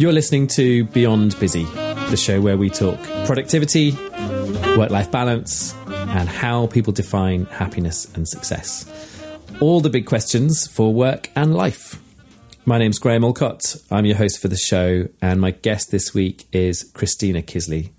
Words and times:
You're 0.00 0.14
listening 0.14 0.46
to 0.46 0.84
Beyond 0.84 1.38
Busy, 1.38 1.64
the 1.64 2.16
show 2.16 2.40
where 2.40 2.56
we 2.56 2.70
talk 2.70 2.98
productivity, 3.26 3.92
work 4.74 4.88
life 4.88 5.10
balance, 5.10 5.74
and 5.88 6.26
how 6.26 6.68
people 6.68 6.94
define 6.94 7.44
happiness 7.44 8.10
and 8.14 8.26
success. 8.26 8.90
All 9.60 9.82
the 9.82 9.90
big 9.90 10.06
questions 10.06 10.66
for 10.66 10.94
work 10.94 11.28
and 11.36 11.54
life. 11.54 12.00
My 12.64 12.78
name's 12.78 12.98
Graham 12.98 13.24
Allcott. 13.24 13.84
I'm 13.90 14.06
your 14.06 14.16
host 14.16 14.40
for 14.40 14.48
the 14.48 14.56
show, 14.56 15.06
and 15.20 15.38
my 15.38 15.50
guest 15.50 15.90
this 15.90 16.14
week 16.14 16.46
is 16.50 16.82
Christina 16.94 17.42
Kisley. 17.42 17.90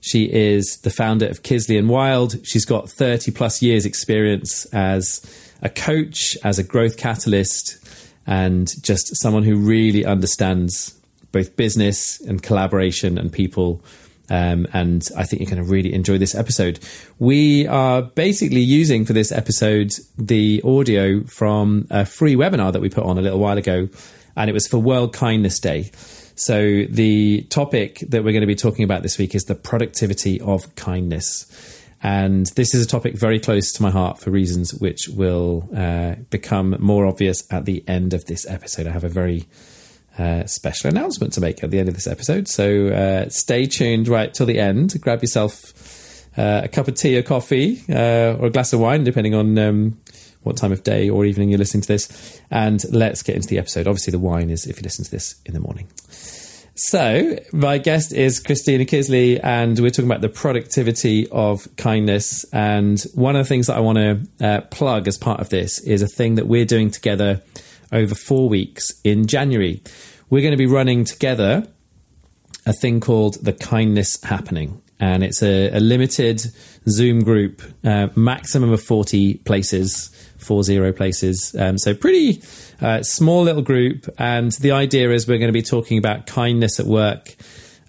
She 0.00 0.24
is 0.24 0.78
the 0.78 0.90
founder 0.90 1.28
of 1.28 1.44
Kisley 1.44 1.78
and 1.78 1.88
Wild. 1.88 2.44
She's 2.44 2.64
got 2.64 2.90
30 2.90 3.30
plus 3.30 3.62
years 3.62 3.86
experience 3.86 4.64
as 4.72 5.24
a 5.62 5.68
coach, 5.68 6.36
as 6.42 6.58
a 6.58 6.64
growth 6.64 6.96
catalyst, 6.96 7.78
and 8.26 8.74
just 8.82 9.22
someone 9.22 9.44
who 9.44 9.54
really 9.56 10.04
understands 10.04 11.00
both 11.34 11.56
business 11.56 12.20
and 12.20 12.42
collaboration 12.42 13.18
and 13.18 13.30
people. 13.30 13.84
Um, 14.30 14.66
and 14.72 15.06
I 15.18 15.24
think 15.24 15.42
you're 15.42 15.50
going 15.50 15.62
to 15.62 15.70
really 15.70 15.92
enjoy 15.92 16.16
this 16.16 16.34
episode. 16.34 16.78
We 17.18 17.66
are 17.66 18.00
basically 18.00 18.60
using 18.60 19.04
for 19.04 19.12
this 19.12 19.30
episode 19.30 19.92
the 20.16 20.62
audio 20.64 21.24
from 21.24 21.86
a 21.90 22.06
free 22.06 22.36
webinar 22.36 22.72
that 22.72 22.80
we 22.80 22.88
put 22.88 23.04
on 23.04 23.18
a 23.18 23.20
little 23.20 23.38
while 23.38 23.58
ago, 23.58 23.90
and 24.34 24.48
it 24.48 24.54
was 24.54 24.66
for 24.66 24.78
World 24.78 25.12
Kindness 25.12 25.58
Day. 25.58 25.90
So, 26.36 26.84
the 26.88 27.42
topic 27.50 27.98
that 28.08 28.24
we're 28.24 28.32
going 28.32 28.40
to 28.40 28.46
be 28.46 28.56
talking 28.56 28.84
about 28.84 29.02
this 29.02 29.18
week 29.18 29.34
is 29.34 29.44
the 29.44 29.54
productivity 29.54 30.40
of 30.40 30.74
kindness. 30.74 31.46
And 32.02 32.46
this 32.56 32.74
is 32.74 32.84
a 32.84 32.88
topic 32.88 33.16
very 33.16 33.38
close 33.40 33.72
to 33.72 33.82
my 33.82 33.90
heart 33.90 34.20
for 34.20 34.30
reasons 34.30 34.74
which 34.74 35.08
will 35.08 35.68
uh, 35.74 36.16
become 36.30 36.76
more 36.78 37.06
obvious 37.06 37.50
at 37.50 37.66
the 37.66 37.84
end 37.86 38.12
of 38.14 38.24
this 38.24 38.46
episode. 38.48 38.86
I 38.86 38.90
have 38.90 39.04
a 39.04 39.08
very 39.08 39.46
uh, 40.18 40.46
special 40.46 40.90
announcement 40.90 41.32
to 41.34 41.40
make 41.40 41.62
at 41.62 41.70
the 41.70 41.78
end 41.78 41.88
of 41.88 41.94
this 41.94 42.06
episode. 42.06 42.48
So 42.48 42.88
uh, 42.88 43.28
stay 43.28 43.66
tuned 43.66 44.08
right 44.08 44.32
till 44.32 44.46
the 44.46 44.58
end. 44.58 45.00
Grab 45.00 45.22
yourself 45.22 45.72
uh, 46.36 46.62
a 46.64 46.68
cup 46.68 46.88
of 46.88 46.94
tea 46.94 47.16
or 47.16 47.22
coffee 47.22 47.82
uh, 47.88 48.36
or 48.38 48.46
a 48.46 48.50
glass 48.50 48.72
of 48.72 48.80
wine, 48.80 49.04
depending 49.04 49.34
on 49.34 49.58
um, 49.58 49.98
what 50.42 50.56
time 50.56 50.72
of 50.72 50.82
day 50.82 51.08
or 51.08 51.24
evening 51.24 51.48
you're 51.48 51.58
listening 51.58 51.82
to 51.82 51.88
this. 51.88 52.40
And 52.50 52.82
let's 52.92 53.22
get 53.22 53.36
into 53.36 53.48
the 53.48 53.58
episode. 53.58 53.86
Obviously, 53.86 54.12
the 54.12 54.18
wine 54.18 54.50
is 54.50 54.66
if 54.66 54.76
you 54.76 54.82
listen 54.82 55.04
to 55.04 55.10
this 55.10 55.36
in 55.44 55.54
the 55.54 55.60
morning. 55.60 55.88
So, 56.76 57.38
my 57.52 57.78
guest 57.78 58.12
is 58.12 58.40
Christina 58.40 58.84
Kisley, 58.84 59.38
and 59.40 59.78
we're 59.78 59.90
talking 59.90 60.10
about 60.10 60.22
the 60.22 60.28
productivity 60.28 61.28
of 61.28 61.68
kindness. 61.76 62.44
And 62.52 63.00
one 63.14 63.36
of 63.36 63.44
the 63.44 63.48
things 63.48 63.68
that 63.68 63.76
I 63.76 63.80
want 63.80 63.98
to 63.98 64.44
uh, 64.44 64.60
plug 64.62 65.06
as 65.06 65.16
part 65.16 65.38
of 65.38 65.50
this 65.50 65.78
is 65.78 66.02
a 66.02 66.08
thing 66.08 66.34
that 66.34 66.48
we're 66.48 66.64
doing 66.64 66.90
together 66.90 67.42
over 67.94 68.14
four 68.14 68.48
weeks 68.48 68.92
in 69.04 69.26
January. 69.26 69.80
We're 70.28 70.42
going 70.42 70.52
to 70.52 70.58
be 70.58 70.66
running 70.66 71.04
together 71.04 71.66
a 72.66 72.72
thing 72.72 73.00
called 73.00 73.42
the 73.42 73.52
Kindness 73.52 74.22
Happening. 74.22 74.82
And 75.00 75.22
it's 75.22 75.42
a, 75.42 75.70
a 75.70 75.80
limited 75.80 76.40
Zoom 76.88 77.24
group, 77.24 77.62
uh, 77.84 78.08
maximum 78.14 78.72
of 78.72 78.82
40 78.82 79.38
places, 79.38 80.08
four 80.38 80.62
zero 80.62 80.92
places. 80.92 81.54
Um, 81.58 81.78
so, 81.78 81.94
pretty 81.94 82.42
uh, 82.80 83.02
small 83.02 83.42
little 83.42 83.62
group. 83.62 84.08
And 84.18 84.52
the 84.52 84.72
idea 84.72 85.10
is 85.10 85.26
we're 85.26 85.38
going 85.38 85.48
to 85.48 85.52
be 85.52 85.62
talking 85.62 85.98
about 85.98 86.26
kindness 86.26 86.78
at 86.78 86.86
work, 86.86 87.34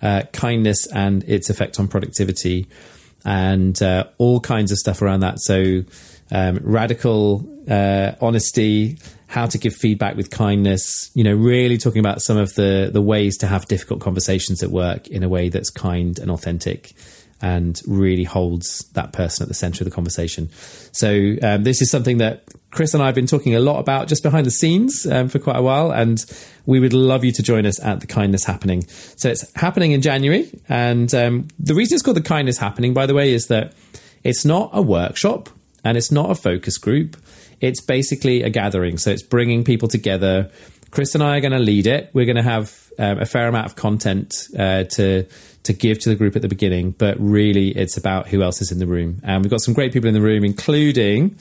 uh, 0.01 0.23
kindness 0.33 0.87
and 0.87 1.23
its 1.23 1.49
effect 1.49 1.79
on 1.79 1.87
productivity, 1.87 2.67
and 3.23 3.81
uh, 3.81 4.05
all 4.17 4.39
kinds 4.39 4.71
of 4.71 4.77
stuff 4.77 5.01
around 5.01 5.21
that. 5.21 5.39
So, 5.39 5.83
um, 6.31 6.59
radical 6.61 7.47
uh, 7.69 8.13
honesty, 8.21 8.97
how 9.27 9.45
to 9.45 9.57
give 9.57 9.75
feedback 9.75 10.15
with 10.15 10.29
kindness, 10.29 11.11
you 11.13 11.23
know, 11.23 11.33
really 11.33 11.77
talking 11.77 11.99
about 11.99 12.21
some 12.21 12.37
of 12.37 12.53
the, 12.55 12.89
the 12.91 13.01
ways 13.01 13.37
to 13.37 13.47
have 13.47 13.65
difficult 13.65 14.01
conversations 14.01 14.63
at 14.63 14.69
work 14.71 15.07
in 15.07 15.23
a 15.23 15.29
way 15.29 15.49
that's 15.49 15.69
kind 15.69 16.19
and 16.19 16.31
authentic 16.31 16.93
and 17.41 17.81
really 17.85 18.23
holds 18.23 18.85
that 18.93 19.11
person 19.13 19.43
at 19.43 19.47
the 19.47 19.53
center 19.53 19.83
of 19.83 19.85
the 19.85 19.93
conversation. 19.93 20.49
So, 20.91 21.35
um, 21.43 21.63
this 21.63 21.81
is 21.81 21.91
something 21.91 22.17
that 22.19 22.43
Chris 22.71 22.93
and 22.93 23.03
I 23.03 23.07
have 23.07 23.15
been 23.15 23.27
talking 23.27 23.55
a 23.55 23.59
lot 23.59 23.79
about 23.79 24.07
just 24.07 24.23
behind 24.23 24.45
the 24.45 24.51
scenes 24.51 25.05
um, 25.05 25.29
for 25.29 25.39
quite 25.39 25.57
a 25.57 25.61
while, 25.61 25.91
and 25.91 26.23
we 26.65 26.79
would 26.79 26.93
love 26.93 27.23
you 27.23 27.31
to 27.33 27.43
join 27.43 27.65
us 27.65 27.79
at 27.83 27.99
the 27.99 28.07
Kindness 28.07 28.45
Happening. 28.45 28.87
So, 28.87 29.29
it's 29.29 29.51
happening 29.55 29.91
in 29.91 30.01
January, 30.01 30.49
and 30.69 31.13
um, 31.13 31.47
the 31.59 31.75
reason 31.75 31.95
it's 31.95 32.03
called 32.03 32.17
the 32.17 32.21
Kindness 32.21 32.57
Happening, 32.57 32.93
by 32.93 33.05
the 33.05 33.13
way, 33.13 33.33
is 33.33 33.47
that 33.47 33.73
it's 34.23 34.45
not 34.45 34.69
a 34.73 34.81
workshop 34.81 35.49
and 35.85 35.97
it's 35.97 36.11
not 36.11 36.29
a 36.29 36.35
focus 36.35 36.77
group 36.77 37.15
it's 37.61 37.81
basically 37.81 38.43
a 38.43 38.49
gathering. 38.49 38.97
So 38.97 39.11
it's 39.11 39.23
bringing 39.23 39.63
people 39.63 39.87
together. 39.87 40.51
Chris 40.91 41.15
and 41.15 41.23
I 41.23 41.37
are 41.37 41.41
going 41.41 41.51
to 41.51 41.59
lead 41.59 41.87
it. 41.87 42.09
We're 42.13 42.25
going 42.25 42.37
to 42.37 42.43
have 42.43 42.91
um, 42.97 43.19
a 43.19 43.25
fair 43.25 43.47
amount 43.47 43.65
of 43.65 43.75
content 43.75 44.33
uh, 44.57 44.83
to 44.83 45.25
to 45.63 45.73
give 45.73 45.97
to 45.97 46.09
the 46.09 46.15
group 46.15 46.35
at 46.35 46.43
the 46.43 46.47
beginning, 46.47 46.91
but 46.91 47.17
really 47.19 47.69
it's 47.69 47.97
about 47.97 48.27
who 48.27 48.43
else 48.43 48.61
is 48.61 48.71
in 48.71 48.77
the 48.77 48.85
room. 48.85 49.19
And 49.23 49.43
we've 49.43 49.49
got 49.49 49.61
some 49.61 49.73
great 49.73 49.91
people 49.91 50.07
in 50.07 50.13
the 50.13 50.21
room, 50.21 50.45
including 50.45 51.35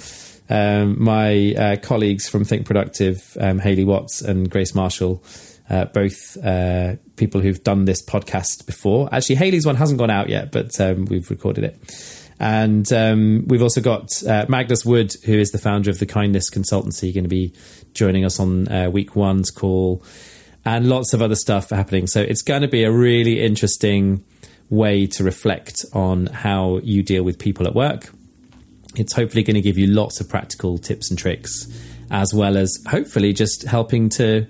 um, 0.49 0.97
my 1.03 1.55
uh, 1.55 1.77
colleagues 1.77 2.27
from 2.27 2.43
Think 2.43 2.65
Productive, 2.67 3.37
um, 3.39 3.59
Hayley 3.59 3.85
Watts 3.85 4.23
and 4.23 4.51
Grace 4.51 4.75
Marshall. 4.75 5.23
Uh, 5.69 5.85
both 5.87 6.37
uh, 6.45 6.97
people 7.17 7.41
who've 7.41 7.63
done 7.65 7.85
this 7.85 8.03
podcast 8.03 8.67
before. 8.67 9.09
Actually, 9.13 9.37
Hayley's 9.37 9.65
one 9.65 9.77
hasn't 9.77 9.99
gone 9.99 10.11
out 10.11 10.29
yet, 10.29 10.53
but 10.53 10.79
um, 10.81 11.07
we've 11.07 11.31
recorded 11.31 11.65
it. 11.65 12.24
And 12.41 12.93
um, 12.93 13.45
we've 13.47 13.63
also 13.63 13.81
got 13.81 14.11
uh, 14.25 14.47
Magnus 14.49 14.85
Wood, 14.85 15.13
who 15.25 15.35
is 15.35 15.51
the 15.51 15.59
founder 15.59 15.91
of 15.91 15.99
the 15.99 16.07
Kindness 16.07 16.51
Consultancy, 16.51 17.15
going 17.15 17.25
to 17.25 17.29
be 17.29 17.53
joining 17.93 18.25
us 18.25 18.41
on 18.41 18.69
uh, 18.69 18.91
week 18.91 19.15
one's 19.15 19.51
call, 19.51 20.03
and 20.65 20.89
lots 20.89 21.13
of 21.15 21.23
other 21.23 21.37
stuff 21.37 21.71
happening. 21.71 22.07
So 22.07 22.21
it's 22.21 22.43
going 22.43 22.63
to 22.63 22.69
be 22.69 22.85
a 22.85 22.91
really 22.93 23.43
interesting 23.43 24.25
way 24.69 25.07
to 25.07 25.23
reflect 25.23 25.85
on 25.93 26.27
how 26.27 26.79
you 26.83 27.03
deal 27.03 27.23
with 27.23 27.39
people 27.39 27.67
at 27.67 27.75
work. 27.75 28.11
It's 28.97 29.13
hopefully 29.13 29.43
going 29.43 29.55
to 29.55 29.61
give 29.61 29.79
you 29.79 29.87
lots 29.87 30.21
of 30.21 30.29
practical 30.29 30.79
tips 30.79 31.11
and 31.11 31.19
tricks, 31.19 31.69
as 32.11 32.33
well 32.35 32.57
as 32.57 32.77
hopefully 32.89 33.33
just 33.33 33.65
helping 33.65 34.09
to 34.11 34.47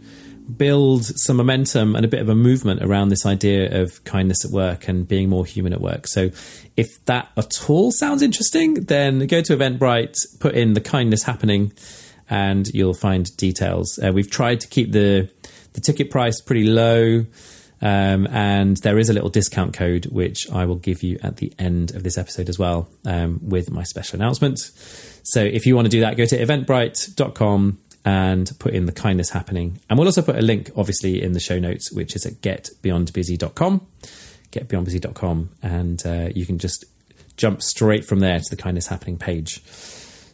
build 0.57 1.05
some 1.05 1.37
momentum 1.37 1.97
and 1.97 2.05
a 2.05 2.09
bit 2.09 2.21
of 2.21 2.29
a 2.29 2.35
movement 2.35 2.83
around 2.83 3.09
this 3.09 3.25
idea 3.25 3.83
of 3.83 4.03
kindness 4.05 4.45
at 4.45 4.51
work 4.51 4.89
and 4.89 5.07
being 5.07 5.29
more 5.29 5.45
human 5.45 5.73
at 5.73 5.81
work. 5.81 6.07
So, 6.07 6.31
if 6.77 7.05
that 7.07 7.31
at 7.37 7.69
all 7.69 7.93
sounds 7.93 8.23
interesting, 8.23 8.75
then 8.75 9.27
go 9.27 9.41
to 9.43 9.57
Eventbrite, 9.57 10.17
put 10.41 10.55
in 10.55 10.75
the 10.75 10.81
kindness 10.81 11.23
happening, 11.23 11.73
and 12.29 12.69
you'll 12.69 12.95
find 12.95 13.35
details. 13.37 13.99
Uh, 13.99 14.13
we've 14.13 14.31
tried 14.31 14.61
to 14.61 14.69
keep 14.69 14.93
the 14.93 15.31
the 15.75 15.81
ticket 15.81 16.11
price 16.11 16.41
pretty 16.41 16.65
low. 16.65 17.27
Um, 17.83 18.27
and 18.29 18.79
there 18.79 18.99
is 18.99 19.11
a 19.11 19.13
little 19.13 19.29
discount 19.29 19.75
code 19.75 20.07
which 20.07 20.51
I 20.51 20.65
will 20.65 20.77
give 20.77 21.03
you 21.03 21.19
at 21.23 21.37
the 21.37 21.53
end 21.59 21.95
of 21.95 22.03
this 22.03 22.17
episode 22.17 22.49
as 22.49 22.59
well 22.59 22.89
um, 23.05 23.41
with 23.43 23.71
my 23.71 23.83
special 23.83 24.19
announcement. 24.19 24.59
So 25.23 25.43
if 25.43 25.67
you 25.67 25.75
want 25.75 25.87
to 25.87 25.91
do 25.91 26.01
that, 26.01 26.17
go 26.17 26.25
to 26.25 26.39
eventbrite.com 26.39 27.79
and 28.05 28.51
put 28.59 28.75
in 28.75 28.87
the 28.87 28.93
kindness 28.93 29.31
happening. 29.31 29.81
And 29.89 29.99
we'll 29.99 30.09
also 30.09 30.23
put 30.23 30.37
a 30.37 30.43
link, 30.43 30.71
obviously, 30.77 31.23
in 31.23 31.33
the 31.33 31.41
show 31.41 31.59
notes, 31.59 31.91
which 31.93 32.15
is 32.15 32.27
at 32.27 32.35
getbeyondbusy.com, 32.35 33.87
getbeyondbusy.com, 34.53 35.51
and 35.63 36.07
uh, 36.07 36.29
you 36.35 36.47
can 36.47 36.59
just 36.59 36.85
jump 37.37 37.63
straight 37.63 38.05
from 38.05 38.21
there 38.21 38.39
to 38.39 38.51
the 38.51 38.57
kindness 38.57 38.87
happening 38.87 39.17
page. 39.17 39.63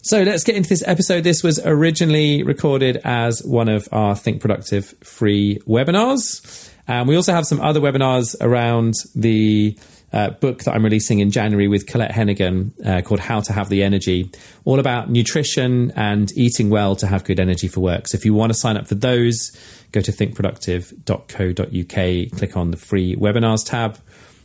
So 0.03 0.23
let's 0.23 0.45
get 0.45 0.57
into 0.57 0.69
this 0.69 0.83
episode. 0.87 1.25
This 1.25 1.43
was 1.43 1.61
originally 1.65 2.43
recorded 2.43 2.97
as 3.05 3.45
one 3.45 3.69
of 3.69 3.87
our 3.93 4.17
Think 4.17 4.41
Productive 4.41 4.95
free 5.05 5.61
webinars. 5.67 6.71
And 6.89 7.07
we 7.07 7.17
also 7.17 7.33
have 7.33 7.45
some 7.45 7.61
other 7.61 7.81
webinars 7.81 8.35
around 8.41 8.95
the 9.15 9.79
uh, 10.13 10.31
book 10.31 10.65
that 10.65 10.75
I'm 10.75 10.85
releasing 10.85 11.21
in 11.21 11.31
January 11.31 11.69
with 11.69 11.87
Colette 11.87 12.11
Hennigan 12.11 12.73
uh, 12.87 13.03
called 13.03 13.21
How 13.21 13.41
to 13.41 13.53
Have 13.53 13.69
the 13.69 13.83
Energy, 13.83 14.31
all 14.65 14.79
about 14.79 15.11
nutrition 15.11 15.91
and 15.93 16.31
eating 16.37 16.71
well 16.71 16.97
to 16.97 17.07
have 17.07 17.25
good 17.25 17.39
energy 17.39 17.69
for 17.69 17.81
work. 17.81 18.09
So 18.09 18.17
if 18.17 18.25
you 18.25 18.35
want 18.35 18.53
to 18.53 18.59
sign 18.59 18.77
up 18.77 18.89
for 18.89 18.97
those, 18.97 19.57
go 19.93 20.01
to 20.01 20.13
thinkproductive.co.uk, 20.13 22.39
click 22.39 22.57
on 22.57 22.71
the 22.71 22.77
free 22.77 23.17
webinars 23.17 23.65
tab. 23.65 23.99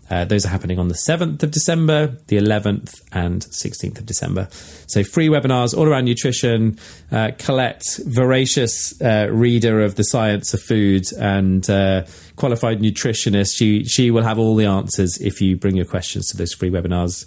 Uh, 0.09 0.23
those 0.23 0.45
are 0.45 0.49
happening 0.49 0.77
on 0.77 0.87
the 0.87 0.97
7th 1.07 1.41
of 1.41 1.51
December, 1.51 2.17
the 2.27 2.37
11th, 2.37 3.01
and 3.11 3.41
16th 3.41 3.97
of 3.97 4.05
December. 4.05 4.47
So, 4.87 5.03
free 5.03 5.27
webinars 5.27 5.75
all 5.75 5.87
around 5.87 6.05
nutrition. 6.05 6.77
Uh, 7.11 7.31
Colette, 7.37 7.83
voracious 8.05 8.99
uh, 9.01 9.27
reader 9.31 9.81
of 9.81 9.95
the 9.95 10.03
science 10.03 10.53
of 10.53 10.61
food 10.61 11.05
and 11.19 11.67
uh, 11.69 12.05
qualified 12.35 12.81
nutritionist, 12.81 13.55
she, 13.55 13.83
she 13.83 14.11
will 14.11 14.23
have 14.23 14.37
all 14.37 14.55
the 14.55 14.65
answers 14.65 15.17
if 15.19 15.41
you 15.41 15.55
bring 15.55 15.75
your 15.75 15.85
questions 15.85 16.27
to 16.27 16.37
those 16.37 16.53
free 16.53 16.69
webinars. 16.69 17.25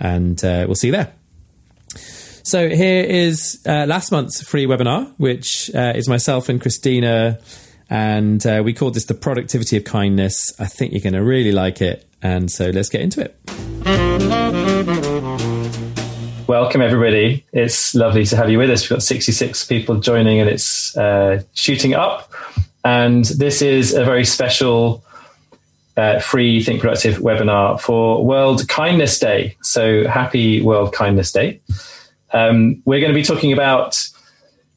And 0.00 0.42
uh, 0.44 0.64
we'll 0.66 0.76
see 0.76 0.88
you 0.88 0.92
there. 0.92 1.12
So, 2.42 2.70
here 2.70 3.04
is 3.04 3.60
uh, 3.66 3.84
last 3.86 4.10
month's 4.10 4.42
free 4.42 4.66
webinar, 4.66 5.12
which 5.18 5.70
is 5.74 6.08
myself 6.08 6.48
and 6.48 6.60
Christina 6.60 7.38
and 7.94 8.44
uh, 8.44 8.60
we 8.64 8.72
called 8.72 8.94
this 8.94 9.04
the 9.04 9.14
productivity 9.14 9.76
of 9.76 9.84
kindness. 9.84 10.52
I 10.58 10.66
think 10.66 10.90
you're 10.90 11.00
going 11.00 11.12
to 11.12 11.22
really 11.22 11.52
like 11.52 11.80
it. 11.80 12.04
And 12.22 12.50
so 12.50 12.70
let's 12.70 12.88
get 12.88 13.02
into 13.02 13.20
it. 13.20 13.38
Welcome, 16.48 16.80
everybody. 16.80 17.44
It's 17.52 17.94
lovely 17.94 18.26
to 18.26 18.36
have 18.36 18.50
you 18.50 18.58
with 18.58 18.70
us. 18.70 18.82
We've 18.82 18.96
got 18.96 19.04
66 19.04 19.66
people 19.66 20.00
joining 20.00 20.40
and 20.40 20.50
it's 20.50 20.96
uh, 20.96 21.44
shooting 21.52 21.94
up. 21.94 22.32
and 22.84 23.26
this 23.26 23.62
is 23.62 23.94
a 23.94 24.04
very 24.04 24.24
special 24.24 25.04
uh, 25.96 26.18
free 26.18 26.64
Think 26.64 26.80
Productive 26.80 27.18
webinar 27.18 27.80
for 27.80 28.24
World 28.24 28.66
Kindness 28.66 29.20
Day. 29.20 29.56
So 29.62 30.08
happy 30.08 30.62
World 30.62 30.92
Kindness 30.92 31.30
Day. 31.30 31.60
Um, 32.32 32.82
we're 32.84 32.98
going 32.98 33.12
to 33.12 33.18
be 33.18 33.22
talking 33.22 33.52
about 33.52 34.04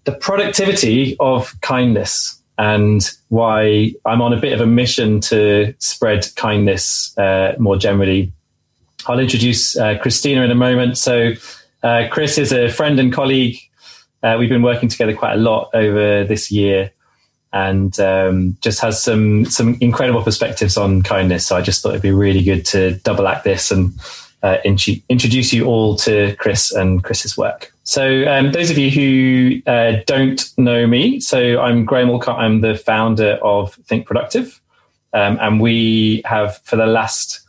the 0.04 0.12
productivity 0.12 1.18
of 1.20 1.60
kindness 1.62 2.37
and 2.58 3.10
why 3.30 3.94
I'm 4.06 4.22
on 4.22 4.34
a 4.34 4.40
bit 4.40 4.54
of 4.54 4.62
a 4.62 4.66
mission 4.66 5.20
to 5.22 5.74
spread 5.80 6.28
kindness 6.36 7.18
uh, 7.18 7.56
more 7.60 7.78
generally. 7.78 8.32
I'll 9.08 9.20
introduce 9.20 9.78
uh, 9.78 9.98
Christina 10.00 10.44
in 10.44 10.52
a 10.52 10.56
moment. 10.56 10.98
So, 10.98 11.34
uh, 11.84 12.08
Chris 12.10 12.38
is 12.38 12.52
a 12.52 12.70
friend 12.70 13.00
and 13.00 13.14
colleague. 13.14 13.58
Uh, 14.24 14.36
we've 14.40 14.50
been 14.50 14.64
working 14.64 14.90
together 14.90 15.16
quite 15.16 15.34
a 15.34 15.38
lot 15.38 15.70
over 15.74 16.24
this 16.24 16.52
year 16.52 16.92
and 17.54 18.00
um, 18.00 18.58
just 18.62 18.82
has 18.82 19.02
some 19.02 19.46
some 19.46 19.78
incredible 19.80 20.24
perspectives 20.24 20.78
on 20.78 21.02
kindness. 21.02 21.48
So 21.48 21.56
I 21.56 21.62
just 21.62 21.82
thought 21.82 21.90
it'd 21.90 22.02
be 22.02 22.12
really 22.12 22.44
good 22.44 22.66
to 22.68 22.96
double 22.98 23.28
act 23.28 23.44
this 23.44 23.72
and 23.72 23.94
uh, 24.44 24.58
in- 24.66 24.78
introduce 25.10 25.54
you 25.54 25.66
all 25.66 25.96
to 25.98 26.36
Chris 26.38 26.72
and 26.72 27.04
Chris's 27.04 27.38
work. 27.38 27.74
So 27.88 28.28
um, 28.28 28.52
those 28.52 28.70
of 28.70 28.78
you 28.78 28.92
who 28.92 29.62
uh, 29.66 30.02
don't 30.06 30.46
know 30.58 30.86
me, 30.86 31.22
so 31.22 31.62
I'm 31.62 31.86
Graham 31.86 32.10
Allcott. 32.10 32.38
I'm 32.38 32.60
the 32.60 32.76
founder 32.76 33.40
of 33.42 33.76
Think 33.76 34.06
Productive, 34.06 34.60
um, 35.14 35.38
and 35.40 35.62
we 35.62 36.22
have 36.26 36.58
for 36.66 36.76
the 36.76 36.86
last 36.86 37.40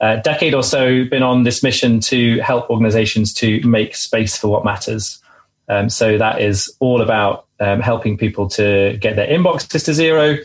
uh, 0.00 0.14
decade 0.18 0.54
or 0.54 0.62
so 0.62 1.04
been 1.06 1.24
on 1.24 1.42
this 1.42 1.64
mission 1.64 1.98
to 2.02 2.38
help 2.38 2.70
organizations 2.70 3.34
to 3.34 3.60
make 3.66 3.96
space 3.96 4.36
for 4.36 4.46
what 4.46 4.64
matters. 4.64 5.20
Um, 5.68 5.90
so 5.90 6.16
that 6.18 6.40
is 6.40 6.72
all 6.78 7.02
about 7.02 7.46
um, 7.58 7.80
helping 7.80 8.16
people 8.16 8.48
to 8.50 8.96
get 9.00 9.16
their 9.16 9.26
inboxes 9.26 9.84
to 9.86 9.92
zero, 9.92 10.36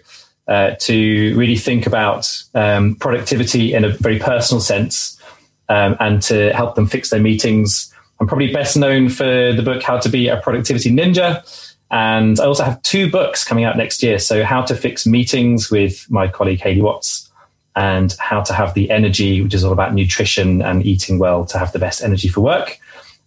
uh, 0.48 0.72
to 0.80 1.38
really 1.38 1.56
think 1.56 1.86
about 1.86 2.28
um, 2.56 2.96
productivity 2.96 3.76
in 3.76 3.86
a 3.86 3.90
very 3.90 4.18
personal 4.18 4.60
sense, 4.60 5.22
um, 5.70 5.96
and 6.00 6.24
to 6.24 6.52
help 6.54 6.74
them 6.74 6.88
fix 6.88 7.12
their 7.12 7.22
meetings. 7.22 7.92
I'm 8.20 8.28
probably 8.28 8.52
best 8.52 8.78
known 8.78 9.10
for 9.10 9.54
the 9.54 9.62
book 9.64 9.84
How 9.84 10.00
to 10.00 10.10
Be 10.10 10.28
a 10.28 10.38
Productivity 10.38 10.90
Ninja. 10.92 11.44
And 11.92 12.40
I 12.40 12.46
also 12.46 12.64
have 12.64 12.82
two 12.82 13.10
books 13.10 13.44
coming 13.44 13.64
out 13.64 13.78
next 13.78 14.02
year. 14.02 14.20
So, 14.20 14.44
How 14.44 14.62
to 14.64 14.76
Fix 14.76 15.06
Meetings 15.06 15.70
with 15.70 16.10
my 16.10 16.28
colleague 16.28 16.60
Hayley 16.60 16.82
Watts, 16.82 17.30
and 17.76 18.16
How 18.20 18.42
to 18.42 18.54
Have 18.54 18.74
the 18.74 18.90
Energy, 18.90 19.42
which 19.42 19.54
is 19.54 19.64
all 19.64 19.74
about 19.74 19.94
nutrition 19.94 20.62
and 20.62 20.86
eating 20.86 21.20
well 21.20 21.46
to 21.46 21.60
have 21.60 21.72
the 21.74 21.80
best 21.80 22.04
energy 22.04 22.28
for 22.28 22.42
work. 22.42 22.80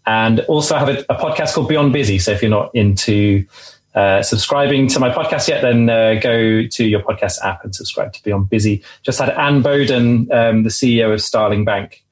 And 0.06 0.40
also, 0.40 0.74
I 0.74 0.78
have 0.78 0.88
a, 0.88 1.00
a 1.10 1.16
podcast 1.16 1.54
called 1.54 1.68
Beyond 1.68 1.92
Busy. 1.92 2.18
So 2.18 2.32
if 2.32 2.42
you're 2.42 2.50
not 2.50 2.74
into 2.74 3.46
uh, 3.94 4.22
subscribing 4.22 4.88
to 4.88 5.00
my 5.00 5.10
podcast 5.10 5.48
yet, 5.48 5.60
then 5.60 5.90
uh, 5.90 6.14
go 6.14 6.66
to 6.66 6.84
your 6.84 7.00
podcast 7.00 7.44
app 7.44 7.62
and 7.62 7.74
subscribe 7.74 8.14
to 8.14 8.22
Beyond 8.22 8.48
Busy. 8.48 8.82
Just 9.02 9.18
had 9.18 9.30
Anne 9.30 9.60
Boden, 9.60 10.32
um, 10.32 10.62
the 10.62 10.70
CEO 10.70 11.12
of 11.12 11.20
Starling 11.20 11.64
Bank, 11.64 12.02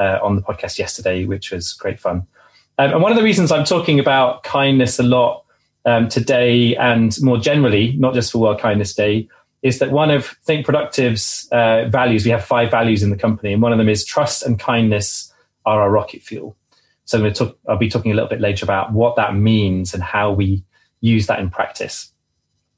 uh, 0.00 0.18
on 0.22 0.36
the 0.36 0.42
podcast 0.42 0.78
yesterday, 0.78 1.24
which 1.26 1.52
was 1.52 1.74
great 1.74 2.00
fun. 2.00 2.26
Um, 2.78 2.92
and 2.92 3.02
one 3.02 3.12
of 3.12 3.18
the 3.18 3.24
reasons 3.24 3.52
I'm 3.52 3.64
talking 3.64 4.00
about 4.00 4.42
kindness 4.42 4.98
a 4.98 5.02
lot 5.02 5.44
um, 5.84 6.08
today 6.08 6.74
and 6.76 7.16
more 7.20 7.38
generally, 7.38 7.94
not 7.98 8.14
just 8.14 8.32
for 8.32 8.38
World 8.38 8.60
Kindness 8.60 8.94
Day, 8.94 9.28
is 9.62 9.78
that 9.78 9.90
one 9.92 10.10
of 10.10 10.26
Think 10.44 10.64
Productive's 10.64 11.46
uh, 11.52 11.84
values, 11.88 12.24
we 12.24 12.30
have 12.30 12.44
five 12.44 12.70
values 12.70 13.02
in 13.02 13.10
the 13.10 13.16
company, 13.16 13.52
and 13.52 13.60
one 13.60 13.72
of 13.72 13.78
them 13.78 13.88
is 13.88 14.04
trust 14.04 14.42
and 14.42 14.58
kindness 14.58 15.32
are 15.66 15.82
our 15.82 15.90
rocket 15.90 16.22
fuel. 16.22 16.56
So 17.04 17.18
I'm 17.18 17.24
going 17.24 17.34
to 17.34 17.44
talk, 17.44 17.58
I'll 17.68 17.76
be 17.76 17.90
talking 17.90 18.12
a 18.12 18.14
little 18.14 18.30
bit 18.30 18.40
later 18.40 18.64
about 18.64 18.92
what 18.92 19.16
that 19.16 19.34
means 19.34 19.92
and 19.92 20.02
how 20.02 20.32
we 20.32 20.64
use 21.00 21.26
that 21.26 21.40
in 21.40 21.50
practice. 21.50 22.10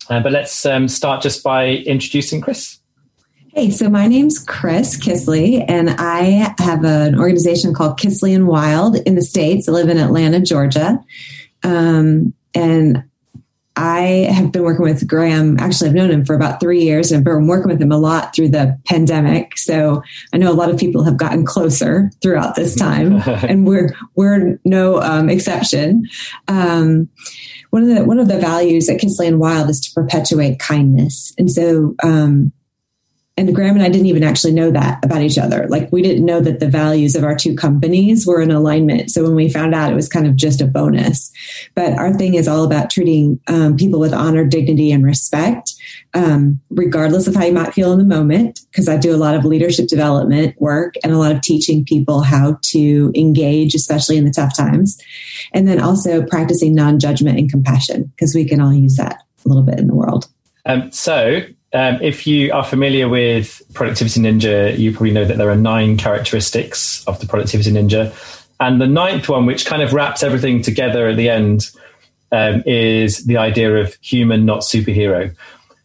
Uh, 0.09 0.21
but 0.21 0.33
let's 0.33 0.67
um, 0.67 0.89
start 0.89 1.23
just 1.23 1.45
by 1.45 1.69
introducing 1.69 2.41
Chris. 2.41 2.79
Hey, 3.55 3.69
so 3.69 3.91
my 3.91 4.07
name's 4.07 4.39
Chris 4.39 4.97
Kisley, 4.97 5.63
and 5.69 5.91
I 5.91 6.55
have 6.57 6.85
an 6.85 7.21
organization 7.21 7.75
called 7.75 7.99
Kisley 7.99 8.35
and 8.35 8.47
Wild 8.47 8.97
in 8.97 9.15
the 9.15 9.21
States. 9.21 9.69
I 9.69 9.73
live 9.73 9.91
in 9.91 9.99
Atlanta, 9.99 10.41
Georgia. 10.41 10.99
Um, 11.63 12.33
and 12.55 13.05
I 13.77 14.27
have 14.33 14.53
been 14.53 14.63
working 14.63 14.85
with 14.85 15.07
Graham. 15.07 15.59
Actually, 15.59 15.91
I've 15.91 15.97
known 15.97 16.11
him 16.11 16.25
for 16.25 16.35
about 16.35 16.61
three 16.61 16.83
years 16.83 17.13
and 17.13 17.19
I've 17.19 17.25
been 17.25 17.47
working 17.47 17.71
with 17.71 17.83
him 17.83 17.93
a 17.93 17.99
lot 17.99 18.35
through 18.35 18.49
the 18.49 18.79
pandemic. 18.87 19.59
So 19.59 20.03
I 20.33 20.39
know 20.39 20.51
a 20.51 20.55
lot 20.55 20.71
of 20.71 20.79
people 20.79 21.05
have 21.05 21.19
gotten 21.19 21.45
closer 21.45 22.11
throughout 22.23 22.55
this 22.55 22.75
time, 22.75 23.21
and 23.27 23.67
we're 23.67 23.95
we're 24.15 24.59
no 24.65 25.03
um, 25.03 25.29
exception. 25.29 26.09
Um, 26.49 27.11
one 27.69 27.83
of 27.83 27.95
the 27.95 28.05
one 28.05 28.19
of 28.19 28.29
the 28.29 28.39
values 28.39 28.89
at 28.89 28.99
Kisley 28.99 29.29
and 29.29 29.39
Wild 29.39 29.69
is 29.69 29.81
to 29.81 29.93
perpetuate 29.93 30.59
kindness, 30.59 31.35
and 31.37 31.51
so 31.51 31.95
um, 32.03 32.51
and 33.49 33.55
Graham 33.55 33.75
and 33.75 33.83
I 33.83 33.89
didn't 33.89 34.07
even 34.07 34.23
actually 34.23 34.53
know 34.53 34.71
that 34.71 35.05
about 35.05 35.23
each 35.23 35.39
other. 35.39 35.67
Like 35.69 35.91
we 35.91 36.03
didn't 36.03 36.25
know 36.25 36.41
that 36.41 36.61
the 36.61 36.69
values 36.69 37.17
of 37.17 37.25
our 37.25 37.37
two 37.37 37.55
companies 37.55 38.27
were 38.27 38.41
in 38.41 38.51
alignment. 38.51 39.11
So 39.11 39.23
when 39.25 39.35
we 39.35 39.49
found 39.49 39.75
out, 39.75 39.93
it 39.93 39.97
was 39.97 40.09
kind 40.09 40.27
of 40.27 40.37
just 40.37 40.61
a 40.61 40.67
bonus. 40.67 41.33
But 41.75 41.95
our 41.95 42.13
thing 42.15 42.35
is 42.35 42.47
all 42.47 42.65
about 42.65 42.91
treating 42.91 43.41
um, 43.49 43.77
people 43.77 43.99
with 43.99 44.13
honor, 44.13 44.45
dignity, 44.45 44.93
and 44.93 45.05
respect, 45.05 45.75
um, 46.15 46.61
regardless 46.71 47.27
of 47.27 47.35
how 47.35 47.45
you 47.45 47.53
might 47.53 47.75
feel 47.75 47.93
in 47.93 47.99
the 47.99 48.05
moment. 48.05 48.61
Because 48.71 48.89
I 48.89 48.97
do 48.97 49.15
a 49.15 49.19
lot 49.19 49.35
of 49.35 49.45
leadership 49.45 49.89
development 49.89 50.61
work 50.61 50.95
and 51.03 51.13
a 51.13 51.19
lot 51.19 51.33
of 51.33 51.41
teaching 51.41 51.85
people 51.85 52.23
how 52.23 52.59
to 52.63 53.13
engage, 53.15 53.75
especially 53.75 54.17
in 54.17 54.25
the 54.25 54.31
tough 54.31 54.57
times, 54.57 55.03
and 55.53 55.67
then 55.67 55.81
also 55.81 56.25
practicing 56.25 56.75
non-judgment 56.75 57.39
and 57.39 57.51
compassion 57.51 58.05
because 58.15 58.35
we 58.35 58.45
can 58.45 58.61
all 58.61 58.73
use 58.73 58.97
that 58.97 59.23
a 59.45 59.49
little 59.49 59.65
bit 59.65 59.79
in 59.79 59.89
the 59.89 59.95
world. 59.95 60.29
Um, 60.65 60.93
so 60.93 61.41
um, 61.75 61.99
if 62.03 62.27
you 62.27 62.53
are 62.53 62.65
familiar 62.65 63.09
with 63.09 63.63
Productivity 63.73 64.21
Ninja, 64.21 64.79
you 64.79 64.93
probably 64.93 65.13
know 65.13 65.25
that 65.25 65.39
there 65.39 65.51
are 65.51 65.57
nine 65.57 65.97
characteristics 65.97 67.05
of 67.07 67.19
the 67.21 67.27
Productivity 67.27 67.71
Ninja. 67.71 68.13
And 68.61 68.81
the 68.81 68.87
ninth 68.87 69.29
one, 69.29 69.47
which 69.47 69.67
kind 69.67 69.83
of 69.83 69.93
wraps 69.93 70.23
everything 70.23 70.63
together 70.63 71.09
at 71.09 71.17
the 71.17 71.29
end, 71.29 71.71
um, 72.31 72.63
is 72.67 73.25
the 73.25 73.37
idea 73.37 73.77
of 73.77 73.95
human, 74.01 74.45
not 74.45 74.61
superhero. 74.61 75.35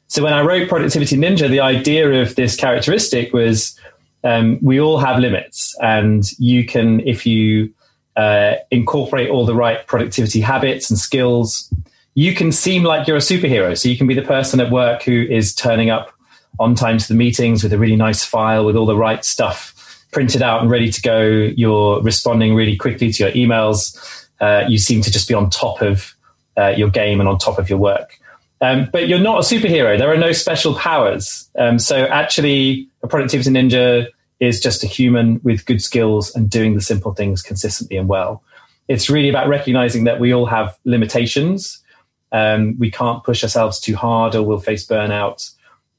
So 0.07 0.23
when 0.23 0.33
I 0.33 0.41
wrote 0.41 0.69
Productivity 0.69 1.17
Ninja, 1.17 1.49
the 1.49 1.59
idea 1.59 2.21
of 2.21 2.35
this 2.35 2.55
characteristic 2.55 3.33
was 3.33 3.79
um, 4.23 4.59
we 4.61 4.79
all 4.79 4.97
have 4.97 5.19
limits. 5.19 5.75
And 5.81 6.29
you 6.39 6.65
can, 6.65 6.99
if 7.01 7.25
you 7.25 7.73
uh, 8.15 8.55
incorporate 8.71 9.29
all 9.29 9.45
the 9.45 9.55
right 9.55 9.85
productivity 9.87 10.41
habits 10.41 10.89
and 10.89 10.99
skills, 10.99 11.71
you 12.17 12.33
can 12.33 12.51
seem 12.51 12.81
like 12.81 13.07
you're 13.07 13.15
a 13.15 13.19
superhero. 13.19 13.77
So 13.77 13.87
you 13.87 13.95
can 13.95 14.07
be 14.07 14.15
the 14.15 14.23
person 14.23 14.59
at 14.59 14.71
work 14.71 15.03
who 15.03 15.27
is 15.29 15.53
turning 15.53 15.91
up 15.91 16.11
on 16.59 16.73
time 16.73 16.97
to 16.97 17.07
the 17.07 17.13
meetings 17.13 17.61
with 17.61 17.71
a 17.71 17.77
really 17.77 17.95
nice 17.95 18.25
file 18.25 18.65
with 18.65 18.75
all 18.75 18.87
the 18.87 18.97
right 18.97 19.23
stuff 19.23 20.03
printed 20.11 20.41
out 20.41 20.63
and 20.63 20.71
ready 20.71 20.91
to 20.91 20.99
go. 20.99 21.21
You're 21.55 22.01
responding 22.01 22.55
really 22.55 22.75
quickly 22.75 23.11
to 23.11 23.23
your 23.23 23.31
emails. 23.33 23.95
Uh, 24.41 24.65
you 24.67 24.79
seem 24.79 25.03
to 25.03 25.11
just 25.11 25.27
be 25.27 25.35
on 25.35 25.51
top 25.51 25.79
of 25.83 26.15
uh, 26.57 26.69
your 26.69 26.89
game 26.89 27.19
and 27.19 27.29
on 27.29 27.37
top 27.37 27.59
of 27.59 27.69
your 27.69 27.77
work. 27.77 28.19
Um, 28.61 28.89
but 28.91 29.07
you're 29.07 29.19
not 29.19 29.37
a 29.37 29.41
superhero. 29.41 29.95
There 29.95 30.11
are 30.11 30.17
no 30.17 30.31
special 30.31 30.73
powers. 30.73 31.47
Um, 31.59 31.77
so 31.77 32.05
actually, 32.05 32.89
a 33.03 33.07
productivity 33.07 33.51
ninja 33.51 34.07
is 34.39 34.59
just 34.59 34.83
a 34.83 34.87
human 34.87 35.39
with 35.43 35.67
good 35.67 35.83
skills 35.83 36.33
and 36.33 36.49
doing 36.49 36.73
the 36.73 36.81
simple 36.81 37.13
things 37.13 37.43
consistently 37.43 37.95
and 37.95 38.07
well. 38.07 38.41
It's 38.87 39.07
really 39.07 39.29
about 39.29 39.47
recognizing 39.47 40.05
that 40.05 40.19
we 40.19 40.33
all 40.33 40.47
have 40.47 40.75
limitations 40.83 41.83
um, 42.31 42.77
we 42.77 42.91
can't 42.91 43.23
push 43.23 43.43
ourselves 43.43 43.79
too 43.79 43.95
hard 43.95 44.35
or 44.35 44.43
we'll 44.43 44.59
face 44.59 44.85
burnout. 44.85 45.51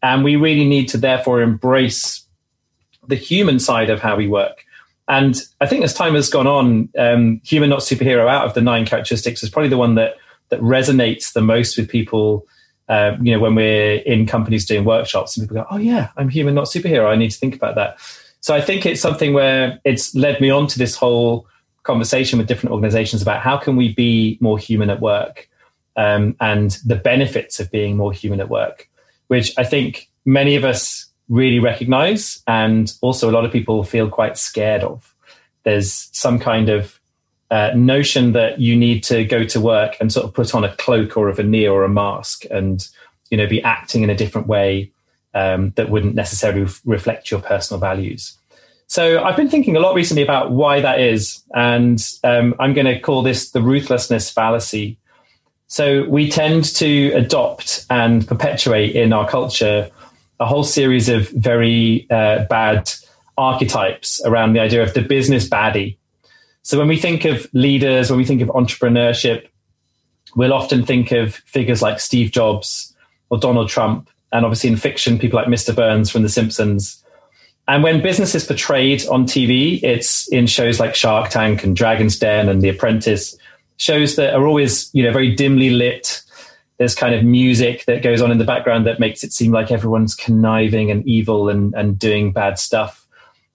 And 0.02 0.22
we 0.22 0.36
really 0.36 0.66
need 0.66 0.88
to 0.88 0.98
therefore 0.98 1.42
embrace 1.42 2.24
the 3.06 3.16
human 3.16 3.58
side 3.58 3.90
of 3.90 4.00
how 4.00 4.16
we 4.16 4.28
work. 4.28 4.64
And 5.08 5.40
I 5.60 5.66
think 5.66 5.84
as 5.84 5.94
time 5.94 6.14
has 6.14 6.28
gone 6.28 6.46
on, 6.46 6.90
um, 6.98 7.40
human 7.42 7.70
not 7.70 7.80
superhero 7.80 8.28
out 8.28 8.44
of 8.44 8.54
the 8.54 8.60
nine 8.60 8.84
characteristics 8.84 9.42
is 9.42 9.48
probably 9.48 9.70
the 9.70 9.78
one 9.78 9.94
that 9.94 10.16
that 10.50 10.60
resonates 10.60 11.32
the 11.32 11.40
most 11.40 11.76
with 11.76 11.88
people. 11.88 12.46
Uh, 12.88 13.16
you 13.20 13.32
know, 13.32 13.38
when 13.38 13.54
we're 13.54 13.96
in 13.96 14.26
companies 14.26 14.64
doing 14.64 14.84
workshops 14.84 15.36
and 15.36 15.46
people 15.46 15.62
go, 15.62 15.66
"Oh 15.70 15.78
yeah, 15.78 16.10
I'm 16.16 16.28
human, 16.28 16.54
not 16.54 16.66
superhero. 16.66 17.06
I 17.06 17.16
need 17.16 17.30
to 17.30 17.38
think 17.38 17.54
about 17.54 17.74
that." 17.74 17.98
So 18.40 18.54
I 18.54 18.60
think 18.60 18.86
it's 18.86 19.00
something 19.00 19.32
where 19.32 19.80
it's 19.84 20.14
led 20.14 20.40
me 20.40 20.50
on 20.50 20.66
to 20.68 20.78
this 20.78 20.94
whole 20.94 21.46
conversation 21.82 22.38
with 22.38 22.46
different 22.46 22.72
organizations 22.72 23.22
about 23.22 23.40
how 23.40 23.56
can 23.56 23.76
we 23.76 23.94
be 23.94 24.38
more 24.40 24.58
human 24.58 24.90
at 24.90 25.00
work 25.00 25.48
um, 25.98 26.36
and 26.40 26.78
the 26.86 26.94
benefits 26.94 27.58
of 27.58 27.70
being 27.70 27.96
more 27.96 28.12
human 28.12 28.40
at 28.40 28.48
work, 28.48 28.88
which 29.26 29.52
I 29.58 29.64
think 29.64 30.08
many 30.24 30.54
of 30.54 30.64
us 30.64 31.06
really 31.28 31.58
recognize, 31.58 32.40
and 32.46 32.90
also 33.02 33.28
a 33.28 33.32
lot 33.32 33.44
of 33.44 33.52
people 33.52 33.82
feel 33.82 34.08
quite 34.08 34.38
scared 34.38 34.84
of. 34.84 35.12
There's 35.64 36.08
some 36.12 36.38
kind 36.38 36.68
of 36.68 37.00
uh, 37.50 37.72
notion 37.74 38.32
that 38.32 38.60
you 38.60 38.76
need 38.76 39.02
to 39.04 39.24
go 39.24 39.42
to 39.44 39.60
work 39.60 39.96
and 40.00 40.12
sort 40.12 40.24
of 40.24 40.32
put 40.32 40.54
on 40.54 40.64
a 40.64 40.74
cloak 40.76 41.16
or 41.16 41.28
a 41.28 41.34
veneer 41.34 41.72
or 41.72 41.82
a 41.82 41.88
mask, 41.88 42.44
and 42.48 42.88
you 43.30 43.36
know 43.36 43.48
be 43.48 43.60
acting 43.62 44.04
in 44.04 44.08
a 44.08 44.14
different 44.14 44.46
way 44.46 44.92
um, 45.34 45.72
that 45.74 45.90
wouldn't 45.90 46.14
necessarily 46.14 46.62
f- 46.62 46.80
reflect 46.84 47.30
your 47.30 47.40
personal 47.40 47.80
values. 47.80 48.38
So 48.86 49.22
I've 49.22 49.36
been 49.36 49.50
thinking 49.50 49.76
a 49.76 49.80
lot 49.80 49.96
recently 49.96 50.22
about 50.22 50.52
why 50.52 50.80
that 50.80 51.00
is, 51.00 51.42
and 51.54 52.00
um, 52.22 52.54
I'm 52.60 52.72
going 52.72 52.86
to 52.86 53.00
call 53.00 53.24
this 53.24 53.50
the 53.50 53.60
ruthlessness 53.60 54.30
fallacy 54.30 54.96
So 55.68 56.04
we 56.04 56.30
tend 56.30 56.64
to 56.76 57.12
adopt 57.12 57.84
and 57.90 58.26
perpetuate 58.26 58.96
in 58.96 59.12
our 59.12 59.28
culture 59.28 59.90
a 60.40 60.46
whole 60.46 60.64
series 60.64 61.08
of 61.08 61.28
very 61.30 62.06
uh, 62.10 62.44
bad 62.44 62.90
archetypes 63.36 64.20
around 64.24 64.54
the 64.54 64.60
idea 64.60 64.82
of 64.82 64.94
the 64.94 65.02
business 65.02 65.48
baddie. 65.48 65.96
So 66.62 66.78
when 66.78 66.88
we 66.88 66.96
think 66.96 67.24
of 67.24 67.46
leaders, 67.52 68.10
when 68.10 68.18
we 68.18 68.24
think 68.24 68.40
of 68.40 68.48
entrepreneurship, 68.48 69.48
we'll 70.36 70.54
often 70.54 70.84
think 70.84 71.12
of 71.12 71.34
figures 71.34 71.82
like 71.82 72.00
Steve 72.00 72.30
Jobs 72.30 72.94
or 73.30 73.38
Donald 73.38 73.68
Trump, 73.68 74.08
and 74.32 74.44
obviously 74.44 74.70
in 74.70 74.76
fiction, 74.76 75.18
people 75.18 75.38
like 75.38 75.48
Mr. 75.48 75.74
Burns 75.74 76.10
from 76.10 76.22
The 76.22 76.28
Simpsons. 76.28 77.02
And 77.66 77.82
when 77.82 78.00
business 78.00 78.34
is 78.34 78.44
portrayed 78.44 79.06
on 79.08 79.26
TV, 79.26 79.82
it's 79.82 80.28
in 80.28 80.46
shows 80.46 80.80
like 80.80 80.94
Shark 80.94 81.28
Tank 81.28 81.62
and 81.62 81.76
Dragon's 81.76 82.18
Den 82.18 82.48
and 82.48 82.62
The 82.62 82.70
Apprentice, 82.70 83.36
shows 83.78 84.16
that 84.16 84.34
are 84.34 84.46
always, 84.46 84.90
you 84.92 85.02
know, 85.02 85.12
very 85.12 85.34
dimly 85.34 85.70
lit. 85.70 86.22
There's 86.76 86.94
kind 86.94 87.14
of 87.14 87.24
music 87.24 87.86
that 87.86 88.02
goes 88.02 88.20
on 88.20 88.30
in 88.30 88.38
the 88.38 88.44
background 88.44 88.86
that 88.86 89.00
makes 89.00 89.24
it 89.24 89.32
seem 89.32 89.50
like 89.50 89.72
everyone's 89.72 90.14
conniving 90.14 90.90
and 90.90 91.06
evil 91.08 91.48
and, 91.48 91.74
and 91.74 91.98
doing 91.98 92.32
bad 92.32 92.58
stuff. 92.58 93.06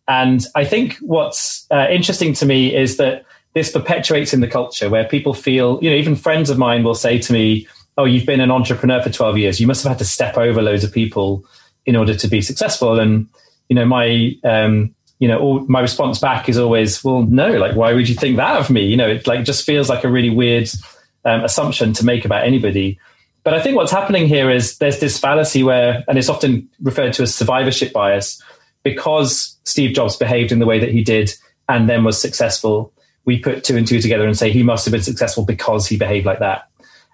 And 0.07 0.45
I 0.55 0.65
think 0.65 0.97
what's 0.97 1.65
uh, 1.71 1.87
interesting 1.89 2.33
to 2.33 2.45
me 2.45 2.75
is 2.75 2.97
that 2.97 3.25
this 3.53 3.71
perpetuates 3.71 4.33
in 4.33 4.41
the 4.41 4.47
culture 4.47 4.89
where 4.89 5.05
people 5.05 5.33
feel, 5.33 5.79
you 5.81 5.89
know, 5.89 5.95
even 5.95 6.15
friends 6.15 6.49
of 6.49 6.57
mine 6.57 6.83
will 6.83 6.95
say 6.95 7.19
to 7.19 7.33
me, 7.33 7.67
Oh, 7.95 8.05
you've 8.05 8.25
been 8.25 8.41
an 8.41 8.49
entrepreneur 8.49 9.03
for 9.03 9.11
12 9.11 9.37
years. 9.37 9.59
You 9.61 9.67
must 9.67 9.83
have 9.83 9.91
had 9.91 9.99
to 9.99 10.05
step 10.05 10.35
over 10.35 10.63
loads 10.63 10.83
of 10.83 10.91
people 10.91 11.45
in 11.85 11.95
order 11.95 12.15
to 12.15 12.27
be 12.27 12.41
successful. 12.41 12.99
And, 12.99 13.27
you 13.69 13.75
know, 13.75 13.85
my, 13.85 14.35
um, 14.43 14.95
you 15.23 15.29
know, 15.29 15.39
all, 15.39 15.59
my 15.67 15.79
response 15.79 16.19
back 16.19 16.49
is 16.49 16.57
always, 16.57 17.01
well, 17.03 17.23
no, 17.23 17.57
like, 17.57 17.75
why 17.75 17.93
would 17.93 18.09
you 18.09 18.15
think 18.15 18.35
that 18.37 18.59
of 18.59 18.69
me? 18.69 18.85
You 18.85 18.97
know, 18.97 19.09
it 19.09 19.25
like 19.25 19.45
just 19.45 19.65
feels 19.65 19.87
like 19.87 20.03
a 20.03 20.09
really 20.09 20.29
weird 20.29 20.69
um, 21.23 21.43
assumption 21.45 21.93
to 21.93 22.05
make 22.05 22.25
about 22.25 22.43
anybody. 22.43 22.99
But 23.43 23.53
I 23.53 23.61
think 23.61 23.77
what's 23.77 23.91
happening 23.91 24.27
here 24.27 24.49
is 24.49 24.77
there's 24.79 24.99
this 24.99 25.17
fallacy 25.17 25.63
where, 25.63 26.03
and 26.07 26.17
it's 26.17 26.29
often 26.29 26.69
referred 26.81 27.13
to 27.13 27.23
as 27.23 27.33
survivorship 27.33 27.93
bias, 27.93 28.41
because 28.83 29.57
Steve 29.63 29.95
Jobs 29.95 30.17
behaved 30.17 30.51
in 30.51 30.59
the 30.59 30.65
way 30.65 30.79
that 30.79 30.91
he 30.91 31.03
did 31.03 31.33
and 31.69 31.89
then 31.89 32.03
was 32.03 32.21
successful 32.21 32.93
we 33.25 33.39
put 33.39 33.63
two 33.63 33.77
and 33.77 33.87
two 33.87 34.01
together 34.01 34.25
and 34.25 34.37
say 34.37 34.51
he 34.51 34.63
must 34.63 34.85
have 34.85 34.91
been 34.91 35.01
successful 35.01 35.45
because 35.45 35.87
he 35.87 35.97
behaved 35.97 36.25
like 36.25 36.39
that. 36.39 36.69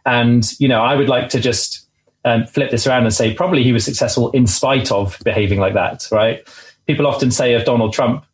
And, 0.05 0.49
you 0.59 0.67
know, 0.67 0.81
I 0.81 0.95
would 0.95 1.09
like 1.09 1.29
to 1.29 1.39
just 1.39 1.85
um, 2.25 2.45
flip 2.47 2.71
this 2.71 2.87
around 2.87 3.03
and 3.03 3.13
say 3.13 3.33
probably 3.33 3.63
he 3.63 3.73
was 3.73 3.85
successful 3.85 4.31
in 4.31 4.47
spite 4.47 4.91
of 4.91 5.17
behaving 5.23 5.59
like 5.59 5.73
that, 5.73 6.07
right? 6.11 6.47
People 6.89 7.05
often 7.05 7.29
say 7.29 7.53
of 7.53 7.65
Donald 7.65 7.93
Trump, 7.93 8.25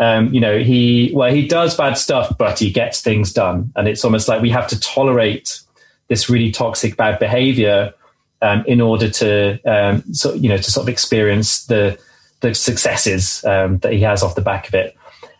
um, 0.00 0.34
you 0.34 0.40
know, 0.40 0.58
he, 0.58 1.12
well, 1.14 1.32
he 1.32 1.46
does 1.46 1.76
bad 1.76 1.96
stuff, 1.96 2.36
but 2.36 2.58
he 2.58 2.72
gets 2.72 3.00
things 3.00 3.32
done. 3.32 3.72
And 3.76 3.86
it's 3.86 4.04
almost 4.04 4.26
like 4.26 4.42
we 4.42 4.50
have 4.50 4.66
to 4.66 4.80
tolerate 4.80 5.60
this 6.08 6.28
really 6.28 6.50
toxic 6.50 6.96
bad 6.96 7.20
behavior 7.20 7.94
um, 8.42 8.64
in 8.66 8.80
order 8.80 9.08
to, 9.10 9.62
um, 9.62 10.02
so, 10.12 10.34
you 10.34 10.48
know, 10.48 10.56
to 10.56 10.70
sort 10.72 10.86
of 10.86 10.88
experience 10.88 11.66
the, 11.66 11.96
the 12.40 12.52
successes 12.52 13.44
um, 13.44 13.78
that 13.78 13.92
he 13.92 14.00
has 14.00 14.24
off 14.24 14.34
the 14.34 14.40
back 14.40 14.66
of 14.66 14.74
it. 14.74 14.96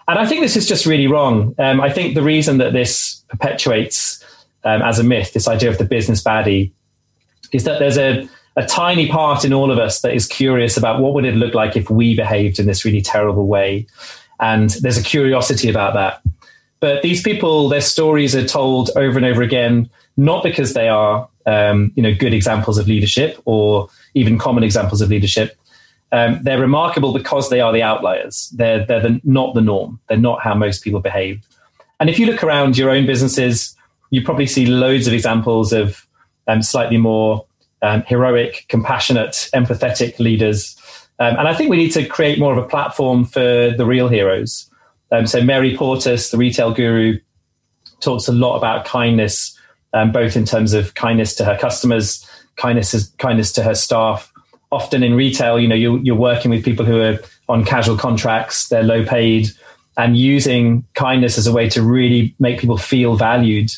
And 0.06 0.16
I 0.16 0.24
think 0.24 0.40
this 0.40 0.56
is 0.56 0.68
just 0.68 0.86
really 0.86 1.08
wrong. 1.08 1.56
Um, 1.58 1.80
I 1.80 1.90
think 1.90 2.14
the 2.14 2.22
reason 2.22 2.58
that 2.58 2.72
this 2.72 3.24
perpetuates 3.30 4.24
um, 4.62 4.80
as 4.80 5.00
a 5.00 5.02
myth, 5.02 5.32
this 5.32 5.48
idea 5.48 5.70
of 5.70 5.78
the 5.78 5.84
business 5.84 6.22
baddie, 6.22 6.70
is 7.50 7.64
that 7.64 7.80
there's 7.80 7.98
a, 7.98 8.28
a 8.60 8.66
tiny 8.66 9.08
part 9.08 9.42
in 9.42 9.54
all 9.54 9.70
of 9.70 9.78
us 9.78 10.02
that 10.02 10.12
is 10.12 10.26
curious 10.26 10.76
about 10.76 11.00
what 11.00 11.14
would 11.14 11.24
it 11.24 11.34
look 11.34 11.54
like 11.54 11.76
if 11.76 11.88
we 11.88 12.14
behaved 12.14 12.58
in 12.58 12.66
this 12.66 12.84
really 12.84 13.00
terrible 13.00 13.46
way. 13.46 13.86
And 14.38 14.70
there's 14.82 14.98
a 14.98 15.02
curiosity 15.02 15.70
about 15.70 15.94
that. 15.94 16.20
But 16.78 17.02
these 17.02 17.22
people, 17.22 17.70
their 17.70 17.80
stories 17.80 18.34
are 18.36 18.46
told 18.46 18.90
over 18.96 19.16
and 19.16 19.24
over 19.24 19.40
again, 19.40 19.88
not 20.18 20.42
because 20.42 20.74
they 20.74 20.88
are, 20.88 21.26
um, 21.46 21.90
you 21.94 22.02
know, 22.02 22.14
good 22.14 22.34
examples 22.34 22.76
of 22.76 22.86
leadership 22.86 23.40
or 23.46 23.88
even 24.12 24.36
common 24.36 24.62
examples 24.62 25.00
of 25.00 25.08
leadership, 25.08 25.56
um, 26.12 26.38
they're 26.42 26.60
remarkable 26.60 27.14
because 27.14 27.48
they 27.48 27.60
are 27.62 27.72
the 27.72 27.82
outliers. 27.82 28.52
They're, 28.54 28.84
they're 28.84 29.00
the, 29.00 29.20
not 29.24 29.54
the 29.54 29.62
norm. 29.62 30.00
They're 30.08 30.18
not 30.18 30.42
how 30.42 30.54
most 30.54 30.84
people 30.84 31.00
behave. 31.00 31.40
And 31.98 32.10
if 32.10 32.18
you 32.18 32.26
look 32.26 32.44
around 32.44 32.76
your 32.76 32.90
own 32.90 33.06
businesses, 33.06 33.74
you 34.10 34.22
probably 34.22 34.46
see 34.46 34.66
loads 34.66 35.06
of 35.06 35.14
examples 35.14 35.72
of 35.72 36.06
um, 36.46 36.60
slightly 36.60 36.98
more 36.98 37.46
um, 37.82 38.02
heroic, 38.06 38.66
compassionate, 38.68 39.48
empathetic 39.54 40.18
leaders. 40.18 40.76
Um, 41.18 41.36
and 41.36 41.48
I 41.48 41.54
think 41.54 41.70
we 41.70 41.76
need 41.76 41.92
to 41.92 42.06
create 42.06 42.38
more 42.38 42.52
of 42.52 42.58
a 42.58 42.68
platform 42.68 43.24
for 43.24 43.70
the 43.76 43.84
real 43.84 44.08
heroes. 44.08 44.70
Um, 45.12 45.26
so 45.26 45.42
Mary 45.42 45.76
Portas, 45.76 46.30
the 46.30 46.38
retail 46.38 46.72
guru, 46.72 47.18
talks 48.00 48.28
a 48.28 48.32
lot 48.32 48.56
about 48.56 48.84
kindness, 48.84 49.58
um, 49.92 50.12
both 50.12 50.36
in 50.36 50.44
terms 50.44 50.72
of 50.72 50.94
kindness 50.94 51.34
to 51.36 51.44
her 51.44 51.58
customers, 51.58 52.26
kindness, 52.56 53.08
kindness 53.18 53.52
to 53.52 53.62
her 53.62 53.74
staff, 53.74 54.32
often 54.72 55.02
in 55.02 55.14
retail, 55.14 55.58
you 55.58 55.68
know, 55.68 55.74
you're, 55.74 55.98
you're 55.98 56.16
working 56.16 56.50
with 56.50 56.64
people 56.64 56.84
who 56.84 57.00
are 57.00 57.18
on 57.48 57.64
casual 57.64 57.96
contracts, 57.96 58.68
they're 58.68 58.82
low 58.82 59.04
paid, 59.04 59.48
and 59.96 60.16
using 60.16 60.84
kindness 60.94 61.36
as 61.36 61.46
a 61.46 61.52
way 61.52 61.68
to 61.68 61.82
really 61.82 62.34
make 62.38 62.60
people 62.60 62.78
feel 62.78 63.16
valued, 63.16 63.70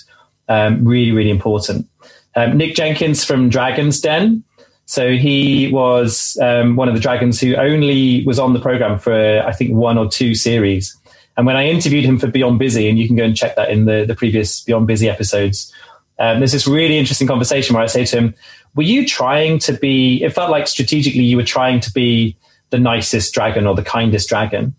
um, 0.49 0.85
really, 0.85 1.11
really 1.11 1.31
important. 1.31 1.89
Um, 2.35 2.57
Nick 2.57 2.75
Jenkins 2.75 3.25
from 3.25 3.49
Dragon's 3.49 4.01
Den. 4.01 4.45
So 4.87 5.13
he 5.13 5.71
was 5.73 6.37
um, 6.43 6.77
one 6.77 6.89
of 6.89 6.95
the 6.95 7.01
dragons 7.01 7.41
who 7.41 7.55
only 7.57 8.25
was 8.27 8.39
on 8.39 8.53
the 8.53 8.61
program 8.61 8.99
for, 8.99 9.43
I 9.47 9.53
think, 9.53 9.73
one 9.73 9.97
or 9.97 10.09
two 10.09 10.35
series. 10.35 10.97
And 11.37 11.47
when 11.47 11.57
I 11.57 11.67
interviewed 11.67 12.05
him 12.05 12.19
for 12.19 12.27
Beyond 12.27 12.59
Busy, 12.59 12.89
and 12.89 12.99
you 12.99 13.07
can 13.07 13.17
go 13.17 13.25
and 13.25 13.37
check 13.37 13.57
that 13.57 13.71
in 13.71 13.87
the, 13.87 14.05
the 14.07 14.15
previous 14.15 14.61
Beyond 14.63 14.87
Busy 14.87 15.09
episodes, 15.09 15.73
um, 16.19 16.41
there's 16.41 16.53
this 16.53 16.67
really 16.67 16.99
interesting 16.99 17.27
conversation 17.27 17.75
where 17.75 17.83
I 17.83 17.87
say 17.87 18.05
to 18.05 18.17
him, 18.19 18.35
were 18.75 18.83
you 18.83 19.07
trying 19.07 19.59
to 19.61 19.73
be, 19.73 20.23
it 20.23 20.33
felt 20.33 20.51
like 20.51 20.67
strategically 20.67 21.23
you 21.23 21.37
were 21.37 21.45
trying 21.45 21.81
to 21.81 21.93
be 21.93 22.37
the 22.71 22.79
nicest 22.79 23.33
dragon 23.33 23.67
or 23.67 23.75
the 23.75 23.83
kindest 23.83 24.29
dragon. 24.29 24.75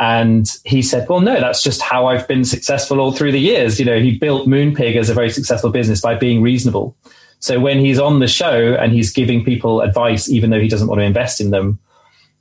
And 0.00 0.48
he 0.64 0.82
said, 0.82 1.08
well, 1.08 1.20
no, 1.20 1.40
that's 1.40 1.62
just 1.62 1.82
how 1.82 2.06
I've 2.06 2.28
been 2.28 2.44
successful 2.44 3.00
all 3.00 3.12
through 3.12 3.32
the 3.32 3.40
years. 3.40 3.80
You 3.80 3.84
know, 3.84 3.98
he 3.98 4.16
built 4.16 4.46
Moonpig 4.46 4.96
as 4.96 5.10
a 5.10 5.14
very 5.14 5.30
successful 5.30 5.70
business 5.70 6.00
by 6.00 6.14
being 6.14 6.40
reasonable. 6.40 6.96
So 7.40 7.58
when 7.60 7.78
he's 7.78 7.98
on 7.98 8.20
the 8.20 8.28
show 8.28 8.74
and 8.74 8.92
he's 8.92 9.12
giving 9.12 9.44
people 9.44 9.80
advice, 9.80 10.28
even 10.28 10.50
though 10.50 10.60
he 10.60 10.68
doesn't 10.68 10.88
want 10.88 11.00
to 11.00 11.04
invest 11.04 11.40
in 11.40 11.50
them, 11.50 11.78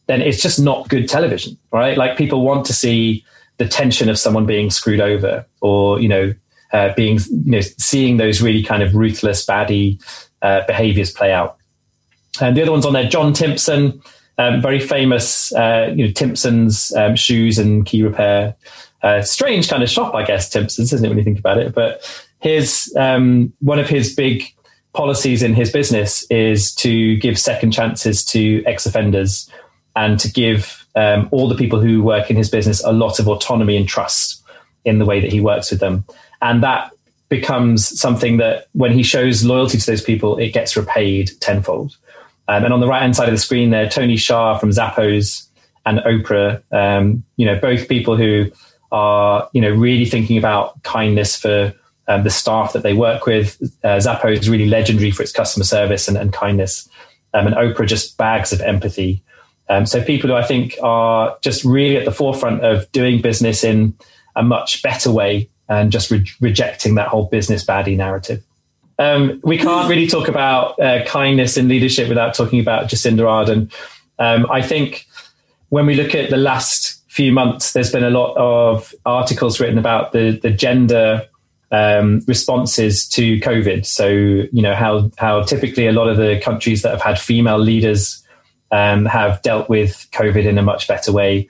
then 0.08 0.22
it's 0.22 0.42
just 0.42 0.60
not 0.60 0.88
good 0.88 1.10
television, 1.10 1.58
right? 1.72 1.98
Like 1.98 2.18
people 2.18 2.44
want 2.44 2.66
to 2.68 2.74
see 2.74 3.26
the 3.58 3.68
tension 3.68 4.10
of 4.10 4.18
someone 4.18 4.46
being 4.46 4.70
screwed 4.70 5.02
over 5.02 5.46
or, 5.62 6.00
you 6.00 6.08
know, 6.08 6.34
uh, 6.74 6.94
being, 6.96 7.20
you 7.30 7.52
know, 7.52 7.62
seeing 7.62 8.18
those 8.18 8.42
really 8.42 8.64
kind 8.64 8.84
of 8.84 8.96
ruthless, 8.96 9.46
baddie 9.46 10.02
uh, 10.42 10.62
behaviors 10.68 11.12
play 11.12 11.32
out. 11.32 11.58
And 12.40 12.56
the 12.56 12.62
other 12.62 12.72
one's 12.72 12.86
on 12.86 12.94
there, 12.94 13.08
John 13.08 13.34
Timpson, 13.34 14.02
um, 14.38 14.62
very 14.62 14.80
famous, 14.80 15.54
uh, 15.54 15.94
you 15.96 16.06
know, 16.06 16.12
Timpson's 16.12 16.94
um, 16.96 17.16
shoes 17.16 17.58
and 17.58 17.86
key 17.86 18.04
repair. 18.04 18.56
Uh, 19.02 19.22
strange 19.22 19.70
kind 19.70 19.84
of 19.84 19.90
shop, 19.90 20.16
I 20.16 20.24
guess, 20.24 20.50
Timpson's, 20.50 20.94
isn't 20.94 21.06
it, 21.06 21.10
when 21.10 21.18
you 21.18 21.24
think 21.24 21.40
about 21.40 21.58
it? 21.58 21.74
But 21.74 22.02
his 22.40 22.94
um, 22.98 23.54
one 23.60 23.80
of 23.80 23.90
his 23.90 24.16
big 24.16 24.44
policies 24.94 25.44
in 25.44 25.54
his 25.54 25.72
business 25.72 26.26
is 26.30 26.74
to 26.76 27.16
give 27.18 27.38
second 27.38 27.72
chances 27.72 28.26
to 28.26 28.64
ex-offenders 28.66 29.50
and 29.96 30.20
to 30.20 30.32
give 30.32 30.86
um, 30.96 31.28
all 31.32 31.48
the 31.48 31.56
people 31.56 31.80
who 31.80 32.02
work 32.02 32.30
in 32.30 32.36
his 32.36 32.50
business 32.50 32.84
a 32.84 32.92
lot 32.92 33.20
of 33.20 33.28
autonomy 33.28 33.78
and 33.78 33.88
trust 33.88 34.44
in 34.86 35.00
the 35.00 35.06
way 35.06 35.20
that 35.20 35.32
he 35.32 35.40
works 35.40 35.70
with 35.70 35.80
them. 35.80 36.06
And 36.42 36.64
that 36.64 36.92
becomes 37.30 38.00
something 38.00 38.38
that 38.38 38.68
when 38.74 38.92
he 38.92 39.04
shows 39.04 39.44
loyalty 39.44 39.78
to 39.78 39.86
those 39.86 40.02
people, 40.02 40.38
it 40.38 40.54
gets 40.54 40.78
repaid 40.78 41.32
tenfold. 41.42 41.98
Um, 42.48 42.64
and 42.64 42.74
on 42.74 42.80
the 42.80 42.88
right 42.88 43.02
hand 43.02 43.16
side 43.16 43.28
of 43.28 43.34
the 43.34 43.40
screen 43.40 43.70
there, 43.72 43.90
Tony 43.90 44.16
Hsieh 44.16 44.60
from 44.60 44.70
Zappos 44.70 45.48
and 45.86 46.00
Oprah, 46.00 46.62
um, 46.72 47.24
you 47.36 47.46
know, 47.46 47.60
both 47.60 47.88
people 47.88 48.16
who 48.16 48.52
are, 48.92 49.50
you 49.54 49.62
know, 49.62 49.72
really 49.72 50.06
thinking 50.06 50.38
about 50.38 50.82
kindness 50.84 51.36
for 51.36 51.74
um, 52.08 52.24
the 52.24 52.30
staff 52.30 52.74
that 52.74 52.84
they 52.84 52.94
work 52.94 53.26
with. 53.26 53.58
Uh, 53.84 53.98
Zappos 53.98 54.40
is 54.40 54.50
really 54.50 54.68
legendary 54.68 55.12
for 55.12 55.24
its 55.24 55.32
customer 55.32 55.66
service 55.66 56.08
and, 56.08 56.18
and 56.18 56.32
kindness. 56.32 56.88
Um, 57.34 57.48
and 57.48 57.56
Oprah 57.56 57.88
just 57.88 58.18
bags 58.18 58.54
of 58.54 58.62
empathy. 58.62 59.24
Um, 59.70 59.86
so 59.86 60.02
people 60.02 60.30
who 60.30 60.36
I 60.36 60.44
think 60.44 60.76
are 60.82 61.38
just 61.42 61.66
really 61.66 61.98
at 61.98 62.06
the 62.06 62.12
forefront 62.12 62.64
of 62.64 62.90
doing 62.94 63.22
business 63.22 63.64
in 63.64 63.94
a 64.36 64.44
much 64.44 64.82
better 64.82 65.12
way 65.12 65.50
and 65.68 65.92
just 65.92 66.10
re- 66.10 66.30
rejecting 66.40 66.96
that 66.96 67.10
whole 67.10 67.26
business 67.26 67.66
baddie 67.66 67.98
narrative. 67.98 68.42
Um, 69.00 69.40
we 69.44 69.58
can't 69.58 69.90
really 69.90 70.08
talk 70.08 70.28
about 70.28 70.80
uh, 70.80 71.06
kindness 71.06 71.58
and 71.58 71.70
leadership 71.70 72.10
without 72.10 72.34
talking 72.34 72.60
about 72.60 72.90
Jacinda 72.90 73.24
Ardern. 73.24 73.72
Um, 74.20 74.50
I 74.52 74.62
think 74.62 75.08
when 75.70 75.86
we 75.86 75.96
look 75.96 76.16
at 76.16 76.30
the 76.30 76.38
last 76.38 77.04
few 77.08 77.32
months, 77.32 77.74
there's 77.74 77.92
been 77.92 78.04
a 78.04 78.10
lot 78.10 78.36
of 78.38 78.94
articles 79.06 79.60
written 79.60 79.78
about 79.78 80.14
the 80.14 80.40
the 80.42 80.50
gender 80.50 81.28
um, 81.72 82.24
responses 82.28 83.08
to 83.10 83.40
COVID. 83.40 83.86
So 83.86 84.08
you 84.08 84.62
know 84.62 84.74
how 84.74 85.12
how 85.18 85.44
typically 85.44 85.88
a 85.88 85.92
lot 85.92 86.10
of 86.10 86.18
the 86.18 86.40
countries 86.44 86.82
that 86.82 86.92
have 86.92 87.02
had 87.02 87.20
female 87.20 87.60
leaders 87.60 88.24
um, 88.72 89.06
have 89.06 89.42
dealt 89.44 89.70
with 89.70 90.08
COVID 90.12 90.46
in 90.46 90.58
a 90.58 90.64
much 90.64 90.88
better 90.88 91.12
way 91.12 91.50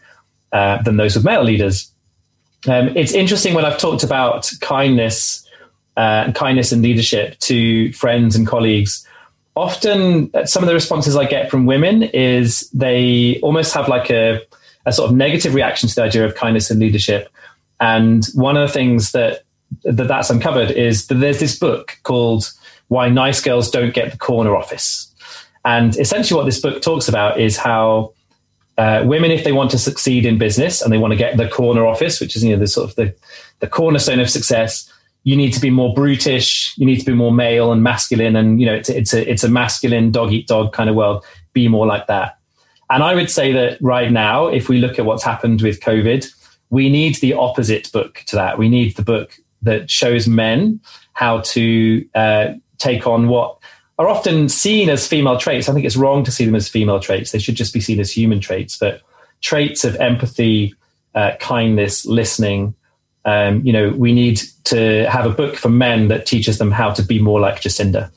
uh, 0.51 0.81
than 0.83 0.97
those 0.97 1.15
with 1.15 1.25
male 1.25 1.43
leaders. 1.43 1.91
Um, 2.67 2.89
it's 2.97 3.13
interesting 3.13 3.53
when 3.53 3.65
I've 3.65 3.77
talked 3.77 4.03
about 4.03 4.51
kindness 4.61 5.46
uh, 5.97 6.25
and 6.25 6.35
kindness 6.35 6.71
and 6.71 6.81
leadership 6.81 7.37
to 7.39 7.91
friends 7.93 8.35
and 8.35 8.45
colleagues, 8.45 9.05
often 9.55 10.29
uh, 10.33 10.45
some 10.45 10.63
of 10.63 10.67
the 10.67 10.73
responses 10.73 11.17
I 11.17 11.25
get 11.25 11.49
from 11.49 11.65
women 11.65 12.03
is 12.03 12.69
they 12.69 13.39
almost 13.41 13.73
have 13.73 13.89
like 13.89 14.11
a, 14.11 14.39
a 14.85 14.93
sort 14.93 15.09
of 15.09 15.17
negative 15.17 15.55
reaction 15.55 15.89
to 15.89 15.95
the 15.95 16.03
idea 16.03 16.23
of 16.23 16.35
kindness 16.35 16.69
and 16.69 16.79
leadership. 16.79 17.29
And 17.79 18.25
one 18.35 18.55
of 18.55 18.67
the 18.67 18.73
things 18.73 19.11
that, 19.11 19.43
that 19.83 20.07
that's 20.07 20.29
uncovered 20.29 20.71
is 20.71 21.07
that 21.07 21.15
there's 21.15 21.39
this 21.39 21.57
book 21.57 21.97
called 22.03 22.51
Why 22.87 23.09
Nice 23.09 23.41
Girls 23.41 23.71
Don't 23.71 23.93
Get 23.93 24.11
the 24.11 24.17
Corner 24.17 24.55
Office. 24.55 25.11
And 25.65 25.97
essentially 25.97 26.37
what 26.37 26.45
this 26.45 26.61
book 26.61 26.81
talks 26.81 27.09
about 27.09 27.39
is 27.39 27.57
how 27.57 28.13
uh, 28.77 29.03
women, 29.05 29.31
if 29.31 29.43
they 29.43 29.51
want 29.51 29.71
to 29.71 29.79
succeed 29.79 30.25
in 30.25 30.37
business 30.37 30.81
and 30.81 30.93
they 30.93 30.97
want 30.99 31.11
to 31.11 31.17
get 31.17 31.35
the 31.37 31.49
corner 31.49 31.85
office, 31.87 32.21
which 32.21 32.35
is 32.35 32.43
you 32.43 32.51
know 32.51 32.59
the 32.59 32.67
sort 32.67 32.89
of 32.89 32.95
the, 32.95 33.13
the 33.59 33.67
cornerstone 33.67 34.19
of 34.19 34.29
success, 34.29 34.91
you 35.27 35.35
need 35.35 35.51
to 35.51 35.59
be 35.59 35.69
more 35.69 35.93
brutish, 35.93 36.73
you 36.77 36.85
need 36.85 37.01
to 37.01 37.05
be 37.05 37.13
more 37.13 37.33
male 37.33 37.73
and 37.73 37.83
masculine, 37.83 38.37
and 38.37 38.61
you 38.61 38.65
know 38.65 38.73
it's 38.73 38.87
it's 38.87 39.13
a 39.13 39.29
it's 39.29 39.43
a 39.43 39.49
masculine 39.49 40.09
dog 40.09 40.31
eat 40.31 40.47
dog 40.47 40.71
kind 40.71 40.89
of 40.89 40.95
world. 40.95 41.25
Be 41.51 41.67
more 41.67 41.85
like 41.85 42.07
that. 42.07 42.37
And 42.89 43.03
I 43.03 43.13
would 43.13 43.29
say 43.29 43.51
that 43.51 43.77
right 43.81 44.09
now, 44.09 44.47
if 44.47 44.69
we 44.69 44.77
look 44.77 44.97
at 44.97 45.03
what's 45.03 45.23
happened 45.23 45.61
with 45.61 45.81
COVID, 45.81 46.25
we 46.69 46.89
need 46.89 47.15
the 47.15 47.33
opposite 47.33 47.91
book 47.91 48.23
to 48.27 48.37
that. 48.37 48.57
We 48.57 48.69
need 48.69 48.95
the 48.95 49.01
book 49.03 49.37
that 49.63 49.91
shows 49.91 50.29
men 50.29 50.79
how 51.11 51.41
to 51.41 52.07
uh, 52.15 52.53
take 52.77 53.05
on 53.05 53.27
what 53.27 53.57
are 53.99 54.07
often 54.07 54.47
seen 54.47 54.87
as 54.89 55.05
female 55.05 55.37
traits. 55.37 55.67
I 55.67 55.73
think 55.73 55.85
it's 55.85 55.97
wrong 55.97 56.23
to 56.23 56.31
see 56.31 56.45
them 56.45 56.55
as 56.55 56.69
female 56.69 57.01
traits. 57.01 57.33
They 57.33 57.39
should 57.39 57.55
just 57.55 57.73
be 57.73 57.81
seen 57.81 57.99
as 57.99 58.15
human 58.15 58.39
traits, 58.39 58.77
but 58.77 59.01
traits 59.41 59.83
of 59.83 59.97
empathy, 59.97 60.73
uh, 61.15 61.31
kindness, 61.41 62.05
listening. 62.05 62.75
Um, 63.27 63.61
you 63.65 63.73
know, 63.73 63.89
we 63.89 64.13
need 64.13 64.41
to 64.63 65.07
have 65.09 65.25
a 65.25 65.29
book 65.29 65.57
for 65.57 65.69
men 65.69 66.07
that 66.07 66.25
teaches 66.25 66.57
them 66.57 66.71
how 66.71 66.91
to 66.91 67.03
be 67.03 67.19
more 67.19 67.41
like 67.41 67.61
Jacinda. 67.61 68.09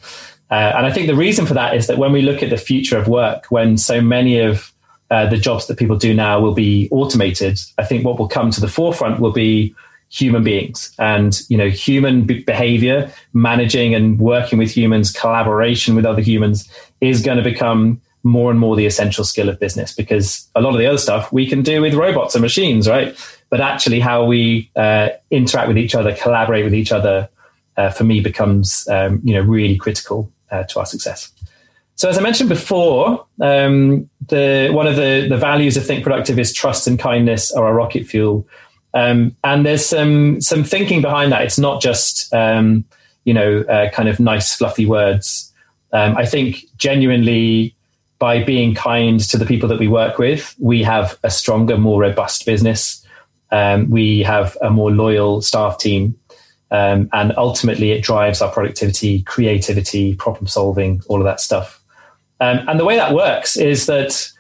Uh, 0.50 0.72
and 0.76 0.86
I 0.86 0.92
think 0.92 1.08
the 1.08 1.16
reason 1.16 1.46
for 1.46 1.54
that 1.54 1.76
is 1.76 1.88
that 1.88 1.98
when 1.98 2.12
we 2.12 2.22
look 2.22 2.42
at 2.42 2.50
the 2.50 2.56
future 2.56 2.96
of 2.96 3.08
work, 3.08 3.46
when 3.50 3.76
so 3.76 4.00
many 4.00 4.38
of 4.38 4.72
uh, 5.10 5.28
the 5.28 5.36
jobs 5.36 5.66
that 5.66 5.78
people 5.78 5.96
do 5.96 6.14
now 6.14 6.40
will 6.40 6.54
be 6.54 6.88
automated, 6.92 7.58
I 7.76 7.84
think 7.84 8.04
what 8.04 8.20
will 8.20 8.28
come 8.28 8.52
to 8.52 8.60
the 8.60 8.68
forefront 8.68 9.20
will 9.20 9.32
be 9.32 9.74
human 10.10 10.42
beings 10.42 10.92
and 10.98 11.40
you 11.48 11.56
know 11.56 11.68
human 11.68 12.24
behavior 12.24 13.12
managing 13.32 13.94
and 13.94 14.18
working 14.18 14.58
with 14.58 14.68
humans 14.68 15.12
collaboration 15.12 15.94
with 15.94 16.04
other 16.04 16.20
humans 16.20 16.68
is 17.00 17.22
going 17.22 17.38
to 17.38 17.44
become 17.44 18.00
more 18.24 18.50
and 18.50 18.58
more 18.58 18.74
the 18.74 18.86
essential 18.86 19.22
skill 19.22 19.48
of 19.48 19.60
business 19.60 19.94
because 19.94 20.50
a 20.56 20.60
lot 20.60 20.72
of 20.72 20.78
the 20.78 20.86
other 20.86 20.98
stuff 20.98 21.32
we 21.32 21.48
can 21.48 21.62
do 21.62 21.80
with 21.80 21.94
robots 21.94 22.34
and 22.34 22.42
machines 22.42 22.88
right 22.88 23.16
but 23.50 23.60
actually 23.60 24.00
how 24.00 24.24
we 24.24 24.70
uh, 24.76 25.10
interact 25.30 25.68
with 25.68 25.76
each 25.76 25.94
other 25.94 26.14
collaborate 26.14 26.64
with 26.64 26.74
each 26.74 26.92
other 26.92 27.28
uh, 27.76 27.90
for 27.90 28.04
me 28.04 28.20
becomes 28.20 28.88
um, 28.88 29.20
you 29.22 29.34
know 29.34 29.42
really 29.42 29.76
critical 29.76 30.30
uh, 30.50 30.64
to 30.64 30.78
our 30.78 30.86
success 30.86 31.32
so 32.00 32.08
as 32.08 32.16
I 32.16 32.22
mentioned 32.22 32.48
before, 32.48 33.26
um, 33.42 34.08
the 34.26 34.70
one 34.72 34.86
of 34.86 34.96
the, 34.96 35.26
the 35.28 35.36
values 35.36 35.76
of 35.76 35.84
Think 35.84 36.02
Productive 36.02 36.38
is 36.38 36.50
trust 36.50 36.86
and 36.86 36.98
kindness 36.98 37.52
are 37.52 37.66
our 37.66 37.74
rocket 37.74 38.06
fuel. 38.06 38.48
Um, 38.94 39.36
and 39.44 39.66
there's 39.66 39.84
some 39.84 40.40
some 40.40 40.64
thinking 40.64 41.02
behind 41.02 41.30
that. 41.30 41.42
It's 41.42 41.58
not 41.58 41.82
just 41.82 42.32
um, 42.32 42.86
you 43.24 43.34
know 43.34 43.60
uh, 43.68 43.90
kind 43.90 44.08
of 44.08 44.18
nice 44.18 44.54
fluffy 44.54 44.86
words. 44.86 45.52
Um, 45.92 46.16
I 46.16 46.24
think 46.24 46.64
genuinely 46.78 47.76
by 48.18 48.44
being 48.44 48.74
kind 48.74 49.20
to 49.20 49.36
the 49.36 49.44
people 49.44 49.68
that 49.68 49.78
we 49.78 49.86
work 49.86 50.16
with, 50.16 50.56
we 50.58 50.82
have 50.82 51.18
a 51.22 51.30
stronger, 51.30 51.76
more 51.76 52.00
robust 52.00 52.46
business. 52.46 53.06
Um, 53.52 53.90
we 53.90 54.22
have 54.22 54.56
a 54.60 54.70
more 54.70 54.90
loyal 54.90 55.42
staff 55.42 55.78
team, 55.78 56.18
um, 56.70 57.08
and 57.12 57.32
ultimately 57.36 57.90
it 57.90 58.02
drives 58.02 58.40
our 58.40 58.50
productivity, 58.50 59.22
creativity, 59.22 60.14
problem 60.14 60.46
solving, 60.46 61.02
all 61.08 61.18
of 61.18 61.24
that 61.24 61.40
stuff. 61.40 61.82
Um, 62.40 62.60
and 62.68 62.78
the 62.78 62.84
way 62.84 62.96
that 62.96 63.12
works 63.12 63.56
is 63.56 63.86
that 63.86 64.30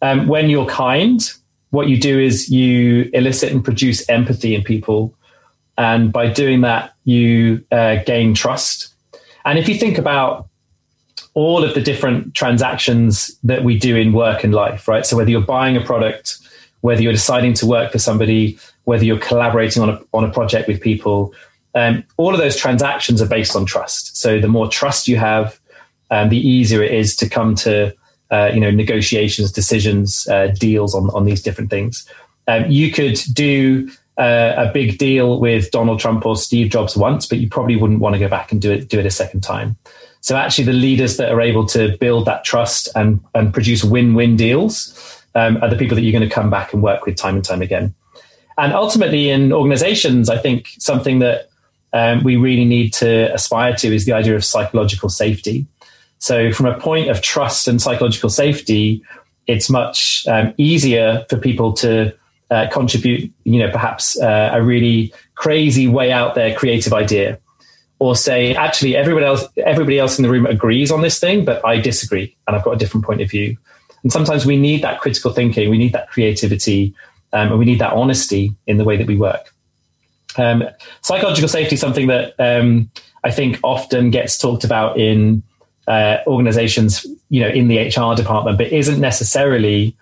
when 0.00 0.50
you're 0.50 0.66
kind, 0.66 1.20
what 1.70 1.88
you 1.88 1.98
do 1.98 2.18
is 2.18 2.50
you 2.50 3.10
elicit 3.12 3.52
and 3.52 3.64
produce 3.64 4.08
empathy 4.08 4.54
in 4.54 4.62
people. 4.62 5.14
And 5.76 6.12
by 6.12 6.28
doing 6.28 6.60
that, 6.60 6.94
you 7.04 7.64
uh, 7.72 7.96
gain 8.06 8.34
trust. 8.34 8.94
And 9.44 9.58
if 9.58 9.68
you 9.68 9.74
think 9.74 9.98
about 9.98 10.48
all 11.34 11.64
of 11.64 11.74
the 11.74 11.80
different 11.80 12.34
transactions 12.34 13.36
that 13.42 13.64
we 13.64 13.76
do 13.76 13.96
in 13.96 14.12
work 14.12 14.44
and 14.44 14.54
life, 14.54 14.86
right? 14.86 15.04
So 15.04 15.16
whether 15.16 15.30
you're 15.30 15.40
buying 15.40 15.76
a 15.76 15.80
product, 15.80 16.38
whether 16.84 17.00
you're 17.00 17.14
deciding 17.14 17.54
to 17.54 17.64
work 17.64 17.90
for 17.90 17.98
somebody, 17.98 18.58
whether 18.84 19.06
you're 19.06 19.18
collaborating 19.18 19.82
on 19.82 19.88
a, 19.88 19.98
on 20.12 20.22
a 20.22 20.30
project 20.30 20.68
with 20.68 20.82
people, 20.82 21.32
um, 21.74 22.04
all 22.18 22.34
of 22.34 22.38
those 22.38 22.58
transactions 22.58 23.22
are 23.22 23.26
based 23.26 23.56
on 23.56 23.64
trust. 23.64 24.14
So 24.18 24.38
the 24.38 24.48
more 24.48 24.68
trust 24.68 25.08
you 25.08 25.16
have, 25.16 25.58
um, 26.10 26.28
the 26.28 26.36
easier 26.36 26.82
it 26.82 26.92
is 26.92 27.16
to 27.16 27.26
come 27.26 27.54
to 27.54 27.94
uh, 28.30 28.50
you 28.52 28.60
know 28.60 28.70
negotiations, 28.70 29.50
decisions, 29.50 30.28
uh, 30.28 30.48
deals 30.58 30.94
on 30.94 31.08
on 31.14 31.24
these 31.24 31.42
different 31.42 31.70
things. 31.70 32.06
Um, 32.48 32.70
you 32.70 32.92
could 32.92 33.18
do 33.32 33.90
uh, 34.18 34.52
a 34.58 34.70
big 34.70 34.98
deal 34.98 35.40
with 35.40 35.70
Donald 35.70 36.00
Trump 36.00 36.26
or 36.26 36.36
Steve 36.36 36.70
Jobs 36.70 36.98
once, 36.98 37.24
but 37.24 37.38
you 37.38 37.48
probably 37.48 37.76
wouldn't 37.76 38.00
want 38.00 38.14
to 38.14 38.18
go 38.18 38.28
back 38.28 38.52
and 38.52 38.60
do 38.60 38.70
it 38.70 38.90
do 38.90 38.98
it 38.98 39.06
a 39.06 39.10
second 39.10 39.40
time. 39.40 39.74
So 40.20 40.36
actually, 40.36 40.64
the 40.64 40.74
leaders 40.74 41.16
that 41.16 41.32
are 41.32 41.40
able 41.40 41.64
to 41.68 41.96
build 41.96 42.26
that 42.26 42.44
trust 42.44 42.90
and 42.94 43.20
and 43.34 43.54
produce 43.54 43.82
win 43.82 44.12
win 44.12 44.36
deals 44.36 45.13
um, 45.34 45.62
are 45.62 45.68
the 45.68 45.76
people 45.76 45.94
that 45.94 46.02
you're 46.02 46.18
going 46.18 46.28
to 46.28 46.34
come 46.34 46.50
back 46.50 46.72
and 46.72 46.82
work 46.82 47.06
with 47.06 47.16
time 47.16 47.36
and 47.36 47.44
time 47.44 47.62
again. 47.62 47.94
And 48.56 48.72
ultimately, 48.72 49.30
in 49.30 49.52
organizations, 49.52 50.28
I 50.28 50.38
think 50.38 50.68
something 50.78 51.18
that 51.18 51.48
um, 51.92 52.22
we 52.22 52.36
really 52.36 52.64
need 52.64 52.92
to 52.94 53.32
aspire 53.32 53.74
to 53.76 53.94
is 53.94 54.04
the 54.04 54.12
idea 54.12 54.34
of 54.34 54.44
psychological 54.44 55.08
safety. 55.08 55.66
So, 56.18 56.52
from 56.52 56.66
a 56.66 56.78
point 56.78 57.10
of 57.10 57.20
trust 57.20 57.68
and 57.68 57.82
psychological 57.82 58.30
safety, 58.30 59.02
it's 59.46 59.68
much 59.68 60.26
um, 60.28 60.54
easier 60.56 61.26
for 61.28 61.36
people 61.36 61.72
to 61.74 62.14
uh, 62.50 62.68
contribute, 62.70 63.32
you 63.44 63.58
know, 63.58 63.70
perhaps 63.70 64.20
uh, 64.20 64.50
a 64.52 64.62
really 64.62 65.12
crazy 65.34 65.88
way 65.88 66.12
out 66.12 66.34
there 66.34 66.54
creative 66.54 66.92
idea, 66.92 67.38
or 67.98 68.14
say, 68.14 68.54
actually, 68.54 68.96
everybody 68.96 69.26
else, 69.26 69.46
everybody 69.64 69.98
else 69.98 70.18
in 70.18 70.22
the 70.22 70.30
room 70.30 70.46
agrees 70.46 70.90
on 70.90 71.02
this 71.02 71.18
thing, 71.18 71.44
but 71.44 71.64
I 71.66 71.80
disagree, 71.80 72.36
and 72.46 72.56
I've 72.56 72.64
got 72.64 72.72
a 72.72 72.76
different 72.76 73.04
point 73.04 73.20
of 73.20 73.30
view. 73.30 73.56
And 74.04 74.12
sometimes 74.12 74.46
we 74.46 74.56
need 74.56 74.82
that 74.82 75.00
critical 75.00 75.32
thinking, 75.32 75.68
we 75.70 75.78
need 75.78 75.92
that 75.94 76.10
creativity, 76.10 76.94
um, 77.32 77.48
and 77.48 77.58
we 77.58 77.64
need 77.64 77.80
that 77.80 77.94
honesty 77.94 78.54
in 78.66 78.76
the 78.76 78.84
way 78.84 78.96
that 78.96 79.08
we 79.08 79.16
work. 79.16 79.52
Um, 80.36 80.64
psychological 81.00 81.48
safety 81.48 81.74
is 81.74 81.80
something 81.80 82.06
that 82.08 82.34
um, 82.38 82.90
I 83.24 83.30
think 83.30 83.58
often 83.62 84.10
gets 84.10 84.38
talked 84.38 84.62
about 84.62 84.98
in 84.98 85.42
uh, 85.88 86.18
organizations, 86.26 87.06
you 87.30 87.40
know, 87.40 87.48
in 87.48 87.68
the 87.68 87.78
HR 87.78 88.14
department, 88.14 88.58
but 88.58 88.68
isn't 88.72 89.00
necessarily 89.00 89.96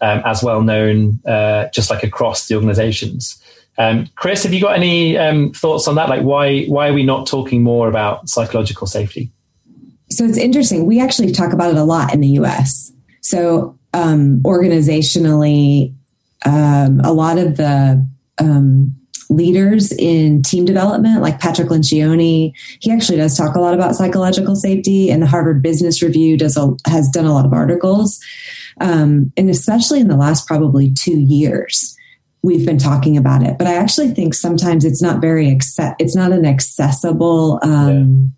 um, 0.00 0.22
as 0.24 0.42
well 0.42 0.62
known 0.62 1.20
uh, 1.26 1.68
just 1.68 1.90
like 1.90 2.02
across 2.02 2.48
the 2.48 2.54
organizations. 2.54 3.42
Um, 3.76 4.08
Chris, 4.16 4.42
have 4.42 4.52
you 4.52 4.60
got 4.60 4.76
any 4.76 5.16
um, 5.16 5.52
thoughts 5.52 5.86
on 5.88 5.94
that? 5.96 6.08
Like, 6.08 6.22
why 6.22 6.64
why 6.64 6.88
are 6.88 6.92
we 6.92 7.04
not 7.04 7.26
talking 7.26 7.62
more 7.62 7.88
about 7.88 8.28
psychological 8.28 8.86
safety? 8.86 9.30
So 10.10 10.24
it's 10.24 10.38
interesting. 10.38 10.86
We 10.86 11.00
actually 11.00 11.32
talk 11.32 11.52
about 11.52 11.70
it 11.70 11.76
a 11.76 11.84
lot 11.84 12.12
in 12.12 12.20
the 12.20 12.28
U.S. 12.28 12.92
So 13.20 13.78
um, 13.92 14.40
organizationally, 14.44 15.94
um, 16.44 17.00
a 17.00 17.12
lot 17.12 17.38
of 17.38 17.56
the 17.56 18.06
um, 18.38 18.94
leaders 19.30 19.92
in 19.92 20.42
team 20.42 20.64
development, 20.64 21.20
like 21.20 21.40
Patrick 21.40 21.68
Lencioni. 21.68 22.52
He 22.80 22.90
actually 22.90 23.18
does 23.18 23.36
talk 23.36 23.54
a 23.56 23.60
lot 23.60 23.74
about 23.74 23.94
psychological 23.94 24.56
safety, 24.56 25.10
and 25.10 25.22
the 25.22 25.26
Harvard 25.26 25.62
Business 25.62 26.02
Review 26.02 26.36
does 26.36 26.56
a, 26.56 26.70
has 26.86 27.08
done 27.08 27.26
a 27.26 27.34
lot 27.34 27.44
of 27.46 27.52
articles, 27.52 28.20
um, 28.80 29.32
and 29.36 29.50
especially 29.50 30.00
in 30.00 30.08
the 30.08 30.16
last 30.16 30.46
probably 30.46 30.92
two 30.92 31.18
years, 31.18 31.96
we've 32.42 32.64
been 32.64 32.78
talking 32.78 33.16
about 33.16 33.42
it. 33.42 33.58
But 33.58 33.66
I 33.66 33.74
actually 33.74 34.08
think 34.08 34.34
sometimes 34.34 34.84
it's 34.84 35.02
not 35.02 35.20
very 35.20 35.50
accept. 35.50 36.00
It's 36.00 36.16
not 36.16 36.32
an 36.32 36.46
accessible 36.46 37.60
um, 37.62 38.32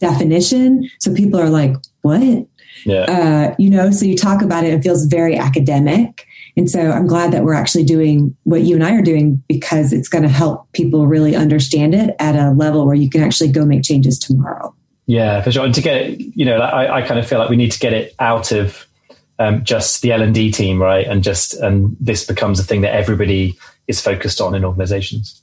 yeah. 0.00 0.10
definition, 0.10 0.88
so 1.00 1.12
people 1.12 1.40
are 1.40 1.50
like, 1.50 1.74
"What?" 2.02 2.46
Yeah. 2.84 3.02
Uh, 3.02 3.54
you 3.58 3.70
know, 3.70 3.90
so 3.90 4.04
you 4.04 4.16
talk 4.16 4.42
about 4.42 4.64
it, 4.64 4.74
it 4.74 4.82
feels 4.82 5.06
very 5.06 5.36
academic. 5.36 6.26
And 6.56 6.70
so 6.70 6.90
I'm 6.90 7.06
glad 7.06 7.32
that 7.32 7.42
we're 7.42 7.54
actually 7.54 7.84
doing 7.84 8.36
what 8.44 8.62
you 8.62 8.76
and 8.76 8.84
I 8.84 8.92
are 8.92 9.02
doing 9.02 9.42
because 9.48 9.92
it's 9.92 10.08
going 10.08 10.22
to 10.22 10.28
help 10.28 10.70
people 10.72 11.06
really 11.06 11.34
understand 11.34 11.94
it 11.94 12.14
at 12.18 12.36
a 12.36 12.52
level 12.52 12.86
where 12.86 12.94
you 12.94 13.10
can 13.10 13.22
actually 13.22 13.50
go 13.50 13.64
make 13.64 13.82
changes 13.82 14.18
tomorrow. 14.18 14.74
Yeah, 15.06 15.42
for 15.42 15.50
sure. 15.50 15.64
And 15.64 15.74
to 15.74 15.82
get 15.82 16.02
it, 16.02 16.20
you 16.34 16.44
know, 16.44 16.58
I, 16.58 16.98
I 16.98 17.02
kind 17.02 17.18
of 17.18 17.26
feel 17.26 17.38
like 17.38 17.50
we 17.50 17.56
need 17.56 17.72
to 17.72 17.78
get 17.78 17.92
it 17.92 18.14
out 18.18 18.52
of 18.52 18.86
um, 19.38 19.64
just 19.64 20.02
the 20.02 20.12
L 20.12 20.22
and 20.22 20.34
D 20.34 20.50
team, 20.50 20.80
right? 20.80 21.06
And 21.06 21.22
just 21.22 21.54
and 21.54 21.96
this 22.00 22.24
becomes 22.24 22.60
a 22.60 22.64
thing 22.64 22.82
that 22.82 22.94
everybody 22.94 23.58
is 23.88 24.00
focused 24.00 24.40
on 24.40 24.54
in 24.54 24.64
organizations. 24.64 25.42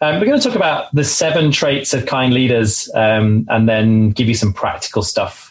Um, 0.00 0.18
we're 0.18 0.26
going 0.26 0.40
to 0.40 0.46
talk 0.46 0.56
about 0.56 0.92
the 0.94 1.04
seven 1.04 1.52
traits 1.52 1.94
of 1.94 2.06
kind 2.06 2.34
leaders, 2.34 2.90
um, 2.94 3.46
and 3.48 3.68
then 3.68 4.10
give 4.10 4.26
you 4.26 4.34
some 4.34 4.52
practical 4.52 5.02
stuff 5.02 5.43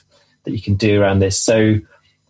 that 0.44 0.52
you 0.52 0.62
can 0.62 0.76
do 0.76 1.02
around 1.02 1.20
this. 1.20 1.40
So, 1.40 1.80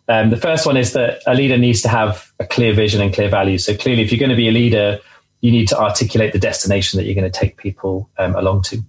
um, 0.08 0.30
the 0.30 0.36
first 0.36 0.66
one 0.66 0.76
is 0.76 0.92
that 0.92 1.22
a 1.26 1.34
leader 1.34 1.56
needs 1.56 1.80
to 1.82 1.88
have 1.88 2.30
a 2.38 2.46
clear 2.46 2.74
vision 2.74 3.00
and 3.00 3.12
clear 3.14 3.28
values. 3.28 3.64
So 3.64 3.74
clearly, 3.74 4.02
if 4.02 4.12
you're 4.12 4.18
going 4.18 4.30
to 4.30 4.36
be 4.36 4.48
a 4.48 4.52
leader, 4.52 4.98
you 5.40 5.50
need 5.50 5.68
to 5.68 5.78
articulate 5.78 6.32
the 6.32 6.38
destination 6.38 6.96
that 6.96 7.04
you're 7.04 7.14
going 7.14 7.30
to 7.30 7.38
take 7.38 7.58
people 7.58 8.08
um, 8.16 8.34
along 8.34 8.62
to. 8.62 8.82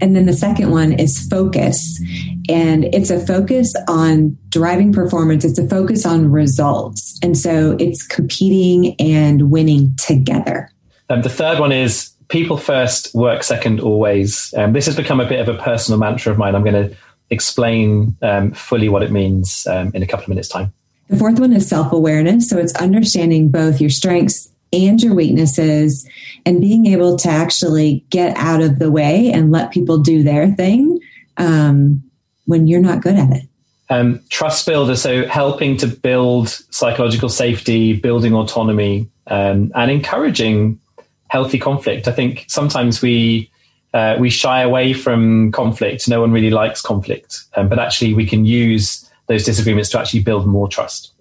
And 0.00 0.16
then 0.16 0.26
the 0.26 0.32
second 0.32 0.70
one 0.72 0.92
is 0.92 1.24
focus. 1.28 2.00
And 2.48 2.84
it's 2.86 3.10
a 3.10 3.24
focus 3.24 3.72
on 3.88 4.36
driving 4.48 4.92
performance, 4.92 5.44
it's 5.44 5.58
a 5.58 5.68
focus 5.68 6.04
on 6.04 6.32
results. 6.32 7.18
And 7.22 7.38
so 7.38 7.76
it's 7.78 8.04
competing 8.04 8.96
and 9.00 9.52
winning 9.52 9.94
together. 9.96 10.68
Um, 11.10 11.22
the 11.22 11.28
third 11.28 11.60
one 11.60 11.70
is 11.70 12.10
people 12.26 12.56
first, 12.56 13.14
work 13.14 13.44
second, 13.44 13.78
always. 13.78 14.52
Um, 14.56 14.72
this 14.72 14.86
has 14.86 14.96
become 14.96 15.20
a 15.20 15.28
bit 15.28 15.40
of 15.40 15.48
a 15.48 15.60
personal 15.62 15.98
mantra 15.98 16.32
of 16.32 16.38
mine. 16.38 16.56
I'm 16.56 16.64
going 16.64 16.90
to 16.90 16.96
explain 17.34 18.16
um, 18.22 18.52
fully 18.52 18.88
what 18.88 19.02
it 19.02 19.12
means 19.12 19.66
um, 19.66 19.90
in 19.94 20.02
a 20.02 20.06
couple 20.06 20.24
of 20.24 20.28
minutes' 20.28 20.48
time. 20.48 20.72
The 21.08 21.16
fourth 21.16 21.38
one 21.38 21.52
is 21.52 21.68
self 21.68 21.92
awareness. 21.92 22.48
So 22.48 22.56
it's 22.56 22.74
understanding 22.76 23.50
both 23.50 23.80
your 23.80 23.90
strengths 23.90 24.50
and 24.72 25.02
your 25.02 25.14
weaknesses 25.14 26.08
and 26.46 26.60
being 26.60 26.86
able 26.86 27.16
to 27.18 27.28
actually 27.28 28.04
get 28.10 28.36
out 28.36 28.60
of 28.60 28.78
the 28.78 28.90
way 28.90 29.30
and 29.30 29.52
let 29.52 29.70
people 29.70 29.98
do 29.98 30.22
their 30.22 30.48
thing 30.52 30.98
um, 31.36 32.02
when 32.46 32.66
you're 32.66 32.80
not 32.80 33.02
good 33.02 33.16
at 33.16 33.30
it. 33.32 33.42
Um, 33.90 34.20
trust 34.30 34.66
builder, 34.66 34.96
so 34.96 35.26
helping 35.26 35.76
to 35.76 35.86
build 35.86 36.48
psychological 36.70 37.28
safety, 37.28 37.92
building 37.92 38.34
autonomy, 38.34 39.08
um, 39.26 39.70
and 39.74 39.90
encouraging 39.90 40.80
healthy 41.28 41.58
conflict. 41.58 42.08
I 42.08 42.12
think 42.12 42.46
sometimes 42.48 43.02
we 43.02 43.50
uh, 43.94 44.16
we 44.18 44.28
shy 44.28 44.60
away 44.60 44.92
from 44.92 45.52
conflict. 45.52 46.08
No 46.08 46.20
one 46.20 46.32
really 46.32 46.50
likes 46.50 46.82
conflict, 46.82 47.44
um, 47.56 47.68
but 47.68 47.78
actually 47.78 48.12
we 48.12 48.26
can 48.26 48.44
use 48.44 49.08
those 49.28 49.44
disagreements 49.44 49.88
to 49.90 49.98
actually 49.98 50.20
build 50.20 50.46
more 50.46 50.68
trust. 50.68 51.12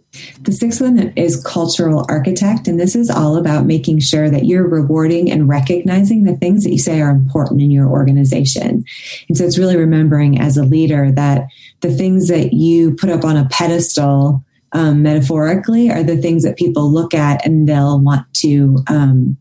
The 0.41 0.51
sixth 0.51 0.81
one 0.81 1.11
is 1.15 1.43
cultural 1.43 2.05
architect, 2.09 2.67
and 2.67 2.79
this 2.79 2.95
is 2.95 3.09
all 3.09 3.35
about 3.35 3.65
making 3.65 3.99
sure 3.99 4.29
that 4.29 4.45
you're 4.45 4.67
rewarding 4.67 5.31
and 5.31 5.47
recognizing 5.47 6.23
the 6.23 6.35
things 6.35 6.63
that 6.63 6.71
you 6.71 6.77
say 6.77 7.01
are 7.01 7.09
important 7.09 7.61
in 7.61 7.71
your 7.71 7.87
organization. 7.87 8.83
And 9.27 9.37
so 9.37 9.43
it's 9.43 9.57
really 9.57 9.77
remembering 9.77 10.39
as 10.39 10.57
a 10.57 10.63
leader 10.63 11.11
that 11.13 11.47
the 11.81 11.91
things 11.91 12.27
that 12.27 12.53
you 12.53 12.93
put 12.95 13.09
up 13.09 13.23
on 13.23 13.37
a 13.37 13.47
pedestal 13.49 14.43
um, 14.71 15.01
metaphorically 15.01 15.91
are 15.91 16.03
the 16.03 16.17
things 16.17 16.43
that 16.43 16.57
people 16.57 16.91
look 16.91 17.13
at 17.13 17.45
and 17.45 17.67
they'll 17.67 17.99
want 17.99 18.31
to 18.35 18.83
um, 18.87 19.37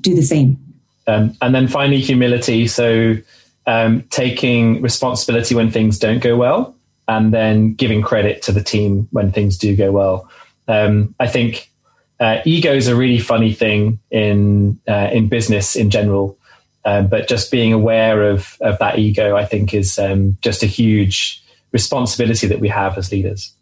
do 0.00 0.14
the 0.14 0.22
same. 0.22 0.58
Um, 1.08 1.34
and 1.40 1.54
then 1.54 1.66
finally, 1.66 2.00
humility. 2.00 2.68
So 2.68 3.16
um, 3.66 4.02
taking 4.10 4.80
responsibility 4.82 5.54
when 5.54 5.70
things 5.70 5.98
don't 5.98 6.20
go 6.20 6.36
well 6.36 6.76
and 7.08 7.32
then 7.32 7.74
giving 7.74 8.02
credit 8.02 8.42
to 8.42 8.52
the 8.52 8.62
team 8.62 9.08
when 9.10 9.32
things 9.32 9.56
do 9.56 9.74
go 9.74 9.90
well. 9.90 10.30
Um, 10.68 11.14
I 11.18 11.26
think 11.26 11.70
uh, 12.20 12.40
ego 12.44 12.74
is 12.74 12.88
a 12.88 12.94
really 12.94 13.18
funny 13.18 13.52
thing 13.52 13.98
in 14.10 14.78
uh, 14.86 15.08
in 15.12 15.28
business 15.28 15.76
in 15.76 15.88
general, 15.88 16.38
um, 16.84 17.08
but 17.08 17.28
just 17.28 17.50
being 17.50 17.72
aware 17.72 18.30
of 18.30 18.56
of 18.60 18.78
that 18.78 18.98
ego, 18.98 19.34
I 19.34 19.46
think, 19.46 19.72
is 19.72 19.98
um, 19.98 20.36
just 20.42 20.62
a 20.62 20.66
huge 20.66 21.42
responsibility 21.72 22.46
that 22.46 22.60
we 22.60 22.68
have 22.68 22.98
as 22.98 23.10
leaders. 23.10 23.52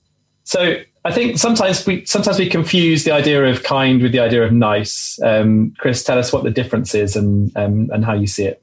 So 0.45 0.77
I 1.07 1.13
think 1.13 1.39
sometimes 1.39 1.87
we 1.87 2.05
sometimes 2.05 2.37
we 2.37 2.49
confuse 2.49 3.05
the 3.05 3.13
idea 3.13 3.45
of 3.45 3.63
kind 3.63 4.03
with 4.03 4.11
the 4.11 4.19
idea 4.19 4.43
of 4.43 4.51
nice. 4.51 5.21
Um, 5.23 5.73
Chris, 5.79 6.03
tell 6.03 6.19
us 6.19 6.33
what 6.33 6.43
the 6.43 6.51
difference 6.51 6.97
is 6.97 7.15
and 7.15 7.57
um, 7.57 7.89
and 7.93 8.05
how 8.05 8.15
you 8.15 8.27
see 8.27 8.45
it. 8.45 8.61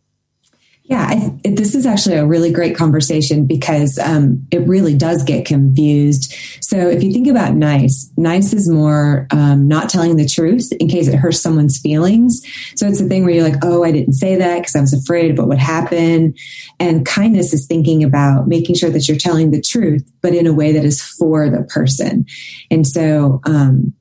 Yeah, 0.85 1.07
I, 1.09 1.49
this 1.49 1.75
is 1.75 1.85
actually 1.85 2.17
a 2.17 2.25
really 2.25 2.51
great 2.51 2.75
conversation 2.75 3.45
because 3.45 3.97
um, 3.99 4.45
it 4.51 4.67
really 4.67 4.93
does 4.97 5.23
get 5.23 5.45
confused. 5.45 6.35
So 6.61 6.89
if 6.89 7.01
you 7.01 7.13
think 7.13 7.29
about 7.29 7.53
nice, 7.53 8.11
nice 8.17 8.51
is 8.51 8.69
more 8.69 9.25
um, 9.31 9.69
not 9.69 9.89
telling 9.89 10.17
the 10.17 10.27
truth 10.27 10.73
in 10.81 10.89
case 10.89 11.07
it 11.07 11.15
hurts 11.15 11.39
someone's 11.39 11.79
feelings. 11.79 12.41
So 12.75 12.85
it's 12.85 12.99
a 12.99 13.07
thing 13.07 13.23
where 13.23 13.33
you're 13.33 13.47
like, 13.47 13.63
oh, 13.63 13.85
I 13.85 13.93
didn't 13.93 14.15
say 14.15 14.35
that 14.35 14.59
because 14.59 14.75
I 14.75 14.81
was 14.81 14.93
afraid 14.93 15.31
of 15.31 15.37
what 15.37 15.47
would 15.47 15.57
happen. 15.57 16.33
And 16.81 17.05
kindness 17.05 17.53
is 17.53 17.65
thinking 17.65 18.03
about 18.03 18.49
making 18.49 18.75
sure 18.75 18.89
that 18.89 19.07
you're 19.07 19.17
telling 19.17 19.51
the 19.51 19.61
truth, 19.61 20.03
but 20.21 20.35
in 20.35 20.47
a 20.47 20.53
way 20.53 20.73
that 20.73 20.83
is 20.83 21.01
for 21.01 21.49
the 21.49 21.63
person. 21.63 22.25
And 22.69 22.85
so 22.85 23.39
um, 23.45 23.93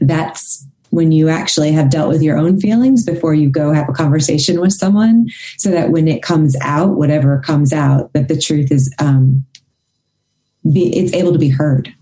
that's 0.00 0.64
when 0.94 1.10
you 1.10 1.28
actually 1.28 1.72
have 1.72 1.90
dealt 1.90 2.08
with 2.08 2.22
your 2.22 2.38
own 2.38 2.60
feelings 2.60 3.04
before 3.04 3.34
you 3.34 3.50
go 3.50 3.72
have 3.72 3.88
a 3.88 3.92
conversation 3.92 4.60
with 4.60 4.72
someone 4.72 5.28
so 5.58 5.70
that 5.70 5.90
when 5.90 6.06
it 6.06 6.22
comes 6.22 6.56
out 6.60 6.90
whatever 6.96 7.40
comes 7.40 7.72
out 7.72 8.12
that 8.12 8.28
the 8.28 8.40
truth 8.40 8.70
is 8.70 8.94
um, 9.00 9.44
be, 10.72 10.96
it's 10.96 11.12
able 11.12 11.32
to 11.32 11.38
be 11.38 11.48
heard 11.48 11.92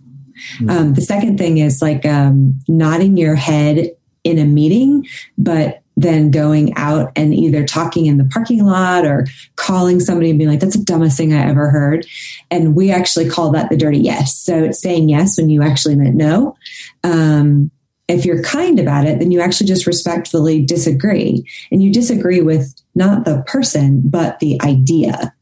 mm-hmm. 0.59 0.71
um, 0.71 0.95
the 0.95 1.01
second 1.01 1.39
thing 1.39 1.59
is 1.59 1.81
like 1.81 2.05
um, 2.05 2.61
nodding 2.69 3.17
your 3.17 3.35
head 3.35 3.91
in 4.25 4.39
a 4.39 4.45
meeting 4.45 5.07
but 5.39 5.83
then 5.97 6.31
going 6.31 6.75
out 6.77 7.13
and 7.17 7.35
either 7.35 7.65
talking 7.65 8.07
in 8.07 8.19
the 8.19 8.25
parking 8.25 8.65
lot 8.65 9.05
or 9.05 9.27
calling 9.57 10.01
somebody 10.01 10.31
and 10.31 10.39
being 10.39 10.51
like, 10.51 10.61
that's 10.61 10.77
the 10.77 10.85
dumbest 10.85 11.19
thing 11.19 11.35
I 11.35 11.47
ever 11.47 11.69
heard. 11.69 12.07
And 12.51 12.75
we 12.75 12.91
actually 12.91 13.29
call 13.29 13.51
that 13.51 13.69
the 13.69 13.77
dirty 13.77 13.99
yes. 13.99 14.35
So 14.35 14.65
it's 14.65 14.81
saying 14.81 15.11
yes 15.11 15.37
when 15.37 15.51
you 15.51 15.63
actually 15.63 15.97
meant 15.97 16.15
no. 16.15 16.57
Um, 17.05 17.71
if 18.13 18.25
you're 18.25 18.43
kind 18.43 18.79
about 18.79 19.07
it, 19.07 19.19
then 19.19 19.31
you 19.31 19.41
actually 19.41 19.67
just 19.67 19.87
respectfully 19.87 20.65
disagree. 20.65 21.45
And 21.71 21.83
you 21.83 21.93
disagree 21.93 22.41
with 22.41 22.75
not 22.95 23.25
the 23.25 23.43
person, 23.47 24.03
but 24.05 24.39
the 24.39 24.61
idea. 24.63 25.35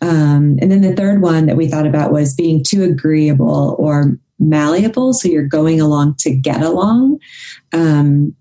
Um, 0.00 0.58
and 0.60 0.70
then 0.70 0.80
the 0.80 0.96
third 0.96 1.22
one 1.22 1.46
that 1.46 1.56
we 1.56 1.68
thought 1.68 1.86
about 1.86 2.12
was 2.12 2.34
being 2.34 2.64
too 2.64 2.82
agreeable 2.82 3.76
or 3.78 4.18
malleable. 4.38 5.12
So 5.12 5.28
you're 5.28 5.46
going 5.46 5.80
along 5.80 6.16
to 6.20 6.34
get 6.34 6.62
along. 6.62 7.18
Um, 7.72 8.34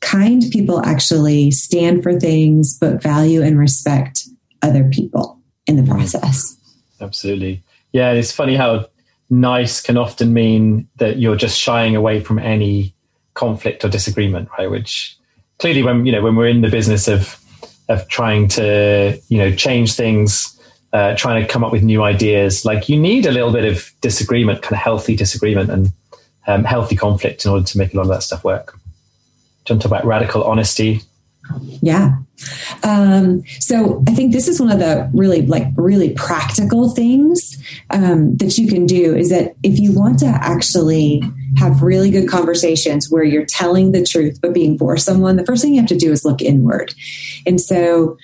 kind 0.00 0.42
people 0.50 0.84
actually 0.84 1.50
stand 1.52 2.02
for 2.02 2.18
things, 2.18 2.76
but 2.78 3.02
value 3.02 3.42
and 3.42 3.58
respect 3.58 4.28
other 4.62 4.84
people 4.84 5.40
in 5.66 5.76
the 5.76 5.84
process. 5.84 6.56
Absolutely. 7.00 7.62
Yeah, 7.92 8.12
it's 8.12 8.32
funny 8.32 8.56
how 8.56 8.86
nice 9.30 9.80
can 9.80 9.96
often 9.96 10.32
mean 10.32 10.88
that 10.96 11.18
you're 11.18 11.36
just 11.36 11.58
shying 11.58 11.96
away 11.96 12.20
from 12.20 12.38
any 12.38 12.94
conflict 13.36 13.84
or 13.84 13.88
disagreement, 13.88 14.48
right? 14.58 14.68
Which 14.68 15.16
clearly, 15.58 15.84
when 15.84 16.04
you 16.04 16.12
know, 16.12 16.22
when 16.22 16.34
we're 16.34 16.48
in 16.48 16.62
the 16.62 16.70
business 16.70 17.06
of 17.06 17.38
of 17.88 18.08
trying 18.08 18.48
to 18.48 19.20
you 19.28 19.38
know 19.38 19.54
change 19.54 19.94
things, 19.94 20.60
uh, 20.92 21.14
trying 21.14 21.40
to 21.40 21.48
come 21.48 21.62
up 21.62 21.70
with 21.70 21.84
new 21.84 22.02
ideas, 22.02 22.64
like 22.64 22.88
you 22.88 22.98
need 22.98 23.26
a 23.26 23.30
little 23.30 23.52
bit 23.52 23.64
of 23.64 23.92
disagreement, 24.00 24.62
kind 24.62 24.72
of 24.72 24.78
healthy 24.78 25.14
disagreement 25.14 25.70
and 25.70 25.92
um, 26.48 26.64
healthy 26.64 26.96
conflict 26.96 27.44
in 27.44 27.52
order 27.52 27.64
to 27.64 27.78
make 27.78 27.92
a 27.94 27.96
lot 27.96 28.02
of 28.02 28.08
that 28.08 28.22
stuff 28.22 28.42
work. 28.42 28.76
Talk 29.64 29.84
about 29.84 30.04
radical 30.04 30.44
honesty? 30.44 31.02
Yeah. 31.82 32.16
Um, 32.82 33.42
so 33.60 34.02
I 34.06 34.14
think 34.14 34.32
this 34.32 34.48
is 34.48 34.60
one 34.60 34.70
of 34.70 34.78
the 34.78 35.10
really 35.14 35.42
like 35.42 35.68
really 35.76 36.10
practical 36.10 36.90
things 36.90 37.56
um, 37.90 38.36
that 38.36 38.58
you 38.58 38.68
can 38.68 38.86
do 38.86 39.14
is 39.16 39.30
that 39.30 39.56
if 39.62 39.78
you 39.78 39.92
want 39.92 40.18
to 40.20 40.26
actually 40.26 41.22
have 41.56 41.82
really 41.82 42.10
good 42.10 42.28
conversations 42.28 43.10
where 43.10 43.24
you're 43.24 43.46
telling 43.46 43.92
the 43.92 44.04
truth 44.04 44.38
but 44.42 44.52
being 44.52 44.76
for 44.76 44.96
someone, 44.96 45.36
the 45.36 45.46
first 45.46 45.62
thing 45.62 45.74
you 45.74 45.80
have 45.80 45.88
to 45.88 45.96
do 45.96 46.12
is 46.12 46.24
look 46.24 46.42
inward. 46.42 46.94
And 47.46 47.60
so 47.60 48.18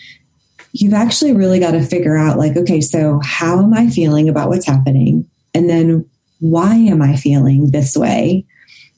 you've 0.72 0.94
actually 0.94 1.32
really 1.32 1.60
got 1.60 1.72
to 1.72 1.82
figure 1.82 2.16
out 2.16 2.38
like, 2.38 2.56
okay, 2.56 2.80
so 2.80 3.20
how 3.22 3.58
am 3.62 3.72
I 3.74 3.88
feeling 3.88 4.28
about 4.28 4.48
what's 4.48 4.66
happening? 4.66 5.28
And 5.54 5.68
then 5.68 6.08
why 6.40 6.74
am 6.74 7.00
I 7.00 7.16
feeling 7.16 7.70
this 7.70 7.96
way? 7.96 8.44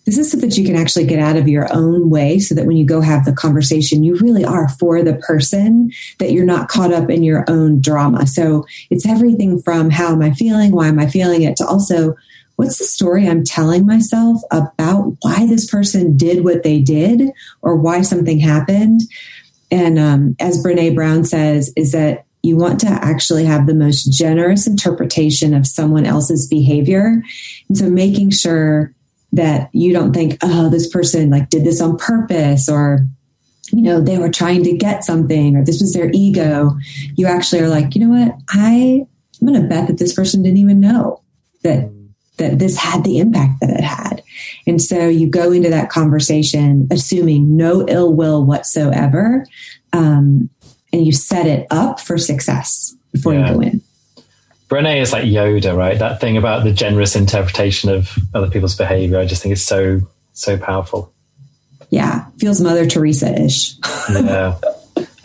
This 0.05 0.19
is 0.19 0.31
so 0.31 0.37
that 0.39 0.59
you 0.59 0.65
can 0.65 0.77
actually 0.77 1.07
get 1.07 1.19
out 1.19 1.37
of 1.37 1.49
your 1.49 1.73
own 1.73 2.11
way 2.11 2.39
so 2.39 2.55
that 2.55 2.67
when 2.67 2.77
you 2.77 2.85
go 2.85 3.01
have 3.01 3.25
the 3.25 3.33
conversation, 3.33 4.05
you 4.05 4.17
really 4.17 4.45
are 4.45 4.69
for 4.69 5.03
the 5.03 5.15
person, 5.15 5.91
that 6.19 6.33
you're 6.33 6.45
not 6.45 6.69
caught 6.69 6.93
up 6.93 7.09
in 7.09 7.23
your 7.23 7.45
own 7.49 7.81
drama. 7.81 8.27
So 8.27 8.67
it's 8.91 9.07
everything 9.07 9.61
from 9.63 9.91
how 9.91 10.13
am 10.13 10.23
I 10.23 10.33
feeling? 10.33 10.73
Why 10.73 10.89
am 10.89 10.99
I 10.99 11.07
feeling 11.07 11.43
it? 11.43 11.57
To 11.57 11.67
also, 11.67 12.15
what's 12.57 12.79
the 12.79 12.85
story 12.85 13.27
I'm 13.27 13.45
telling 13.45 13.87
myself 13.87 14.41
about 14.51 15.17
why 15.23 15.47
this 15.47 15.71
person 15.71 16.17
did 16.17 16.45
what 16.45 16.63
they 16.63 16.81
did 16.81 17.31
or 17.63 17.77
why 17.77 18.03
something 18.03 18.39
happened? 18.39 19.01
And 19.71 19.99
um, 19.99 20.37
as 20.39 20.63
Brene 20.63 20.95
Brown 20.95 21.25
says, 21.25 21.73
is 21.77 21.93
that 21.93 22.27
you 22.43 22.57
want 22.57 22.79
to 22.81 22.89
actually 22.89 23.47
have 23.47 23.67
the 23.67 23.75
most 23.75 24.05
generous 24.13 24.67
interpretation 24.67 25.55
of 25.55 25.67
someone 25.67 26.05
else's 26.05 26.47
behavior. 26.47 27.23
And 27.69 27.79
so 27.79 27.89
making 27.89 28.31
sure 28.31 28.93
that 29.35 29.69
you 29.73 29.93
don't 29.93 30.13
think, 30.13 30.39
oh, 30.43 30.69
this 30.71 30.89
person 30.89 31.31
like 31.31 31.51
did 31.51 31.65
this 31.65 31.81
on 31.81 31.97
purpose 31.97 32.69
or 32.69 33.07
you 33.73 33.83
know, 33.83 34.01
they 34.01 34.19
were 34.19 34.31
trying 34.31 34.63
to 34.63 34.77
get 34.77 35.05
something 35.05 35.57
or 35.57 35.65
this 35.65 35.81
was 35.81 35.95
their 35.95 36.11
ego. 36.13 36.77
You 37.17 37.27
actually 37.27 37.63
are 37.63 37.69
like, 37.69 37.95
you 37.95 38.07
know 38.07 38.27
what? 38.27 38.37
I 38.51 39.07
I'm 39.41 39.49
going 39.49 39.61
to 39.61 39.69
bet 39.69 39.89
that 39.89 39.99
this 39.99 40.15
person 40.15 40.43
didn't 40.43 40.59
even 40.59 40.81
know 40.81 41.23
that 41.63 41.91
that 42.37 42.59
this 42.59 42.77
had 42.77 43.05
the 43.05 43.19
impact 43.19 43.61
that 43.61 43.71
it 43.71 43.85
had. 43.85 44.23
And 44.67 44.83
so 44.83 45.09
you 45.09 45.29
go 45.29 45.53
into 45.53 45.71
that 45.71 45.89
conversation 45.89 46.89
assuming 46.91 47.57
no 47.57 47.87
ill 47.89 48.13
will 48.13 48.45
whatsoever, 48.45 49.47
um, 49.93 50.51
and 50.93 51.07
you 51.07 51.13
set 51.13 51.47
it 51.47 51.67
up 51.71 52.01
for 52.01 52.19
success 52.19 52.95
before 53.13 53.35
yeah. 53.35 53.49
you 53.49 53.55
go 53.55 53.61
in. 53.61 53.83
Brene 54.75 55.01
is 55.01 55.13
like 55.13 55.23
Yoda, 55.23 55.77
right? 55.77 55.97
That 55.97 56.21
thing 56.21 56.37
about 56.37 56.65
the 56.65 56.73
generous 56.73 57.15
interpretation 57.15 57.91
of 57.91 58.19
other 58.35 58.51
people's 58.51 58.75
behavior. 58.75 59.21
I 59.21 59.25
just 59.25 59.41
think 59.41 59.53
it's 59.53 59.63
so 59.63 60.01
so 60.33 60.59
powerful. 60.59 61.13
yeah, 61.91 62.27
feels 62.39 62.61
Mother 62.61 62.85
Teresa 62.85 63.41
ish. 63.41 63.75
yeah. 64.11 64.59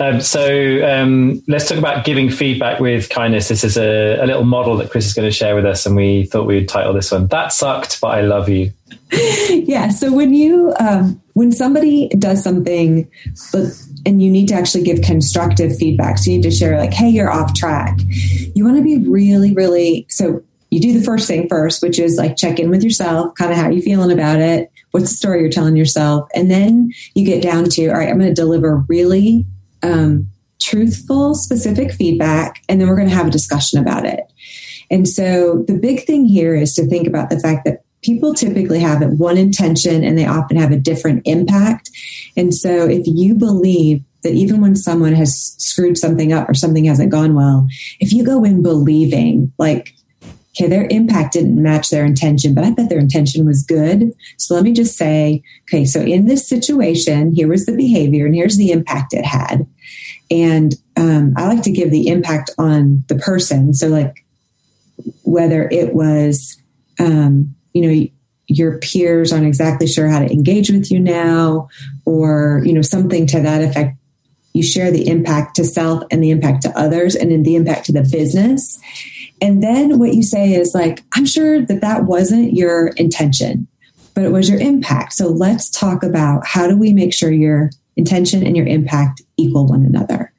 Um, 0.01 0.21
so 0.21 0.88
um, 0.89 1.43
let's 1.49 1.67
talk 1.67 1.77
about 1.77 2.05
giving 2.05 2.29
feedback 2.29 2.79
with 2.79 3.09
kindness. 3.09 3.49
This 3.49 3.65
is 3.65 3.77
a, 3.77 4.15
a, 4.21 4.25
little 4.25 4.45
model 4.45 4.77
that 4.77 4.89
Chris 4.89 5.05
is 5.05 5.13
going 5.13 5.27
to 5.27 5.31
share 5.31 5.55
with 5.55 5.65
us, 5.65 5.85
and 5.85 5.93
we 5.93 6.23
thought 6.23 6.47
we'd 6.47 6.69
title 6.69 6.93
this 6.93 7.12
one 7.12 7.27
"That 7.27 7.51
Sucked, 7.51 7.99
but 7.99 8.07
I 8.07 8.21
Love 8.21 8.47
You." 8.47 8.71
yeah. 9.12 9.89
So 9.89 10.13
when 10.13 10.33
you 10.33 10.73
um, 10.79 11.21
when 11.33 11.51
somebody 11.51 12.07
does 12.17 12.41
something, 12.41 13.12
but 13.51 13.65
and 14.05 14.21
you 14.21 14.31
need 14.31 14.47
to 14.49 14.55
actually 14.55 14.83
give 14.83 15.01
constructive 15.01 15.75
feedback, 15.75 16.17
so 16.17 16.31
you 16.31 16.38
need 16.38 16.43
to 16.43 16.51
share 16.51 16.77
like, 16.77 16.93
"Hey, 16.93 17.09
you're 17.09 17.31
off 17.31 17.53
track." 17.53 17.99
You 18.55 18.65
want 18.65 18.77
to 18.77 18.83
be 18.83 18.97
really, 18.97 19.53
really 19.53 20.05
so. 20.09 20.41
You 20.71 20.79
do 20.79 20.97
the 20.97 21.03
first 21.03 21.27
thing 21.27 21.47
first, 21.49 21.81
which 21.81 21.97
is 21.97 22.17
like 22.17 22.38
check 22.38 22.59
in 22.59 22.69
with 22.69 22.83
yourself, 22.83 23.33
kind 23.35 23.51
of 23.51 23.57
how 23.57 23.69
you 23.69 23.81
feeling 23.81 24.12
about 24.12 24.39
it. 24.39 24.71
What's 24.91 25.09
the 25.09 25.17
story 25.17 25.41
you're 25.41 25.49
telling 25.49 25.75
yourself? 25.75 26.29
And 26.35 26.51
then 26.51 26.91
you 27.15 27.25
get 27.25 27.41
down 27.41 27.65
to, 27.69 27.88
all 27.88 27.95
right, 27.95 28.07
I'm 28.07 28.19
going 28.19 28.29
to 28.29 28.39
deliver 28.39 28.85
really 28.88 29.47
um, 29.81 30.29
truthful, 30.62 31.33
specific 31.33 31.91
feedback, 31.91 32.62
and 32.69 32.79
then 32.79 32.88
we're 32.88 32.95
going 32.95 33.09
to 33.09 33.15
have 33.15 33.25
a 33.25 33.31
discussion 33.31 33.79
about 33.79 34.05
it. 34.05 34.31
And 34.91 35.07
so 35.07 35.63
the 35.67 35.77
big 35.77 36.05
thing 36.05 36.25
here 36.25 36.55
is 36.55 36.73
to 36.75 36.85
think 36.88 37.07
about 37.07 37.29
the 37.29 37.39
fact 37.39 37.65
that 37.65 37.83
people 38.01 38.33
typically 38.33 38.79
have 38.79 39.01
one 39.19 39.38
intention 39.38 40.03
and 40.03 40.17
they 40.17 40.25
often 40.25 40.57
have 40.57 40.71
a 40.71 40.77
different 40.77 41.21
impact. 41.25 41.89
And 42.38 42.53
so 42.53 42.88
if 42.88 43.03
you 43.05 43.35
believe 43.35 44.03
that 44.23 44.33
even 44.33 44.62
when 44.62 44.75
someone 44.75 45.13
has 45.13 45.55
screwed 45.57 45.97
something 45.97 46.33
up 46.33 46.49
or 46.49 46.53
something 46.53 46.85
hasn't 46.85 47.12
gone 47.12 47.35
well, 47.35 47.67
if 47.99 48.12
you 48.13 48.25
go 48.25 48.43
in 48.43 48.62
believing 48.62 49.51
like, 49.57 49.93
okay, 50.51 50.67
their 50.67 50.88
impact 50.89 51.33
didn't 51.33 51.62
match 51.62 51.89
their 51.89 52.05
intention, 52.05 52.53
but 52.53 52.63
I 52.63 52.71
bet 52.71 52.89
their 52.89 52.99
intention 52.99 53.45
was 53.45 53.63
good. 53.63 54.13
So 54.38 54.55
let 54.55 54.63
me 54.63 54.73
just 54.73 54.97
say, 54.97 55.43
okay, 55.69 55.85
so 55.85 56.01
in 56.01 56.25
this 56.25 56.47
situation, 56.47 57.33
here 57.33 57.47
was 57.47 57.65
the 57.65 57.75
behavior 57.75 58.25
and 58.25 58.35
here's 58.35 58.57
the 58.57 58.71
impact 58.71 59.13
it 59.13 59.25
had. 59.25 59.67
And 60.31 60.75
um, 60.97 61.33
I 61.38 61.47
like 61.47 61.63
to 61.63 61.71
give 61.71 61.91
the 61.91 62.07
impact 62.07 62.51
on 62.57 63.03
the 63.07 63.15
person. 63.15 63.73
So, 63.73 63.88
like, 63.88 64.25
whether 65.23 65.67
it 65.69 65.95
was, 65.95 66.62
um, 66.99 67.55
you 67.73 67.82
know, 67.82 68.08
your 68.47 68.79
peers 68.79 69.32
aren't 69.32 69.45
exactly 69.45 69.88
sure 69.88 70.08
how 70.08 70.19
to 70.19 70.32
engage 70.32 70.71
with 70.71 70.91
you 70.91 70.99
now, 70.99 71.69
or, 72.05 72.62
you 72.65 72.73
know, 72.73 72.82
something 72.82 73.27
to 73.27 73.39
that 73.39 73.62
effect. 73.62 73.95
You 74.53 74.63
share 74.63 74.91
the 74.91 75.08
impact 75.08 75.55
to 75.58 75.63
self 75.63 76.03
and 76.10 76.23
the 76.23 76.32
impact 76.32 76.63
to 76.63 76.77
others 76.77 77.15
and 77.15 77.32
then 77.32 77.43
the 77.43 77.55
impact 77.55 77.86
to 77.86 77.91
the 77.91 78.01
business. 78.01 78.79
And 79.41 79.63
then 79.63 79.99
what 79.99 80.13
you 80.13 80.23
say 80.23 80.53
is 80.53 80.73
like, 80.73 81.03
I'm 81.13 81.25
sure 81.25 81.62
that 81.62 81.82
that 81.82 82.05
wasn't 82.05 82.53
your 82.53 82.88
intention, 82.97 83.67
but 84.15 84.23
it 84.23 84.32
was 84.32 84.49
your 84.49 84.60
impact. 84.60 85.13
So 85.13 85.27
let's 85.27 85.69
talk 85.69 86.03
about 86.03 86.45
how 86.45 86.67
do 86.67 86.75
we 86.75 86.93
make 86.93 87.13
sure 87.13 87.32
your 87.32 87.69
intention 87.95 88.45
and 88.45 88.58
your 88.58 88.65
impact 88.65 89.21
equal 89.38 89.67
one 89.67 89.86
another. 89.86 90.34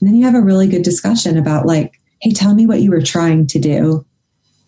And 0.00 0.08
then 0.08 0.16
you 0.16 0.24
have 0.24 0.34
a 0.34 0.40
really 0.40 0.68
good 0.68 0.82
discussion 0.82 1.36
about 1.36 1.66
like, 1.66 2.00
hey, 2.20 2.30
tell 2.30 2.54
me 2.54 2.66
what 2.66 2.80
you 2.80 2.90
were 2.90 3.02
trying 3.02 3.46
to 3.48 3.58
do. 3.58 4.06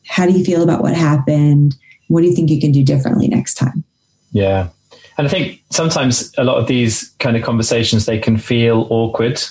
How 0.07 0.26
do 0.26 0.33
you 0.33 0.44
feel 0.44 0.62
about 0.62 0.83
what 0.83 0.94
happened? 0.94 1.76
What 2.09 2.23
do 2.23 2.27
you 2.27 2.35
think 2.35 2.51
you 2.51 2.61
can 2.61 2.73
do 2.73 2.83
differently 2.83 3.29
next 3.29 3.55
time? 3.55 3.85
Yeah. 4.33 4.68
And 5.16 5.27
I 5.27 5.31
think 5.31 5.62
sometimes 5.71 6.33
a 6.38 6.44
lot 6.44 6.59
of 6.59 6.66
these 6.66 7.11
kind 7.18 7.37
of 7.37 7.42
conversations 7.42 8.07
they 8.07 8.18
can 8.18 8.37
feel 8.37 8.87
awkward. 8.90 9.42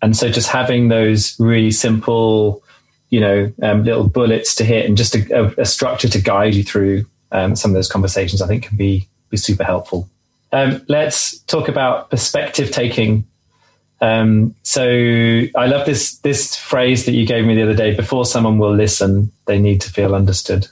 And 0.00 0.16
so 0.16 0.30
just 0.30 0.48
having 0.48 0.88
those 0.88 1.38
really 1.38 1.70
simple, 1.70 2.62
you 3.10 3.20
know, 3.20 3.52
um, 3.62 3.84
little 3.84 4.08
bullets 4.08 4.54
to 4.56 4.64
hit 4.64 4.86
and 4.86 4.96
just 4.96 5.14
a, 5.14 5.60
a, 5.60 5.64
structure 5.64 6.08
to 6.08 6.20
guide 6.20 6.54
you 6.54 6.62
through 6.62 7.04
um, 7.32 7.54
some 7.54 7.70
of 7.70 7.74
those 7.74 7.88
conversations, 7.88 8.42
I 8.42 8.46
think 8.46 8.64
can 8.64 8.76
be 8.76 9.08
be 9.30 9.36
super 9.36 9.64
helpful. 9.64 10.08
Um, 10.52 10.84
let's 10.88 11.38
talk 11.40 11.68
about 11.68 12.10
perspective 12.10 12.70
taking. 12.70 13.26
Um, 14.00 14.54
so 14.62 14.84
I 14.84 15.66
love 15.66 15.86
this 15.86 16.18
this 16.18 16.56
phrase 16.56 17.06
that 17.06 17.12
you 17.12 17.26
gave 17.26 17.44
me 17.44 17.54
the 17.54 17.62
other 17.62 17.74
day. 17.74 17.94
Before 17.94 18.24
someone 18.24 18.58
will 18.58 18.74
listen, 18.74 19.32
they 19.46 19.58
need 19.58 19.80
to 19.82 19.90
feel 19.90 20.14
understood. 20.14 20.68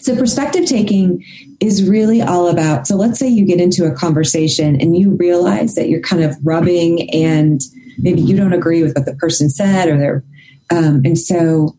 So 0.00 0.16
perspective 0.16 0.66
taking 0.66 1.24
is 1.60 1.88
really 1.88 2.22
all 2.22 2.48
about. 2.48 2.86
So 2.86 2.96
let's 2.96 3.18
say 3.18 3.28
you 3.28 3.44
get 3.44 3.60
into 3.60 3.84
a 3.84 3.94
conversation 3.94 4.80
and 4.80 4.96
you 4.96 5.16
realize 5.16 5.74
that 5.74 5.88
you're 5.88 6.00
kind 6.00 6.22
of 6.22 6.36
rubbing 6.42 7.10
and 7.10 7.60
maybe 7.98 8.20
you 8.22 8.36
don't 8.36 8.54
agree 8.54 8.82
with 8.82 8.94
what 8.94 9.04
the 9.04 9.14
person 9.16 9.50
said 9.50 9.88
or 9.88 9.98
they're 9.98 10.24
um, 10.70 11.02
and 11.04 11.18
so 11.18 11.76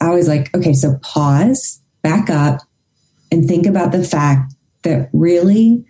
I 0.00 0.10
was 0.10 0.28
like, 0.28 0.54
okay, 0.54 0.74
so 0.74 0.98
pause, 1.02 1.80
back 2.02 2.28
up, 2.28 2.60
and 3.32 3.48
think 3.48 3.66
about 3.66 3.92
the 3.92 4.04
fact 4.04 4.54
that 4.82 5.08
really 5.12 5.84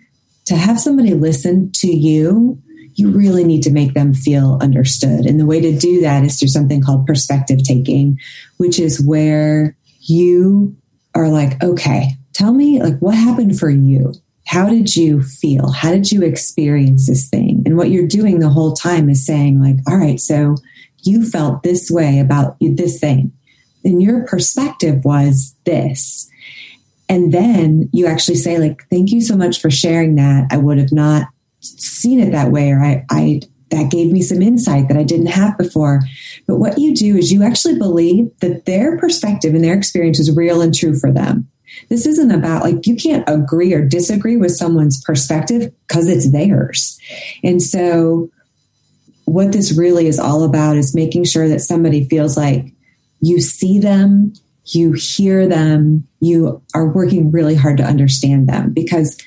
to 0.45 0.55
have 0.55 0.79
somebody 0.79 1.13
listen 1.13 1.71
to 1.75 1.87
you, 1.87 2.61
you 2.93 3.11
really 3.11 3.43
need 3.43 3.61
to 3.63 3.71
make 3.71 3.93
them 3.93 4.13
feel 4.13 4.57
understood. 4.61 5.25
And 5.25 5.39
the 5.39 5.45
way 5.45 5.59
to 5.61 5.77
do 5.77 6.01
that 6.01 6.23
is 6.23 6.39
through 6.39 6.47
something 6.47 6.81
called 6.81 7.05
perspective 7.05 7.63
taking, 7.63 8.17
which 8.57 8.79
is 8.79 9.05
where 9.05 9.75
you 10.01 10.75
are 11.17 11.29
like, 11.29 11.61
okay, 11.63 12.11
tell 12.33 12.53
me 12.53 12.81
like 12.81 12.97
what 12.99 13.15
happened 13.15 13.59
for 13.59 13.69
you? 13.69 14.13
How 14.45 14.69
did 14.69 14.95
you 14.95 15.21
feel? 15.21 15.71
How 15.71 15.91
did 15.91 16.11
you 16.11 16.23
experience 16.23 17.07
this 17.07 17.27
thing? 17.27 17.63
And 17.65 17.75
what 17.75 17.89
you're 17.89 18.07
doing 18.07 18.39
the 18.39 18.49
whole 18.49 18.73
time 18.73 19.09
is 19.09 19.25
saying 19.25 19.61
like, 19.61 19.75
all 19.87 19.97
right, 19.97 20.19
so 20.19 20.55
you 21.03 21.25
felt 21.25 21.63
this 21.63 21.91
way 21.91 22.19
about 22.19 22.57
this 22.61 22.99
thing. 22.99 23.33
And 23.83 24.01
your 24.01 24.25
perspective 24.25 25.03
was 25.03 25.55
this. 25.65 26.29
And 27.09 27.33
then 27.33 27.89
you 27.93 28.05
actually 28.05 28.35
say, 28.35 28.57
like, 28.57 28.85
thank 28.89 29.11
you 29.11 29.21
so 29.21 29.35
much 29.35 29.61
for 29.61 29.69
sharing 29.69 30.15
that. 30.15 30.47
I 30.51 30.57
would 30.57 30.77
have 30.77 30.91
not 30.91 31.27
seen 31.59 32.19
it 32.19 32.31
that 32.31 32.51
way, 32.51 32.71
or 32.71 32.81
I, 32.81 33.05
I 33.09 33.41
that 33.69 33.91
gave 33.91 34.11
me 34.11 34.21
some 34.21 34.41
insight 34.41 34.87
that 34.87 34.97
I 34.97 35.03
didn't 35.03 35.27
have 35.27 35.57
before. 35.57 36.01
But 36.47 36.59
what 36.59 36.77
you 36.79 36.95
do 36.95 37.17
is 37.17 37.31
you 37.31 37.43
actually 37.43 37.77
believe 37.77 38.31
that 38.39 38.65
their 38.65 38.97
perspective 38.97 39.53
and 39.53 39.63
their 39.63 39.77
experience 39.77 40.19
is 40.19 40.35
real 40.35 40.61
and 40.61 40.73
true 40.73 40.97
for 40.97 41.11
them. 41.11 41.49
This 41.89 42.05
isn't 42.05 42.31
about 42.31 42.63
like 42.63 42.87
you 42.87 42.95
can't 42.95 43.27
agree 43.27 43.73
or 43.73 43.85
disagree 43.85 44.37
with 44.37 44.55
someone's 44.55 45.01
perspective 45.03 45.73
because 45.87 46.09
it's 46.09 46.31
theirs. 46.31 46.97
And 47.43 47.61
so, 47.61 48.31
what 49.25 49.51
this 49.51 49.77
really 49.77 50.07
is 50.07 50.19
all 50.19 50.43
about 50.43 50.77
is 50.77 50.95
making 50.95 51.25
sure 51.25 51.49
that 51.49 51.59
somebody 51.59 52.07
feels 52.07 52.37
like 52.37 52.73
you 53.19 53.41
see 53.41 53.77
them, 53.77 54.31
you 54.67 54.93
hear 54.93 55.47
them, 55.47 56.07
you 56.21 56.61
are 56.73 56.87
working 56.87 57.31
really 57.31 57.55
hard 57.55 57.77
to 57.77 57.83
understand 57.83 58.47
them 58.47 58.71
because 58.71 59.17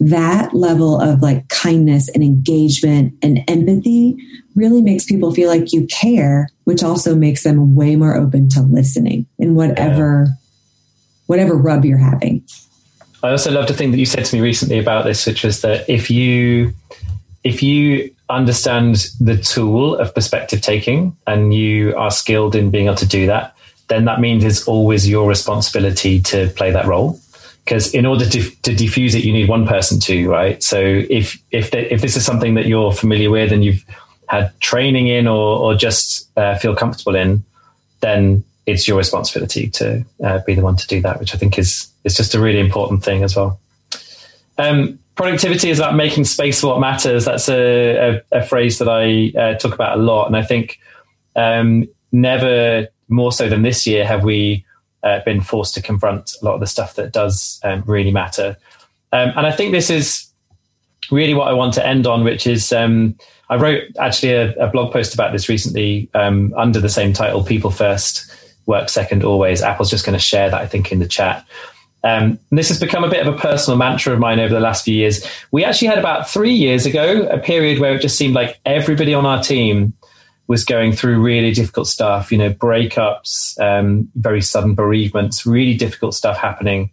that 0.00 0.54
level 0.54 1.00
of 1.00 1.20
like 1.20 1.48
kindness 1.48 2.08
and 2.08 2.22
engagement 2.22 3.14
and 3.22 3.40
empathy 3.48 4.16
really 4.54 4.82
makes 4.82 5.04
people 5.04 5.34
feel 5.34 5.48
like 5.48 5.72
you 5.72 5.86
care, 5.86 6.48
which 6.64 6.82
also 6.82 7.14
makes 7.14 7.42
them 7.42 7.74
way 7.74 7.96
more 7.96 8.16
open 8.16 8.48
to 8.50 8.62
listening 8.62 9.26
in 9.38 9.54
whatever 9.54 10.26
yeah. 10.28 10.34
whatever 11.26 11.54
rub 11.54 11.84
you're 11.84 11.98
having. 11.98 12.44
I 13.22 13.30
also 13.30 13.50
love 13.50 13.66
the 13.66 13.74
thing 13.74 13.90
that 13.90 13.98
you 13.98 14.06
said 14.06 14.24
to 14.26 14.36
me 14.36 14.40
recently 14.40 14.78
about 14.78 15.04
this, 15.04 15.26
which 15.26 15.42
was 15.42 15.62
that 15.62 15.88
if 15.88 16.10
you 16.10 16.72
if 17.42 17.62
you 17.62 18.14
understand 18.28 19.08
the 19.20 19.36
tool 19.36 19.96
of 19.96 20.14
perspective 20.14 20.60
taking 20.60 21.16
and 21.26 21.54
you 21.54 21.96
are 21.96 22.10
skilled 22.10 22.54
in 22.54 22.70
being 22.70 22.86
able 22.86 22.96
to 22.96 23.06
do 23.06 23.26
that, 23.26 23.56
then 23.88 24.04
that 24.04 24.20
means 24.20 24.44
it's 24.44 24.68
always 24.68 25.08
your 25.08 25.28
responsibility 25.28 26.20
to 26.20 26.48
play 26.50 26.70
that 26.70 26.86
role. 26.86 27.18
Because 27.68 27.92
in 27.92 28.06
order 28.06 28.24
to, 28.24 28.50
to 28.62 28.74
diffuse 28.74 29.14
it, 29.14 29.24
you 29.24 29.32
need 29.34 29.46
one 29.46 29.66
person 29.66 30.00
to, 30.00 30.26
right? 30.26 30.62
So 30.62 30.80
if 30.80 31.36
if 31.50 31.70
the, 31.70 31.92
if 31.92 32.00
this 32.00 32.16
is 32.16 32.24
something 32.24 32.54
that 32.54 32.64
you're 32.64 32.92
familiar 32.92 33.30
with 33.30 33.52
and 33.52 33.62
you've 33.62 33.84
had 34.26 34.58
training 34.60 35.08
in 35.08 35.26
or 35.26 35.58
or 35.58 35.74
just 35.74 36.30
uh, 36.38 36.56
feel 36.56 36.74
comfortable 36.74 37.14
in, 37.14 37.44
then 38.00 38.42
it's 38.64 38.88
your 38.88 38.96
responsibility 38.96 39.68
to 39.68 40.02
uh, 40.24 40.38
be 40.46 40.54
the 40.54 40.62
one 40.62 40.76
to 40.76 40.86
do 40.86 41.02
that, 41.02 41.20
which 41.20 41.34
I 41.34 41.38
think 41.38 41.58
is 41.58 41.92
is 42.04 42.16
just 42.16 42.34
a 42.34 42.40
really 42.40 42.58
important 42.58 43.04
thing 43.04 43.22
as 43.22 43.36
well. 43.36 43.60
Um, 44.56 44.98
productivity 45.14 45.68
is 45.68 45.78
about 45.78 45.94
making 45.94 46.24
space 46.24 46.62
for 46.62 46.68
what 46.68 46.80
matters. 46.80 47.26
That's 47.26 47.50
a, 47.50 48.22
a, 48.32 48.38
a 48.38 48.42
phrase 48.42 48.78
that 48.78 48.88
I 48.88 49.38
uh, 49.38 49.58
talk 49.58 49.74
about 49.74 49.98
a 49.98 50.00
lot, 50.00 50.26
and 50.26 50.38
I 50.38 50.42
think 50.42 50.80
um, 51.36 51.86
never 52.12 52.88
more 53.10 53.30
so 53.30 53.46
than 53.50 53.60
this 53.60 53.86
year 53.86 54.06
have 54.06 54.24
we 54.24 54.64
uh, 55.02 55.20
been 55.24 55.40
forced 55.40 55.74
to 55.74 55.82
confront 55.82 56.34
a 56.40 56.44
lot 56.44 56.54
of 56.54 56.60
the 56.60 56.66
stuff 56.66 56.94
that 56.96 57.12
does 57.12 57.60
um, 57.64 57.82
really 57.86 58.10
matter. 58.10 58.56
Um, 59.12 59.32
and 59.36 59.46
I 59.46 59.52
think 59.52 59.72
this 59.72 59.90
is 59.90 60.28
really 61.10 61.34
what 61.34 61.48
I 61.48 61.52
want 61.52 61.74
to 61.74 61.86
end 61.86 62.06
on, 62.06 62.24
which 62.24 62.46
is 62.46 62.72
um, 62.72 63.16
I 63.48 63.56
wrote 63.56 63.84
actually 63.98 64.32
a, 64.32 64.54
a, 64.56 64.68
blog 64.68 64.92
post 64.92 65.14
about 65.14 65.32
this 65.32 65.48
recently 65.48 66.10
um, 66.14 66.52
under 66.56 66.80
the 66.80 66.88
same 66.88 67.12
title, 67.12 67.42
People 67.42 67.70
First, 67.70 68.30
Work 68.66 68.88
Second 68.88 69.24
Always. 69.24 69.62
Apple's 69.62 69.90
just 69.90 70.04
going 70.04 70.18
to 70.18 70.22
share 70.22 70.50
that, 70.50 70.60
I 70.60 70.66
think, 70.66 70.92
in 70.92 70.98
the 70.98 71.08
chat. 71.08 71.46
Um, 72.04 72.38
this 72.50 72.68
has 72.68 72.78
become 72.78 73.02
a 73.02 73.08
bit 73.08 73.26
of 73.26 73.34
a 73.34 73.38
personal 73.38 73.76
mantra 73.76 74.12
of 74.12 74.20
mine 74.20 74.38
over 74.38 74.54
the 74.54 74.60
last 74.60 74.84
few 74.84 74.94
years. 74.94 75.26
We 75.50 75.64
actually 75.64 75.88
had 75.88 75.98
about 75.98 76.28
three 76.28 76.52
years 76.52 76.86
ago 76.86 77.22
a 77.28 77.38
period 77.38 77.80
where 77.80 77.94
it 77.94 78.00
just 78.00 78.16
seemed 78.16 78.34
like 78.34 78.60
everybody 78.64 79.14
on 79.14 79.26
our 79.26 79.42
team 79.42 79.94
was 80.48 80.64
going 80.64 80.92
through 80.92 81.20
really 81.20 81.52
difficult 81.52 81.86
stuff, 81.86 82.32
you 82.32 82.38
know, 82.38 82.50
breakups, 82.50 83.60
um, 83.60 84.10
very 84.16 84.40
sudden 84.40 84.74
bereavements, 84.74 85.46
really 85.46 85.74
difficult 85.74 86.14
stuff 86.14 86.38
happening. 86.38 86.90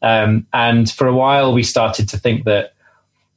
Um, 0.00 0.46
and 0.52 0.90
for 0.90 1.08
a 1.08 1.14
while, 1.14 1.52
we 1.52 1.64
started 1.64 2.08
to 2.10 2.18
think 2.18 2.44
that 2.44 2.74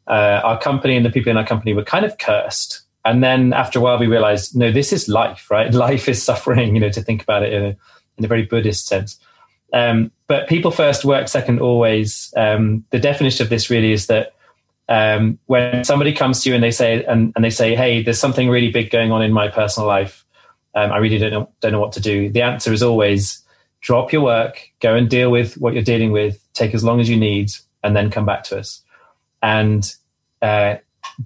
uh, 0.07 0.41
our 0.43 0.59
company 0.59 0.95
and 0.95 1.03
the 1.03 1.09
people 1.09 1.31
in 1.31 1.37
our 1.37 1.45
company 1.45 1.73
were 1.73 1.83
kind 1.83 2.05
of 2.05 2.19
cursed. 2.19 2.81
And 3.03 3.23
then 3.23 3.53
after 3.53 3.79
a 3.79 3.81
while, 3.81 3.97
we 3.97 4.07
realized, 4.07 4.55
no, 4.55 4.71
this 4.71 4.93
is 4.93 5.09
life, 5.09 5.49
right? 5.49 5.73
Life 5.73 6.07
is 6.07 6.21
suffering, 6.21 6.75
you 6.75 6.81
know, 6.81 6.89
to 6.89 7.01
think 7.01 7.23
about 7.23 7.43
it 7.43 7.51
in 7.51 7.63
a, 7.63 7.75
in 8.17 8.25
a 8.25 8.27
very 8.27 8.43
Buddhist 8.43 8.87
sense. 8.87 9.19
Um, 9.73 10.11
but 10.27 10.47
people 10.47 10.71
first, 10.71 11.05
work 11.05 11.27
second, 11.27 11.59
always. 11.59 12.31
Um, 12.37 12.85
the 12.91 12.99
definition 12.99 13.43
of 13.43 13.49
this 13.49 13.69
really 13.69 13.91
is 13.91 14.07
that 14.07 14.33
um, 14.87 15.39
when 15.47 15.83
somebody 15.83 16.13
comes 16.13 16.43
to 16.43 16.49
you 16.49 16.55
and 16.55 16.63
they 16.63 16.71
say 16.71 17.03
and, 17.05 17.33
and, 17.35 17.43
they 17.43 17.49
say, 17.49 17.75
"Hey, 17.75 18.03
there's 18.03 18.19
something 18.19 18.49
really 18.49 18.71
big 18.71 18.91
going 18.91 19.11
on 19.11 19.21
in 19.21 19.33
my 19.33 19.47
personal 19.47 19.87
life. 19.87 20.25
Um, 20.75 20.91
I 20.91 20.97
really 20.97 21.17
don't 21.17 21.31
know, 21.31 21.49
don't 21.61 21.71
know 21.71 21.79
what 21.79 21.93
to 21.93 22.01
do." 22.01 22.29
The 22.29 22.41
answer 22.41 22.71
is 22.71 22.83
always 22.83 23.43
drop 23.81 24.11
your 24.11 24.21
work, 24.21 24.69
go 24.79 24.95
and 24.95 25.09
deal 25.09 25.31
with 25.31 25.55
what 25.55 25.73
you're 25.73 25.83
dealing 25.83 26.11
with, 26.11 26.39
take 26.53 26.73
as 26.73 26.83
long 26.83 26.99
as 26.99 27.09
you 27.09 27.17
need, 27.17 27.51
and 27.83 27.95
then 27.95 28.09
come 28.09 28.25
back 28.25 28.43
to 28.43 28.59
us. 28.59 28.81
And 29.41 29.91
uh, 30.41 30.75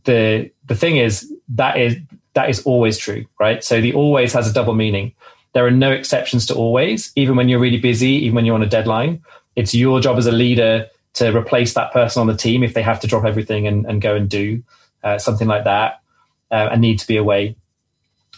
the 0.06 0.52
the 0.66 0.76
thing 0.76 0.98
is 0.98 1.32
that 1.56 1.78
is 1.78 1.98
that 2.34 2.50
is 2.50 2.62
always 2.64 2.98
true, 2.98 3.26
right? 3.40 3.64
So 3.64 3.82
the 3.82 3.94
always 3.94 4.34
has 4.34 4.50
a 4.50 4.54
double 4.54 4.74
meaning. 4.74 5.14
There 5.54 5.66
are 5.66 5.72
no 5.72 5.92
exceptions 5.92 6.46
to 6.46 6.56
always, 6.56 7.12
even 7.16 7.36
when 7.36 7.50
you're 7.50 7.60
really 7.60 7.80
busy, 7.80 8.12
even 8.12 8.36
when 8.36 8.46
you're 8.46 8.56
on 8.56 8.62
a 8.62 8.70
deadline. 8.70 9.22
It's 9.56 9.74
your 9.74 10.00
job 10.00 10.18
as 10.18 10.28
a 10.28 10.32
leader 10.32 10.88
to 11.16 11.36
replace 11.36 11.74
that 11.74 11.92
person 11.92 12.22
on 12.22 12.28
the 12.28 12.36
team 12.36 12.64
if 12.64 12.74
they 12.74 12.82
have 12.82 13.00
to 13.00 13.08
drop 13.08 13.26
everything 13.26 13.68
and, 13.68 13.86
and 13.86 14.02
go 14.02 14.16
and 14.16 14.30
do 14.30 14.64
uh, 15.04 15.18
something 15.18 15.48
like 15.48 15.64
that 15.64 16.02
uh, 16.52 16.70
and 16.72 16.82
need 16.82 17.00
to 17.00 17.08
be 17.08 17.18
away. 17.18 17.56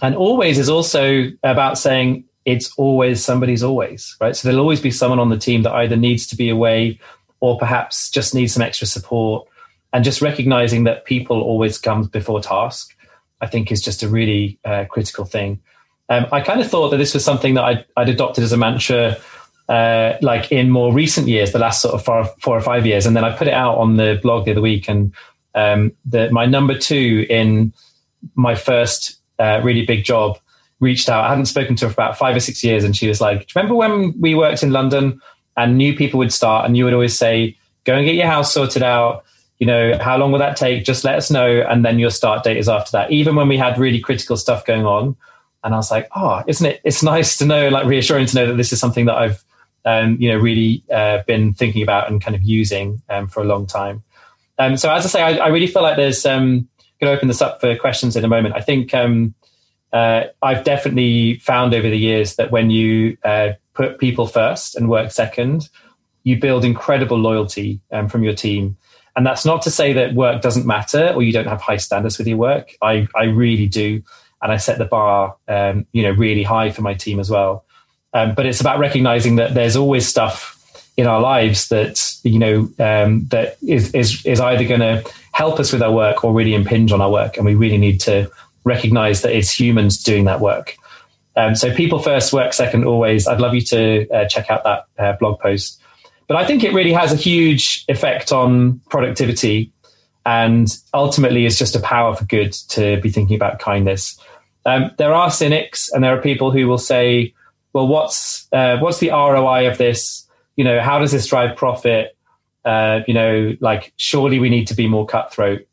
And 0.02 0.16
always 0.16 0.58
is 0.58 0.70
also 0.70 1.32
about 1.44 1.78
saying 1.78 2.26
it's 2.46 2.74
always 2.78 3.24
somebody's 3.24 3.64
always, 3.64 4.16
right? 4.20 4.36
So 4.36 4.48
there'll 4.48 4.62
always 4.62 4.82
be 4.82 4.92
someone 4.92 5.20
on 5.20 5.30
the 5.30 5.38
team 5.38 5.64
that 5.64 5.74
either 5.74 5.96
needs 5.96 6.26
to 6.28 6.36
be 6.36 6.50
away 6.50 7.00
or 7.40 7.58
perhaps 7.58 8.10
just 8.10 8.34
needs 8.34 8.54
some 8.54 8.64
extra 8.64 8.88
support. 8.88 9.48
And 9.94 10.06
just 10.06 10.22
recognizing 10.22 10.86
that 10.86 11.06
people 11.06 11.42
always 11.42 11.78
comes 11.78 12.08
before 12.08 12.42
task, 12.42 12.96
I 13.42 13.48
think 13.48 13.72
is 13.72 13.82
just 13.82 14.04
a 14.04 14.08
really 14.08 14.58
uh, 14.64 14.86
critical 14.86 15.26
thing. 15.26 15.60
Um, 16.10 16.26
I 16.32 16.42
kind 16.42 16.62
of 16.62 16.70
thought 16.70 16.90
that 16.90 16.98
this 16.98 17.14
was 17.14 17.24
something 17.24 17.54
that 17.56 17.64
I'd, 17.64 17.86
I'd 17.98 18.10
adopted 18.10 18.44
as 18.44 18.52
a 18.52 18.58
mantra, 18.58 19.18
uh, 19.72 20.18
like 20.22 20.52
in 20.52 20.70
more 20.70 20.94
recent 20.94 21.30
years, 21.30 21.54
the 21.54 21.60
last 21.60 21.82
sort 21.82 21.94
of 21.94 22.04
four, 22.04 22.26
four, 22.42 22.58
or 22.58 22.62
five 22.62 22.86
years, 22.86 23.06
and 23.06 23.16
then 23.16 23.24
I 23.24 23.36
put 23.36 23.48
it 23.48 23.54
out 23.54 23.78
on 23.78 23.96
the 23.96 24.20
blog 24.22 24.44
the 24.44 24.52
other 24.52 24.62
week. 24.62 24.90
And 24.90 25.14
um, 25.56 25.94
the, 26.04 26.30
my 26.30 26.46
number 26.46 26.78
two 26.78 27.26
in 27.30 27.72
my 28.36 28.54
first 28.54 29.18
uh, 29.40 29.62
really 29.64 29.86
big 29.86 30.04
job 30.04 30.38
reached 30.82 31.08
out. 31.08 31.24
I 31.24 31.30
hadn't 31.30 31.46
spoken 31.46 31.78
to 31.78 31.86
her 31.86 31.90
for 31.90 31.94
about 31.94 32.18
five 32.18 32.36
or 32.36 32.42
six 32.42 32.64
years, 32.66 32.84
and 32.84 32.98
she 32.98 33.08
was 33.08 33.22
like, 33.22 33.40
Do 33.40 33.46
you 33.48 33.54
"Remember 33.56 33.76
when 33.76 34.20
we 34.20 34.36
worked 34.36 34.62
in 34.62 34.72
London 34.72 35.22
and 35.56 35.78
new 35.78 35.96
people 35.96 36.18
would 36.18 36.34
start, 36.34 36.66
and 36.66 36.76
you 36.76 36.84
would 36.84 36.94
always 36.94 37.18
say, 37.18 37.56
go 37.86 37.96
and 37.96 38.06
get 38.06 38.16
your 38.16 38.28
house 38.28 38.54
sorted 38.54 38.84
out." 38.84 39.24
you 39.60 39.68
know, 39.68 39.96
how 40.02 40.18
long 40.18 40.32
will 40.32 40.40
that 40.40 40.58
take? 40.58 40.84
Just 40.84 41.04
let 41.04 41.14
us 41.14 41.30
know. 41.30 41.64
And 41.70 41.86
then 41.86 42.00
your 42.00 42.10
start 42.10 42.44
date 42.44 42.58
is 42.58 42.68
after 42.68 42.94
that. 42.94 43.12
Even 43.12 43.36
when 43.36 43.48
we 43.48 43.58
had 43.58 43.78
really 43.78 44.00
critical 44.00 44.36
stuff 44.36 44.66
going 44.66 44.88
on, 44.88 45.16
and 45.64 45.76
I 45.76 45.78
was 45.78 45.92
like, 45.92 46.10
oh, 46.16 46.42
isn't 46.48 46.66
it? 46.66 46.82
It's 46.84 47.04
nice 47.04 47.38
to 47.38 47.46
know, 47.46 47.70
like 47.70 47.86
reassuring 47.86 48.26
to 48.26 48.36
know 48.36 48.48
that 48.48 48.58
this 48.58 48.74
is 48.74 48.80
something 48.80 49.06
that 49.06 49.16
I've, 49.16 49.44
um, 49.86 50.18
you 50.20 50.30
know, 50.30 50.38
really 50.38 50.84
uh, 50.94 51.24
been 51.28 51.54
thinking 51.54 51.84
about 51.84 52.10
and 52.10 52.22
kind 52.22 52.36
of 52.36 52.44
using 52.44 53.02
um, 53.10 53.28
for 53.28 53.42
a 53.42 53.46
long 53.46 53.66
time. 53.66 54.04
Um, 54.58 54.78
so 54.78 54.92
as 54.94 55.06
I 55.06 55.10
say, 55.10 55.22
I, 55.22 55.46
I 55.46 55.48
really 55.48 55.68
feel 55.68 55.82
like 55.82 55.96
there's 55.96 56.26
um, 56.26 56.68
going 57.00 57.12
to 57.12 57.18
open 57.18 57.28
this 57.28 57.42
up 57.42 57.60
for 57.62 57.76
questions 57.76 58.16
in 58.16 58.24
a 58.24 58.28
moment. 58.28 58.56
I 58.56 58.62
think 58.62 58.94
um, 58.94 59.34
uh, 59.92 60.26
I've 60.42 60.64
definitely 60.64 61.40
found 61.40 61.74
over 61.74 61.90
the 61.90 61.98
years 61.98 62.36
that 62.36 62.52
when 62.52 62.70
you 62.70 63.18
uh, 63.24 63.54
put 63.74 63.98
people 63.98 64.28
first 64.28 64.76
and 64.76 64.90
work 64.90 65.12
second, 65.12 65.70
you 66.24 66.40
build 66.40 66.64
incredible 66.64 67.18
loyalty 67.18 67.82
um, 67.92 68.08
from 68.08 68.24
your 68.24 68.34
team. 68.34 68.78
And 69.16 69.26
that's 69.26 69.46
not 69.46 69.62
to 69.64 69.72
say 69.72 69.94
that 69.94 70.14
work 70.14 70.42
doesn't 70.42 70.66
matter 70.66 71.12
or 71.14 71.24
you 71.24 71.34
don't 71.34 71.48
have 71.48 71.62
high 71.62 71.78
standards 71.78 72.18
with 72.18 72.28
your 72.28 72.38
work. 72.38 72.76
I, 72.82 73.08
I 73.16 73.24
really 73.24 73.68
do 73.68 74.04
and 74.42 74.52
I 74.52 74.58
set 74.58 74.78
the 74.78 74.86
bar, 74.86 75.36
um, 75.48 75.86
you 75.92 76.04
know, 76.04 76.12
really 76.12 76.44
high 76.44 76.72
for 76.72 76.82
my 76.82 76.94
team 76.94 77.20
as 77.20 77.30
well. 77.30 77.66
Um, 78.14 78.36
but 78.36 78.46
it's 78.46 78.62
about 78.62 78.80
recognizing 78.80 79.38
that 79.38 79.54
there's 79.54 79.76
always 79.76 80.08
stuff 80.08 80.58
in 80.98 81.08
our 81.08 81.22
lives 81.22 81.70
that 81.70 82.14
you 82.24 82.38
know 82.38 82.70
um, 82.80 83.26
that 83.28 83.58
is 83.66 83.94
is 83.94 84.26
is 84.26 84.40
either 84.40 84.66
going 84.66 84.82
to 84.82 85.04
help 85.32 85.60
us 85.60 85.72
with 85.72 85.82
our 85.82 85.92
work 85.92 86.24
or 86.24 86.34
really 86.34 86.54
impinge 86.54 86.92
on 86.92 87.02
our 87.02 87.12
work, 87.12 87.38
and 87.38 87.46
we 87.46 87.56
really 87.56 87.78
need 87.78 88.00
to 88.02 88.30
recognize 88.64 89.22
that 89.22 89.36
it's 89.36 89.58
humans 89.58 90.04
doing 90.04 90.26
that 90.26 90.40
work. 90.40 90.76
Um, 91.36 91.56
so 91.56 91.74
people 91.74 92.00
first, 92.00 92.34
work 92.34 92.54
second, 92.54 92.86
always. 92.86 93.28
I'd 93.28 93.40
love 93.40 93.56
you 93.56 93.62
to 93.62 94.10
uh, 94.10 94.26
check 94.26 94.52
out 94.52 94.64
that 94.64 94.86
uh, 95.00 95.14
blog 95.18 95.40
post. 95.40 95.82
But 96.28 96.38
I 96.38 96.46
think 96.46 96.64
it 96.64 96.74
really 96.74 96.94
has 96.94 97.12
a 97.12 97.16
huge 97.16 97.86
effect 97.88 98.32
on 98.32 98.80
productivity 98.90 99.72
and 100.26 100.68
ultimately 100.94 101.46
is 101.46 101.58
just 101.58 101.76
a 101.76 101.80
power 101.80 102.16
for 102.16 102.26
good 102.26 102.54
to 102.70 103.00
be 103.02 103.10
thinking 103.10 103.36
about 103.36 103.60
kindness. 103.60 104.20
Um, 104.66 104.92
there 104.98 105.14
are 105.14 105.32
cynics, 105.32 105.92
and 105.92 106.04
there 106.04 106.16
are 106.16 106.22
people 106.22 106.52
who 106.52 106.68
will 106.68 106.78
say, 106.78 107.34
"Well, 107.74 107.88
what's 107.88 108.48
uh, 108.52 108.78
what's 108.80 109.00
the 109.00 109.10
ROI 109.10 109.70
of 109.70 109.78
this? 109.78 110.28
You 110.56 110.64
know, 110.64 110.82
how 110.82 111.00
does 111.00 111.12
this 111.12 111.28
drive 111.28 111.56
profit? 111.56 112.16
Uh, 112.64 113.02
you 113.08 113.14
know, 113.14 113.56
like 113.60 113.94
surely 113.96 114.40
we 114.40 114.50
need 114.50 114.68
to 114.68 114.76
be 114.76 114.88
more 114.88 115.06
cutthroat." 115.06 115.68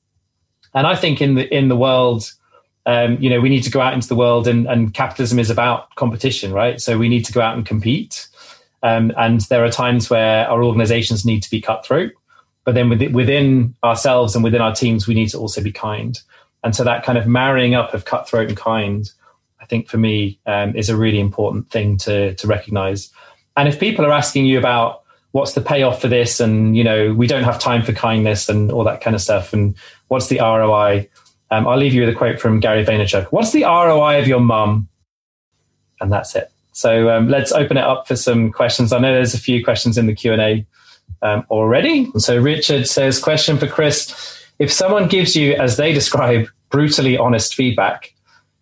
And 0.74 0.86
I 0.86 0.94
think 0.94 1.20
in 1.20 1.34
the 1.34 1.52
in 1.54 1.68
the 1.68 1.76
world, 1.76 2.32
um, 2.86 3.18
you 3.20 3.28
know, 3.28 3.40
we 3.40 3.48
need 3.48 3.64
to 3.64 3.70
go 3.70 3.80
out 3.80 3.94
into 3.94 4.08
the 4.08 4.16
world, 4.16 4.48
and, 4.48 4.66
and 4.66 4.94
capitalism 4.94 5.38
is 5.38 5.50
about 5.50 5.94
competition, 5.96 6.52
right? 6.52 6.80
So 6.80 6.98
we 6.98 7.08
need 7.08 7.24
to 7.26 7.32
go 7.32 7.40
out 7.40 7.56
and 7.56 7.66
compete. 7.66 8.28
Um, 8.82 9.12
and 9.16 9.40
there 9.42 9.64
are 9.64 9.70
times 9.70 10.08
where 10.08 10.48
our 10.48 10.62
organizations 10.62 11.24
need 11.26 11.42
to 11.42 11.50
be 11.50 11.60
cutthroat, 11.60 12.12
but 12.64 12.74
then 12.74 13.12
within 13.12 13.74
ourselves 13.82 14.34
and 14.34 14.44
within 14.44 14.60
our 14.60 14.74
teams, 14.74 15.06
we 15.06 15.14
need 15.14 15.28
to 15.30 15.38
also 15.38 15.62
be 15.62 15.72
kind. 15.72 16.20
And 16.62 16.74
so 16.74 16.84
that 16.84 17.04
kind 17.04 17.18
of 17.18 17.26
marrying 17.26 17.74
up 17.74 17.94
of 17.94 18.04
cutthroat 18.04 18.48
and 18.48 18.56
kind, 18.56 19.10
think 19.68 19.88
for 19.88 19.98
me, 19.98 20.38
um, 20.46 20.76
is 20.76 20.88
a 20.88 20.96
really 20.96 21.20
important 21.20 21.70
thing 21.70 21.96
to, 21.98 22.34
to 22.34 22.46
recognize. 22.46 23.10
And 23.56 23.68
if 23.68 23.80
people 23.80 24.04
are 24.04 24.12
asking 24.12 24.46
you 24.46 24.58
about 24.58 25.02
what's 25.32 25.52
the 25.54 25.60
payoff 25.60 26.00
for 26.00 26.08
this, 26.08 26.40
and 26.40 26.76
you 26.76 26.84
know, 26.84 27.12
we 27.14 27.26
don't 27.26 27.44
have 27.44 27.58
time 27.58 27.82
for 27.82 27.92
kindness 27.92 28.48
and 28.48 28.70
all 28.70 28.84
that 28.84 29.00
kind 29.00 29.14
of 29.14 29.22
stuff, 29.22 29.52
and 29.52 29.74
what's 30.08 30.28
the 30.28 30.38
ROI, 30.38 31.08
um, 31.50 31.66
I'll 31.66 31.78
leave 31.78 31.94
you 31.94 32.02
with 32.02 32.10
a 32.10 32.14
quote 32.14 32.40
from 32.40 32.60
Gary 32.60 32.84
Vaynerchuk. 32.84 33.26
What's 33.26 33.52
the 33.52 33.64
ROI 33.64 34.20
of 34.20 34.28
your 34.28 34.40
mum? 34.40 34.88
And 36.00 36.12
that's 36.12 36.34
it. 36.36 36.50
So 36.72 37.10
um, 37.10 37.28
let's 37.28 37.50
open 37.50 37.76
it 37.76 37.84
up 37.84 38.06
for 38.06 38.14
some 38.14 38.52
questions. 38.52 38.92
I 38.92 38.98
know 38.98 39.12
there's 39.12 39.34
a 39.34 39.38
few 39.38 39.64
questions 39.64 39.98
in 39.98 40.06
the 40.06 40.14
Q 40.14 40.32
and 40.32 40.42
A 40.42 40.66
um, 41.22 41.44
already. 41.50 42.10
So 42.18 42.38
Richard 42.38 42.86
says, 42.86 43.18
question 43.18 43.58
for 43.58 43.66
Chris 43.66 44.36
if 44.58 44.72
someone 44.72 45.08
gives 45.08 45.36
you, 45.36 45.54
as 45.54 45.76
they 45.76 45.92
describe, 45.92 46.48
brutally 46.70 47.16
honest 47.16 47.54
feedback, 47.54 48.12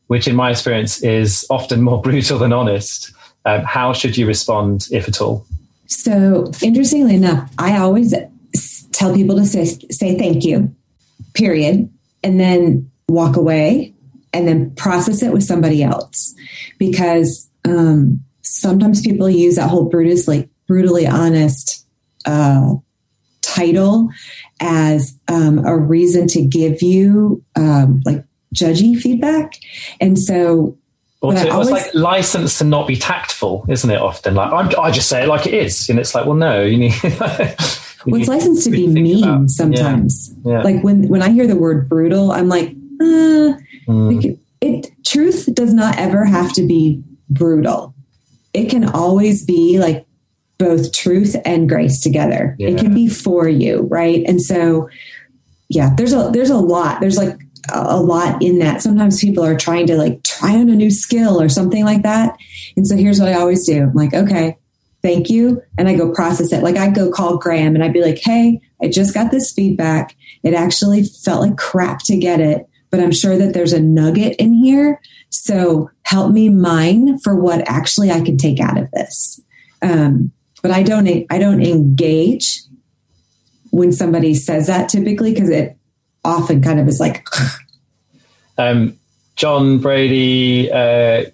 which 0.06 0.28
in 0.28 0.36
my 0.36 0.50
experience 0.50 1.02
is 1.02 1.46
often 1.50 1.82
more 1.82 2.00
brutal 2.02 2.38
than 2.38 2.52
honest, 2.52 3.12
um, 3.44 3.62
how 3.62 3.92
should 3.92 4.16
you 4.16 4.26
respond, 4.26 4.88
if 4.90 5.08
at 5.08 5.20
all? 5.20 5.46
So, 5.86 6.50
interestingly 6.62 7.14
enough, 7.14 7.50
I 7.58 7.78
always 7.78 8.12
tell 8.92 9.14
people 9.14 9.36
to 9.36 9.44
say, 9.44 9.64
say 9.64 10.18
thank 10.18 10.44
you, 10.44 10.74
period, 11.34 11.88
and 12.24 12.40
then 12.40 12.90
walk 13.08 13.36
away 13.36 13.94
and 14.32 14.48
then 14.48 14.74
process 14.74 15.22
it 15.22 15.32
with 15.32 15.44
somebody 15.44 15.82
else. 15.82 16.34
Because 16.78 17.48
um, 17.64 18.20
sometimes 18.42 19.00
people 19.00 19.30
use 19.30 19.56
that 19.56 19.70
whole 19.70 19.84
brutally, 19.84 20.48
brutally 20.66 21.06
honest 21.06 21.86
uh, 22.24 22.74
title 23.42 24.10
as 24.60 25.18
um, 25.28 25.64
a 25.64 25.76
reason 25.76 26.26
to 26.28 26.42
give 26.42 26.82
you 26.82 27.42
um, 27.54 28.02
like 28.04 28.24
judgy 28.56 28.98
feedback. 28.98 29.58
And 30.00 30.18
so 30.18 30.76
well, 31.26 31.36
it's, 31.36 31.50
always, 31.50 31.70
like 31.70 31.94
license 31.94 32.58
to 32.58 32.64
not 32.64 32.86
be 32.86 32.96
tactful, 32.96 33.64
isn't 33.68 33.90
it? 33.90 34.00
Often, 34.00 34.34
like 34.34 34.52
I'm, 34.52 34.80
i 34.80 34.90
just 34.90 35.08
say 35.08 35.24
it 35.24 35.28
like 35.28 35.46
it 35.46 35.54
is, 35.54 35.88
and 35.88 35.98
it's 35.98 36.14
like, 36.14 36.26
well, 36.26 36.36
no, 36.36 36.62
you 36.62 36.78
need. 36.78 36.94
you 37.02 37.10
well, 38.06 38.20
it's 38.20 38.28
licensed 38.28 38.64
to 38.64 38.70
be 38.70 38.86
mean 38.86 39.24
about. 39.24 39.50
sometimes. 39.50 40.34
Yeah. 40.44 40.52
Yeah. 40.52 40.62
Like 40.62 40.82
when 40.82 41.08
when 41.08 41.22
I 41.22 41.30
hear 41.30 41.46
the 41.46 41.56
word 41.56 41.88
brutal, 41.88 42.32
I'm 42.32 42.48
like, 42.48 42.68
uh, 43.00 43.56
mm. 43.88 44.38
it. 44.60 44.92
Truth 45.04 45.54
does 45.54 45.72
not 45.72 45.96
ever 45.98 46.24
have 46.24 46.52
to 46.54 46.66
be 46.66 47.02
brutal. 47.30 47.94
It 48.52 48.68
can 48.68 48.88
always 48.88 49.44
be 49.44 49.78
like 49.78 50.04
both 50.58 50.92
truth 50.92 51.36
and 51.44 51.68
grace 51.68 52.00
together. 52.00 52.56
Yeah. 52.58 52.68
It 52.68 52.78
can 52.78 52.92
be 52.92 53.08
for 53.08 53.48
you, 53.48 53.82
right? 53.82 54.24
And 54.26 54.42
so, 54.42 54.88
yeah, 55.68 55.94
there's 55.96 56.12
a 56.12 56.30
there's 56.32 56.50
a 56.50 56.56
lot. 56.56 57.00
There's 57.00 57.16
like 57.16 57.38
a 57.72 58.00
lot 58.00 58.42
in 58.42 58.58
that. 58.60 58.82
Sometimes 58.82 59.20
people 59.20 59.44
are 59.44 59.56
trying 59.56 59.86
to 59.88 59.96
like 59.96 60.22
try 60.22 60.56
on 60.56 60.68
a 60.68 60.76
new 60.76 60.90
skill 60.90 61.40
or 61.40 61.48
something 61.48 61.84
like 61.84 62.02
that. 62.02 62.36
And 62.76 62.86
so 62.86 62.96
here's 62.96 63.20
what 63.20 63.28
I 63.28 63.34
always 63.34 63.66
do. 63.66 63.82
I'm 63.82 63.94
like, 63.94 64.14
okay, 64.14 64.56
thank 65.02 65.30
you. 65.30 65.62
And 65.78 65.88
I 65.88 65.94
go 65.94 66.12
process 66.12 66.52
it. 66.52 66.62
Like 66.62 66.76
I 66.76 66.90
go 66.90 67.10
call 67.10 67.38
Graham 67.38 67.74
and 67.74 67.84
I'd 67.84 67.92
be 67.92 68.02
like, 68.02 68.18
hey, 68.18 68.60
I 68.82 68.88
just 68.88 69.14
got 69.14 69.30
this 69.30 69.52
feedback. 69.52 70.16
It 70.42 70.54
actually 70.54 71.04
felt 71.04 71.42
like 71.42 71.56
crap 71.56 72.00
to 72.04 72.16
get 72.16 72.40
it, 72.40 72.66
but 72.90 73.00
I'm 73.00 73.12
sure 73.12 73.36
that 73.36 73.54
there's 73.54 73.72
a 73.72 73.80
nugget 73.80 74.36
in 74.38 74.52
here. 74.52 75.00
So 75.30 75.90
help 76.02 76.32
me 76.32 76.48
mine 76.48 77.18
for 77.18 77.36
what 77.36 77.68
actually 77.68 78.10
I 78.10 78.20
can 78.20 78.36
take 78.36 78.60
out 78.60 78.78
of 78.78 78.90
this. 78.92 79.40
Um, 79.82 80.32
but 80.62 80.70
I 80.70 80.82
don't 80.82 81.06
I 81.30 81.38
don't 81.38 81.62
engage 81.62 82.62
when 83.70 83.92
somebody 83.92 84.34
says 84.34 84.66
that 84.66 84.88
typically 84.88 85.32
because 85.32 85.50
it 85.50 85.75
often 86.26 86.62
kind 86.62 86.80
of 86.80 86.88
is 86.88 87.00
like. 87.00 87.26
um, 88.58 88.98
John 89.36 89.78
Brady 89.78 90.70
uh, 90.72 91.24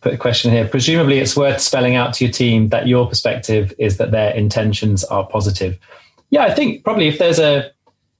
put 0.00 0.14
a 0.14 0.16
question 0.16 0.52
here. 0.52 0.66
Presumably, 0.68 1.18
it's 1.18 1.36
worth 1.36 1.60
spelling 1.60 1.96
out 1.96 2.14
to 2.14 2.24
your 2.24 2.32
team 2.32 2.68
that 2.68 2.86
your 2.86 3.08
perspective 3.08 3.72
is 3.78 3.96
that 3.98 4.10
their 4.10 4.34
intentions 4.34 5.04
are 5.04 5.26
positive. 5.26 5.78
Yeah, 6.30 6.44
I 6.44 6.54
think 6.54 6.84
probably 6.84 7.08
if 7.08 7.18
there's 7.18 7.38
a 7.38 7.70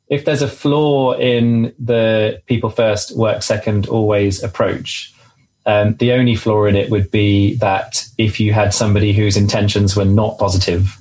if 0.09 0.25
there's 0.25 0.43
a 0.43 0.49
flaw 0.49 1.13
in 1.13 1.73
the 1.79 2.43
people 2.47 2.69
first, 2.69 3.17
work 3.17 3.45
second, 3.45 3.87
always 3.87 4.43
approach, 4.43 5.15
um, 5.67 5.95
the 5.95 6.13
only 6.13 6.35
flaw 6.35 6.65
in 6.65 6.75
it 6.75 6.91
would 6.91 7.13
be 7.13 7.55
that 7.57 8.05
if 8.19 8.41
you 8.41 8.53
had 8.53 8.75
somebody 8.75 9.13
whose 9.13 9.37
intentions 9.37 9.95
were 9.95 10.05
not 10.05 10.37
positive, 10.37 10.97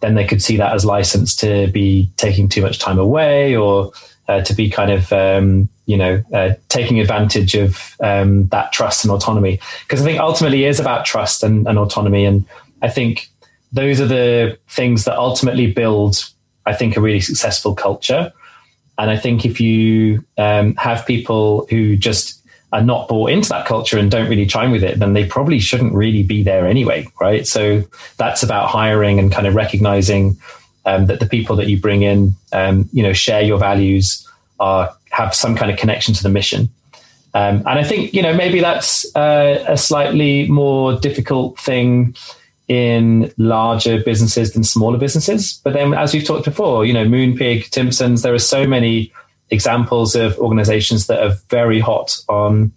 then 0.00 0.16
they 0.16 0.26
could 0.26 0.42
see 0.42 0.56
that 0.56 0.74
as 0.74 0.84
license 0.84 1.36
to 1.36 1.68
be 1.68 2.10
taking 2.16 2.48
too 2.48 2.60
much 2.60 2.80
time 2.80 2.98
away 2.98 3.54
or 3.54 3.92
uh, 4.28 4.42
to 4.42 4.54
be 4.54 4.70
kind 4.70 4.90
of 4.90 5.12
um, 5.12 5.68
you 5.86 5.96
know 5.96 6.22
uh, 6.32 6.54
taking 6.68 7.00
advantage 7.00 7.54
of 7.54 7.96
um, 8.00 8.46
that 8.48 8.72
trust 8.72 9.04
and 9.04 9.10
autonomy. 9.10 9.58
Because 9.84 10.02
I 10.02 10.04
think 10.04 10.20
ultimately 10.20 10.64
it 10.64 10.68
is 10.68 10.80
about 10.80 11.04
trust 11.04 11.42
and, 11.42 11.66
and, 11.66 11.78
autonomy. 11.78 12.24
And 12.24 12.44
I 12.82 12.88
think 12.88 13.28
those 13.72 14.00
are 14.00 14.06
the 14.06 14.58
things 14.68 15.04
that 15.04 15.16
ultimately 15.16 15.72
build 15.72 16.30
I 16.66 16.74
think 16.74 16.96
a 16.96 17.00
really 17.00 17.20
successful 17.20 17.74
culture. 17.74 18.32
And 18.98 19.10
I 19.10 19.16
think 19.16 19.46
if 19.46 19.60
you 19.60 20.24
um, 20.36 20.74
have 20.76 21.06
people 21.06 21.66
who 21.70 21.96
just 21.96 22.34
are 22.72 22.82
not 22.82 23.08
bought 23.08 23.30
into 23.30 23.48
that 23.48 23.66
culture 23.66 23.96
and 23.96 24.10
don't 24.10 24.28
really 24.28 24.44
chime 24.44 24.70
with 24.70 24.84
it, 24.84 24.98
then 24.98 25.14
they 25.14 25.24
probably 25.24 25.58
shouldn't 25.58 25.94
really 25.94 26.22
be 26.22 26.42
there 26.42 26.66
anyway, 26.66 27.08
right? 27.18 27.46
So 27.46 27.82
that's 28.18 28.42
about 28.42 28.68
hiring 28.68 29.18
and 29.18 29.32
kind 29.32 29.46
of 29.46 29.54
recognizing 29.54 30.36
um, 30.84 31.06
that 31.06 31.20
the 31.20 31.26
people 31.26 31.56
that 31.56 31.68
you 31.68 31.78
bring 31.78 32.02
in, 32.02 32.34
um, 32.52 32.88
you 32.92 33.02
know, 33.02 33.12
share 33.12 33.42
your 33.42 33.58
values, 33.58 34.26
are 34.60 34.94
have 35.10 35.34
some 35.34 35.56
kind 35.56 35.70
of 35.70 35.78
connection 35.78 36.14
to 36.14 36.22
the 36.22 36.28
mission. 36.28 36.68
Um, 37.34 37.58
and 37.58 37.78
I 37.78 37.84
think 37.84 38.14
you 38.14 38.22
know 38.22 38.34
maybe 38.34 38.60
that's 38.60 39.14
uh, 39.14 39.64
a 39.68 39.76
slightly 39.76 40.48
more 40.48 40.98
difficult 40.98 41.58
thing 41.58 42.16
in 42.68 43.32
larger 43.38 44.02
businesses 44.02 44.52
than 44.52 44.62
smaller 44.62 44.98
businesses. 44.98 45.60
But 45.64 45.72
then, 45.72 45.94
as 45.94 46.12
we've 46.12 46.24
talked 46.24 46.44
before, 46.44 46.84
you 46.84 46.92
know, 46.92 47.06
Moonpig, 47.06 47.70
Timpsons, 47.70 48.22
there 48.22 48.34
are 48.34 48.38
so 48.38 48.66
many 48.66 49.12
examples 49.50 50.14
of 50.14 50.38
organizations 50.38 51.06
that 51.06 51.22
are 51.22 51.34
very 51.48 51.80
hot 51.80 52.18
on, 52.28 52.72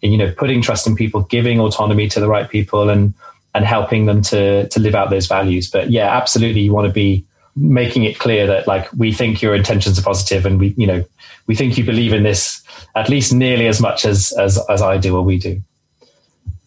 you 0.00 0.16
know, 0.16 0.32
putting 0.32 0.62
trust 0.62 0.86
in 0.86 0.96
people, 0.96 1.22
giving 1.22 1.60
autonomy 1.60 2.08
to 2.08 2.20
the 2.20 2.28
right 2.28 2.48
people, 2.48 2.88
and 2.90 3.14
and 3.54 3.64
helping 3.64 4.06
them 4.06 4.22
to 4.22 4.68
to 4.68 4.80
live 4.80 4.94
out 4.94 5.10
those 5.10 5.26
values. 5.26 5.70
But 5.70 5.90
yeah, 5.90 6.14
absolutely, 6.14 6.62
you 6.62 6.72
want 6.72 6.86
to 6.86 6.92
be 6.92 7.24
making 7.56 8.04
it 8.04 8.18
clear 8.18 8.46
that 8.46 8.66
like 8.66 8.92
we 8.92 9.12
think 9.12 9.40
your 9.40 9.54
intentions 9.54 9.98
are 9.98 10.02
positive 10.02 10.44
and 10.44 10.58
we 10.58 10.74
you 10.76 10.86
know 10.86 11.04
we 11.46 11.54
think 11.54 11.78
you 11.78 11.84
believe 11.84 12.12
in 12.12 12.22
this 12.22 12.62
at 12.96 13.08
least 13.08 13.32
nearly 13.32 13.66
as 13.66 13.80
much 13.80 14.04
as 14.04 14.32
as, 14.38 14.58
as 14.68 14.82
i 14.82 14.96
do 14.98 15.16
or 15.16 15.22
we 15.22 15.38
do. 15.38 15.60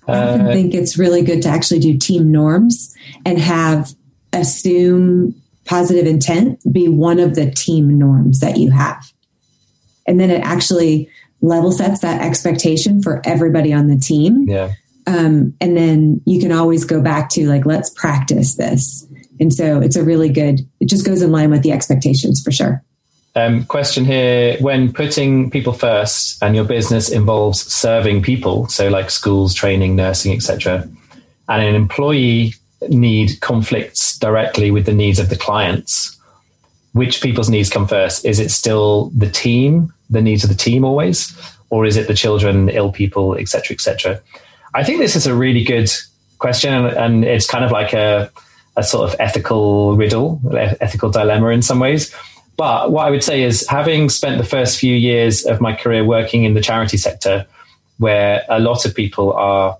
I 0.07 0.23
often 0.23 0.47
uh, 0.47 0.53
think 0.53 0.73
it's 0.73 0.97
really 0.97 1.21
good 1.21 1.41
to 1.41 1.49
actually 1.49 1.79
do 1.79 1.97
team 1.97 2.31
norms 2.31 2.95
and 3.25 3.37
have 3.39 3.93
assume 4.33 5.35
positive 5.65 6.07
intent 6.07 6.61
be 6.71 6.87
one 6.87 7.19
of 7.19 7.35
the 7.35 7.51
team 7.51 7.97
norms 7.97 8.39
that 8.39 8.57
you 8.57 8.71
have. 8.71 9.11
And 10.07 10.19
then 10.19 10.31
it 10.31 10.41
actually 10.41 11.09
level 11.41 11.71
sets 11.71 11.99
that 12.01 12.21
expectation 12.21 13.01
for 13.01 13.21
everybody 13.25 13.73
on 13.73 13.87
the 13.87 13.97
team. 13.97 14.47
Yeah. 14.47 14.71
Um, 15.05 15.53
and 15.61 15.77
then 15.77 16.21
you 16.25 16.39
can 16.39 16.51
always 16.51 16.85
go 16.85 17.01
back 17.01 17.29
to 17.31 17.47
like 17.47 17.65
let's 17.65 17.89
practice 17.89 18.55
this. 18.55 19.05
And 19.39 19.53
so 19.53 19.79
it's 19.81 19.95
a 19.95 20.03
really 20.03 20.29
good, 20.29 20.61
it 20.87 20.89
just 20.89 21.05
goes 21.05 21.21
in 21.21 21.33
line 21.33 21.51
with 21.51 21.63
the 21.63 21.73
expectations 21.73 22.41
for 22.41 22.49
sure. 22.49 22.81
Um, 23.35 23.65
question 23.65 24.05
here 24.05 24.57
when 24.61 24.93
putting 24.93 25.51
people 25.51 25.73
first 25.73 26.41
and 26.41 26.55
your 26.55 26.63
business 26.63 27.09
involves 27.09 27.61
serving 27.71 28.23
people 28.23 28.67
so 28.67 28.89
like 28.89 29.11
schools 29.11 29.53
training 29.53 29.95
nursing 29.95 30.33
etc 30.33 30.89
and 31.47 31.61
an 31.61 31.75
employee 31.75 32.55
need 32.89 33.39
conflicts 33.41 34.17
directly 34.17 34.71
with 34.71 34.87
the 34.87 34.93
needs 34.93 35.19
of 35.19 35.29
the 35.29 35.35
clients 35.35 36.17
which 36.93 37.21
people's 37.21 37.49
needs 37.49 37.69
come 37.69 37.87
first 37.87 38.25
is 38.25 38.39
it 38.39 38.49
still 38.49 39.11
the 39.15 39.29
team 39.29 39.93
the 40.09 40.21
needs 40.21 40.43
of 40.43 40.49
the 40.49 40.55
team 40.55 40.83
always 40.83 41.31
or 41.69 41.85
is 41.85 41.95
it 41.95 42.07
the 42.07 42.15
children 42.15 42.69
ill 42.69 42.91
people 42.91 43.35
etc 43.35 43.75
etc 43.75 44.19
i 44.73 44.83
think 44.83 44.97
this 44.97 45.15
is 45.15 45.27
a 45.27 45.35
really 45.35 45.63
good 45.63 45.91
question 46.39 46.73
and, 46.73 46.87
and 46.97 47.23
it's 47.23 47.45
kind 47.45 47.63
of 47.63 47.69
like 47.69 47.93
a 47.93 48.31
a 48.77 48.83
sort 48.83 49.09
of 49.09 49.19
ethical 49.19 49.97
riddle, 49.97 50.39
ethical 50.79 51.09
dilemma 51.09 51.49
in 51.49 51.61
some 51.61 51.79
ways. 51.79 52.13
But 52.55 52.91
what 52.91 53.05
I 53.05 53.11
would 53.11 53.23
say 53.23 53.43
is, 53.43 53.67
having 53.67 54.09
spent 54.09 54.37
the 54.37 54.43
first 54.43 54.79
few 54.79 54.95
years 54.95 55.45
of 55.45 55.59
my 55.59 55.75
career 55.75 56.05
working 56.05 56.43
in 56.43 56.53
the 56.53 56.61
charity 56.61 56.97
sector, 56.97 57.45
where 57.97 58.43
a 58.49 58.59
lot 58.59 58.85
of 58.85 58.95
people 58.95 59.33
are 59.33 59.77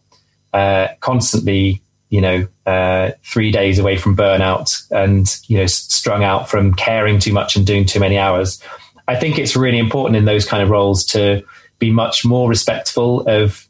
uh, 0.54 0.88
constantly, 1.00 1.82
you 2.10 2.22
know, 2.22 2.48
uh, 2.66 3.12
three 3.24 3.52
days 3.52 3.80
away 3.80 3.98
from 3.98 4.16
burnout 4.16 4.92
and, 4.92 5.38
you 5.48 5.58
know, 5.58 5.66
strung 5.68 6.24
out 6.24 6.50
from 6.50 6.74
caring 6.74 7.20
too 7.20 7.34
much 7.34 7.56
and 7.56 7.66
doing 7.66 7.86
too 7.86 8.00
many 8.00 8.18
hours, 8.18 8.62
I 9.08 9.16
think 9.16 9.40
it's 9.40 9.56
really 9.56 9.80
important 9.80 10.18
in 10.18 10.26
those 10.26 10.46
kind 10.46 10.62
of 10.62 10.70
roles 10.70 11.06
to 11.06 11.44
be 11.80 11.92
much 11.92 12.26
more 12.26 12.50
respectful 12.50 13.28
of 13.28 13.67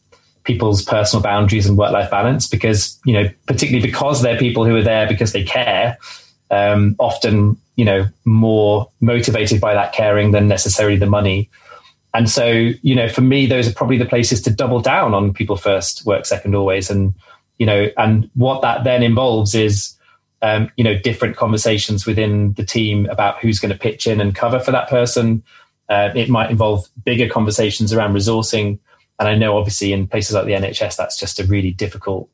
people's 0.47 0.81
personal 0.81 1.21
boundaries 1.21 1.67
and 1.67 1.77
work 1.77 1.91
life 1.91 2.09
balance 2.09 2.47
because, 2.47 2.97
you 3.05 3.11
know, 3.11 3.29
particularly 3.45 3.85
because 3.85 4.21
they're 4.21 4.37
people 4.37 4.65
who 4.65 4.75
are 4.77 4.81
there 4.81 5.05
because 5.05 5.33
they 5.33 5.43
care, 5.43 5.97
um, 6.49 6.95
often, 6.99 7.57
you 7.75 7.83
know, 7.83 8.07
more 8.23 8.89
motivated 9.01 9.59
by 9.59 9.73
that 9.73 9.91
caring 9.91 10.31
than 10.31 10.47
necessarily 10.47 10.97
the 10.97 11.05
money. 11.05 11.49
And 12.13 12.29
so, 12.29 12.47
you 12.81 12.95
know, 12.95 13.09
for 13.09 13.21
me, 13.21 13.45
those 13.45 13.67
are 13.67 13.73
probably 13.73 13.97
the 13.97 14.05
places 14.05 14.41
to 14.43 14.49
double 14.49 14.79
down 14.79 15.13
on 15.13 15.33
people 15.33 15.57
first, 15.57 16.05
work 16.05 16.25
second 16.25 16.55
always. 16.55 16.89
And, 16.89 17.13
you 17.59 17.65
know, 17.65 17.89
and 17.97 18.29
what 18.33 18.61
that 18.61 18.85
then 18.85 19.03
involves 19.03 19.53
is, 19.53 19.95
um, 20.41 20.71
you 20.77 20.83
know, 20.83 20.97
different 20.97 21.35
conversations 21.35 22.05
within 22.05 22.53
the 22.53 22.65
team 22.65 23.05
about 23.07 23.39
who's 23.39 23.59
going 23.59 23.73
to 23.73 23.77
pitch 23.77 24.07
in 24.07 24.21
and 24.21 24.33
cover 24.33 24.61
for 24.61 24.71
that 24.71 24.87
person. 24.87 25.43
Uh, 25.89 26.11
it 26.15 26.29
might 26.29 26.49
involve 26.49 26.87
bigger 27.03 27.27
conversations 27.27 27.91
around 27.91 28.13
resourcing 28.13 28.79
and 29.19 29.27
I 29.27 29.35
know 29.35 29.57
obviously 29.57 29.93
in 29.93 30.07
places 30.07 30.35
like 30.35 30.45
the 30.45 30.51
NHS, 30.51 30.95
that's 30.95 31.19
just 31.19 31.39
a 31.39 31.45
really 31.45 31.71
difficult 31.71 32.29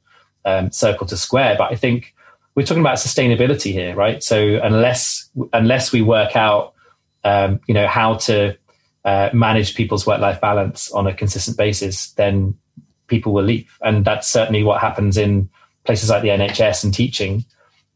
um, 0.46 0.72
circle 0.72 1.08
to 1.08 1.18
square. 1.18 1.56
But 1.58 1.72
I 1.72 1.76
think 1.76 2.14
we're 2.56 2.66
talking 2.66 2.82
about 2.82 2.98
sustainability 2.98 3.72
here, 3.72 3.96
right? 3.96 4.22
So 4.24 4.60
unless 4.62 5.30
unless 5.54 5.92
we 5.92 6.02
work 6.02 6.36
out, 6.36 6.74
um, 7.24 7.60
you 7.68 7.74
know, 7.74 7.88
how 7.88 8.16
to 8.16 8.58
uh, 9.06 9.30
manage 9.34 9.76
people's 9.76 10.06
work 10.06 10.20
life 10.20 10.42
balance 10.42 10.92
on 10.92 11.08
a 11.08 11.14
consistent 11.14 11.58
basis, 11.58 12.12
then 12.12 12.56
people 13.08 13.34
will 13.34 13.44
leave, 13.44 13.78
and 13.82 14.06
that's 14.06 14.30
certainly 14.30 14.64
what 14.64 14.82
happens 14.82 15.18
in 15.18 15.50
places 15.86 16.10
like 16.10 16.22
the 16.22 16.30
NHS 16.30 16.84
and 16.84 16.94
teaching. 16.94 17.46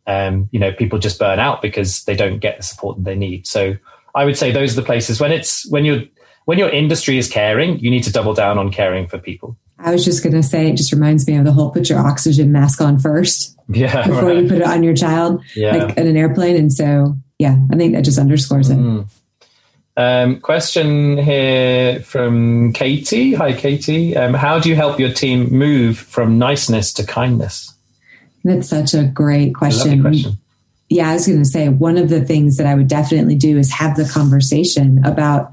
Um, 0.06 0.48
you 0.52 0.60
know, 0.60 0.72
people 0.72 1.00
just 1.00 1.20
burn 1.20 1.40
out 1.40 1.62
because 1.62 2.06
they 2.06 2.16
don't 2.16 2.40
get 2.40 2.58
the 2.58 2.64
support 2.64 2.96
that 2.98 3.04
they 3.04 3.16
need. 3.16 3.46
So 3.46 3.76
I 4.16 4.24
would 4.24 4.38
say 4.38 4.52
those 4.52 4.72
are 4.74 4.82
the 4.82 4.86
places 4.86 5.20
when 5.20 5.34
it's 5.34 5.70
when 5.70 5.84
you're 5.84 6.04
when 6.48 6.58
your 6.58 6.70
industry 6.70 7.18
is 7.18 7.28
caring, 7.28 7.78
you 7.80 7.92
need 7.92 8.04
to 8.04 8.12
double 8.12 8.34
down 8.34 8.58
on 8.58 8.72
caring 8.72 9.06
for 9.06 9.18
people. 9.18 9.58
I 9.80 9.92
was 9.92 10.06
just 10.06 10.24
going 10.24 10.34
to 10.34 10.42
say, 10.42 10.70
it 10.70 10.78
just 10.78 10.94
reminds 10.94 11.28
me 11.28 11.36
of 11.36 11.44
the 11.44 11.52
whole 11.52 11.72
put 11.72 11.90
your 11.90 12.00
oxygen 12.00 12.54
mask 12.54 12.82
on 12.82 12.98
first. 13.00 13.54
Yeah. 13.70 14.08
Before 14.08 14.28
right. 14.28 14.44
you 14.44 14.48
put 14.48 14.60
it 14.60 14.64
on 14.64 14.82
your 14.82 14.96
child, 14.96 15.44
yeah. 15.54 15.76
like 15.76 15.98
in 15.98 16.08
an 16.08 16.16
airplane. 16.16 16.56
And 16.56 16.72
so, 16.72 17.18
yeah, 17.38 17.58
I 17.70 17.76
think 17.76 17.96
that 17.96 18.06
just 18.06 18.18
underscores 18.18 18.70
it. 18.70 18.78
Mm. 18.78 19.10
Um, 19.98 20.40
question 20.40 21.18
here 21.18 22.00
from 22.00 22.72
Katie. 22.72 23.34
Hi, 23.34 23.52
Katie. 23.52 24.16
Um, 24.16 24.34
how 24.34 24.58
do 24.58 24.70
you 24.70 24.76
help 24.78 25.02
your 25.02 25.12
team 25.12 25.52
move 25.52 25.98
from 25.98 26.40
niceness 26.40 26.94
to 26.94 27.06
kindness? 27.06 27.74
That's 28.46 28.70
such 28.70 28.94
a 28.94 29.04
great 29.04 29.54
question. 29.54 30.00
question. 30.00 30.38
Yeah, 30.88 31.10
I 31.10 31.16
was 31.16 31.28
going 31.28 31.40
to 31.40 31.46
say 31.46 31.68
one 31.68 31.98
of 31.98 32.08
the 32.08 32.24
things 32.24 32.56
that 32.56 32.68
I 32.68 32.74
would 32.74 32.88
definitely 32.88 33.36
do 33.36 33.58
is 33.58 33.70
have 33.74 33.98
the 33.98 34.06
conversation 34.06 35.04
about 35.04 35.52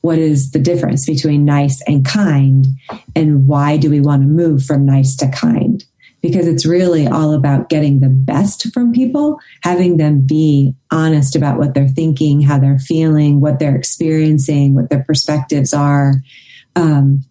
what 0.00 0.18
is 0.18 0.52
the 0.52 0.58
difference 0.58 1.06
between 1.06 1.44
nice 1.44 1.82
and 1.86 2.04
kind 2.04 2.66
and 3.14 3.46
why 3.46 3.76
do 3.76 3.90
we 3.90 4.00
want 4.00 4.22
to 4.22 4.28
move 4.28 4.64
from 4.64 4.86
nice 4.86 5.16
to 5.16 5.28
kind? 5.28 5.84
Because 6.20 6.46
it's 6.46 6.66
really 6.66 7.06
all 7.06 7.32
about 7.32 7.68
getting 7.68 8.00
the 8.00 8.08
best 8.08 8.72
from 8.72 8.92
people 8.92 9.38
having 9.62 9.96
them 9.96 10.26
be 10.26 10.74
honest 10.90 11.36
about 11.36 11.58
what 11.58 11.74
they're 11.74 11.88
thinking 11.88 12.40
how 12.40 12.58
they're 12.58 12.78
feeling 12.78 13.40
what 13.40 13.58
they're 13.58 13.76
experiencing 13.76 14.74
what 14.74 14.90
their 14.90 15.04
perspectives 15.04 15.72
are 15.72 16.14
um, 16.74 17.24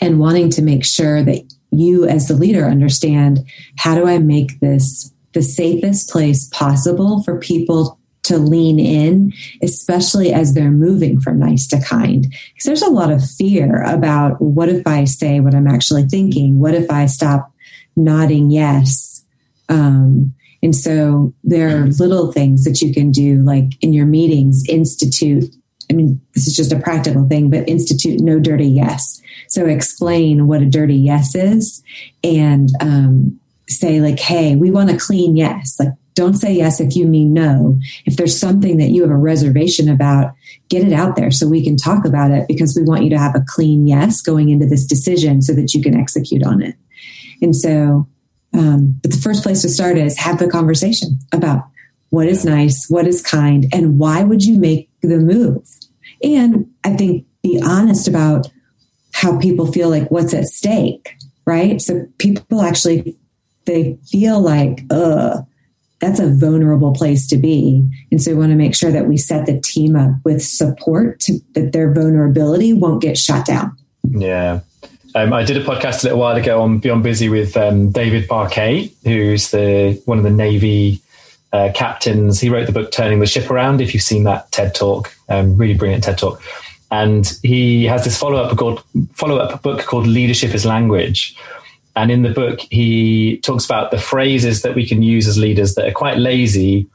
and 0.00 0.20
wanting 0.20 0.50
to 0.50 0.62
make 0.62 0.84
sure 0.84 1.22
that 1.22 1.42
you 1.72 2.06
as 2.06 2.28
the 2.28 2.34
leader 2.34 2.64
understand 2.64 3.40
how 3.78 3.94
do 3.94 4.06
i 4.06 4.18
make 4.18 4.60
this 4.60 5.12
the 5.32 5.42
safest 5.42 6.08
place 6.08 6.48
possible 6.52 7.22
for 7.24 7.38
people 7.38 7.98
to 8.26 8.38
lean 8.38 8.78
in, 8.78 9.32
especially 9.62 10.32
as 10.32 10.54
they're 10.54 10.70
moving 10.70 11.20
from 11.20 11.38
nice 11.38 11.66
to 11.68 11.80
kind. 11.80 12.22
Because 12.22 12.64
there's 12.64 12.82
a 12.82 12.90
lot 12.90 13.10
of 13.10 13.28
fear 13.28 13.82
about 13.82 14.40
what 14.40 14.68
if 14.68 14.86
I 14.86 15.04
say 15.04 15.40
what 15.40 15.54
I'm 15.54 15.68
actually 15.68 16.04
thinking? 16.04 16.58
What 16.58 16.74
if 16.74 16.90
I 16.90 17.06
stop 17.06 17.52
nodding 17.96 18.50
yes? 18.50 19.24
Um, 19.68 20.34
and 20.62 20.74
so 20.74 21.34
there 21.44 21.82
are 21.82 21.86
little 21.86 22.32
things 22.32 22.64
that 22.64 22.80
you 22.80 22.92
can 22.92 23.10
do, 23.10 23.42
like 23.42 23.82
in 23.82 23.92
your 23.92 24.06
meetings, 24.06 24.64
institute 24.68 25.54
I 25.90 25.94
mean, 25.94 26.20
this 26.34 26.46
is 26.46 26.56
just 26.56 26.72
a 26.72 26.80
practical 26.80 27.28
thing, 27.28 27.50
but 27.50 27.68
institute 27.68 28.20
no 28.20 28.40
dirty 28.40 28.66
yes. 28.66 29.22
So 29.48 29.66
explain 29.66 30.48
what 30.48 30.62
a 30.62 30.66
dirty 30.66 30.96
yes 30.96 31.34
is 31.34 31.82
and 32.24 32.68
um, 32.80 33.38
say, 33.68 34.00
like, 34.00 34.18
hey, 34.18 34.56
we 34.56 34.70
want 34.70 34.90
a 34.90 34.96
clean 34.96 35.36
yes. 35.36 35.78
Like, 35.78 35.92
don't 36.16 36.34
say 36.34 36.52
yes 36.52 36.80
if 36.80 36.96
you 36.96 37.06
mean 37.06 37.32
no. 37.32 37.78
If 38.06 38.16
there's 38.16 38.38
something 38.38 38.78
that 38.78 38.88
you 38.88 39.02
have 39.02 39.10
a 39.10 39.16
reservation 39.16 39.88
about, 39.88 40.34
get 40.68 40.84
it 40.84 40.92
out 40.92 41.14
there 41.14 41.30
so 41.30 41.46
we 41.46 41.62
can 41.62 41.76
talk 41.76 42.04
about 42.04 42.32
it 42.32 42.48
because 42.48 42.74
we 42.74 42.82
want 42.82 43.04
you 43.04 43.10
to 43.10 43.18
have 43.18 43.36
a 43.36 43.44
clean 43.46 43.86
yes 43.86 44.20
going 44.20 44.48
into 44.48 44.66
this 44.66 44.86
decision 44.86 45.42
so 45.42 45.52
that 45.54 45.74
you 45.74 45.82
can 45.82 45.94
execute 45.94 46.44
on 46.44 46.62
it. 46.62 46.74
And 47.40 47.54
so, 47.54 48.08
um, 48.54 48.98
but 49.02 49.12
the 49.12 49.18
first 49.18 49.42
place 49.42 49.62
to 49.62 49.68
start 49.68 49.98
is 49.98 50.18
have 50.18 50.38
the 50.38 50.48
conversation 50.48 51.18
about 51.32 51.68
what 52.08 52.26
is 52.26 52.44
nice, 52.44 52.86
what 52.88 53.06
is 53.06 53.22
kind, 53.22 53.66
and 53.72 53.98
why 53.98 54.22
would 54.24 54.42
you 54.42 54.58
make 54.58 54.88
the 55.02 55.18
move? 55.18 55.68
And 56.22 56.66
I 56.82 56.96
think 56.96 57.26
be 57.42 57.60
honest 57.62 58.08
about 58.08 58.48
how 59.12 59.38
people 59.38 59.70
feel 59.70 59.90
like 59.90 60.10
what's 60.10 60.32
at 60.32 60.46
stake, 60.46 61.14
right? 61.44 61.80
So 61.80 62.06
people 62.18 62.62
actually 62.62 63.18
they 63.66 63.98
feel 64.06 64.40
like, 64.40 64.84
uh, 64.90 65.42
that's 66.00 66.20
a 66.20 66.28
vulnerable 66.28 66.92
place 66.92 67.26
to 67.28 67.36
be. 67.36 67.82
And 68.10 68.22
so 68.22 68.32
we 68.32 68.38
want 68.38 68.50
to 68.50 68.56
make 68.56 68.74
sure 68.74 68.92
that 68.92 69.06
we 69.06 69.16
set 69.16 69.46
the 69.46 69.60
team 69.60 69.96
up 69.96 70.10
with 70.24 70.42
support 70.42 71.20
to, 71.20 71.38
that 71.54 71.72
their 71.72 71.92
vulnerability 71.92 72.72
won't 72.72 73.00
get 73.00 73.16
shut 73.16 73.46
down. 73.46 73.76
Yeah. 74.10 74.60
Um, 75.14 75.32
I 75.32 75.44
did 75.44 75.56
a 75.56 75.64
podcast 75.64 76.02
a 76.02 76.08
little 76.08 76.18
while 76.18 76.36
ago 76.36 76.60
on 76.60 76.78
Beyond 76.78 77.02
Busy 77.02 77.30
with 77.30 77.56
um, 77.56 77.90
David 77.90 78.28
Marquet, 78.28 78.92
who's 79.04 79.50
the 79.50 80.00
one 80.04 80.18
of 80.18 80.24
the 80.24 80.30
Navy 80.30 81.00
uh, 81.54 81.70
captains. 81.74 82.38
He 82.38 82.50
wrote 82.50 82.66
the 82.66 82.72
book 82.72 82.92
Turning 82.92 83.20
the 83.20 83.26
Ship 83.26 83.50
Around. 83.50 83.80
If 83.80 83.94
you've 83.94 84.02
seen 84.02 84.24
that 84.24 84.52
TED 84.52 84.74
talk, 84.74 85.16
um, 85.30 85.56
really 85.56 85.74
brilliant 85.74 86.04
TED 86.04 86.18
talk. 86.18 86.42
And 86.90 87.26
he 87.42 87.84
has 87.86 88.04
this 88.04 88.18
follow 88.18 88.36
up 88.36 88.56
called 88.58 88.84
follow 89.14 89.38
up 89.38 89.62
book 89.62 89.80
called 89.86 90.06
Leadership 90.06 90.54
is 90.54 90.66
Language, 90.66 91.34
and 91.96 92.10
in 92.10 92.22
the 92.22 92.30
book, 92.30 92.60
he 92.60 93.38
talks 93.38 93.64
about 93.64 93.90
the 93.90 93.98
phrases 93.98 94.60
that 94.62 94.74
we 94.74 94.86
can 94.86 95.02
use 95.02 95.26
as 95.26 95.38
leaders 95.38 95.74
that 95.74 95.88
are 95.88 95.92
quite 95.92 96.18
lazy 96.18 96.86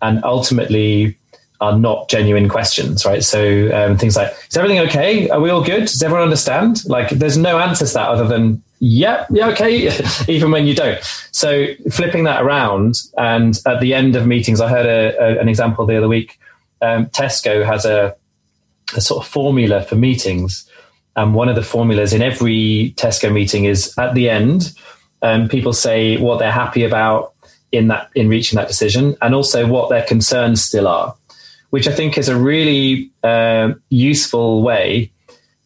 and 0.00 0.24
ultimately 0.24 1.16
are 1.60 1.78
not 1.78 2.08
genuine 2.08 2.48
questions, 2.48 3.04
right? 3.04 3.22
So 3.22 3.70
um, 3.74 3.98
things 3.98 4.16
like, 4.16 4.34
is 4.48 4.56
everything 4.56 4.80
okay? 4.80 5.28
Are 5.28 5.40
we 5.40 5.50
all 5.50 5.62
good? 5.62 5.82
Does 5.82 6.02
everyone 6.02 6.24
understand? 6.24 6.86
Like, 6.86 7.10
there's 7.10 7.36
no 7.36 7.58
answer 7.58 7.86
to 7.86 7.94
that 7.94 8.08
other 8.08 8.26
than, 8.26 8.62
yeah, 8.78 9.26
yeah, 9.30 9.48
okay, 9.50 9.90
even 10.28 10.50
when 10.50 10.66
you 10.66 10.74
don't. 10.74 11.02
So 11.32 11.66
flipping 11.90 12.24
that 12.24 12.42
around, 12.42 12.94
and 13.18 13.58
at 13.66 13.80
the 13.80 13.92
end 13.92 14.16
of 14.16 14.26
meetings, 14.26 14.60
I 14.60 14.68
heard 14.68 14.86
a, 14.86 15.18
a, 15.22 15.40
an 15.40 15.48
example 15.48 15.84
the 15.84 15.96
other 15.96 16.08
week. 16.08 16.38
Um, 16.80 17.06
Tesco 17.06 17.64
has 17.64 17.84
a, 17.84 18.16
a 18.94 19.00
sort 19.00 19.24
of 19.24 19.30
formula 19.30 19.82
for 19.82 19.96
meetings 19.96 20.70
and 21.16 21.34
one 21.34 21.48
of 21.48 21.56
the 21.56 21.62
formulas 21.62 22.12
in 22.12 22.22
every 22.22 22.94
Tesco 22.96 23.32
meeting 23.32 23.64
is 23.64 23.96
at 23.98 24.14
the 24.14 24.28
end, 24.28 24.72
um, 25.22 25.48
people 25.48 25.72
say 25.72 26.18
what 26.18 26.38
they're 26.38 26.52
happy 26.52 26.84
about 26.84 27.32
in 27.72 27.88
that 27.88 28.10
in 28.14 28.28
reaching 28.28 28.56
that 28.56 28.68
decision, 28.68 29.16
and 29.22 29.34
also 29.34 29.66
what 29.66 29.88
their 29.88 30.04
concerns 30.04 30.62
still 30.62 30.86
are, 30.86 31.14
which 31.70 31.88
I 31.88 31.92
think 31.92 32.18
is 32.18 32.28
a 32.28 32.38
really 32.38 33.10
uh, 33.24 33.72
useful 33.88 34.62
way 34.62 35.10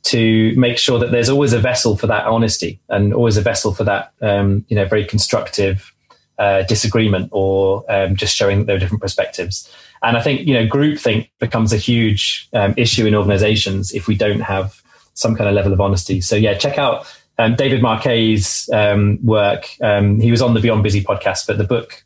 to 0.02 0.54
make 0.56 0.78
sure 0.78 0.98
that 0.98 1.10
there's 1.10 1.28
always 1.28 1.52
a 1.52 1.58
vessel 1.58 1.96
for 1.96 2.06
that 2.06 2.26
honesty 2.26 2.80
and 2.88 3.12
always 3.12 3.36
a 3.36 3.42
vessel 3.42 3.74
for 3.74 3.84
that 3.84 4.12
um, 4.22 4.64
you 4.68 4.76
know 4.76 4.86
very 4.86 5.04
constructive 5.04 5.92
uh, 6.38 6.62
disagreement 6.62 7.28
or 7.32 7.84
um, 7.90 8.16
just 8.16 8.34
showing 8.34 8.60
that 8.60 8.64
there 8.66 8.76
are 8.76 8.78
different 8.78 9.02
perspectives. 9.02 9.70
And 10.02 10.16
I 10.16 10.22
think 10.22 10.46
you 10.46 10.54
know 10.54 10.66
groupthink 10.66 11.28
becomes 11.40 11.72
a 11.72 11.76
huge 11.76 12.48
um, 12.54 12.72
issue 12.76 13.04
in 13.04 13.16
organizations 13.16 13.92
if 13.92 14.06
we 14.06 14.14
don't 14.14 14.40
have 14.40 14.80
some 15.14 15.36
kind 15.36 15.48
of 15.48 15.54
level 15.54 15.72
of 15.72 15.80
honesty. 15.80 16.20
So 16.20 16.36
yeah, 16.36 16.54
check 16.54 16.78
out 16.78 17.06
um, 17.40 17.56
David 17.56 17.82
Marquet's 17.82 18.70
um, 18.72 19.18
work. 19.24 19.68
Um, 19.80 20.20
he 20.20 20.30
was 20.30 20.42
on 20.42 20.54
the 20.54 20.60
Beyond 20.60 20.82
Busy 20.82 21.02
podcast, 21.02 21.46
but 21.46 21.58
the 21.58 21.64
book 21.64 22.04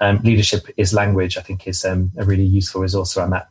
um, 0.00 0.20
Leadership 0.22 0.66
is 0.76 0.94
Language, 0.94 1.36
I 1.36 1.40
think, 1.40 1.66
is 1.66 1.84
um, 1.84 2.12
a 2.16 2.24
really 2.24 2.44
useful 2.44 2.80
resource 2.80 3.16
around 3.16 3.30
that. 3.30 3.48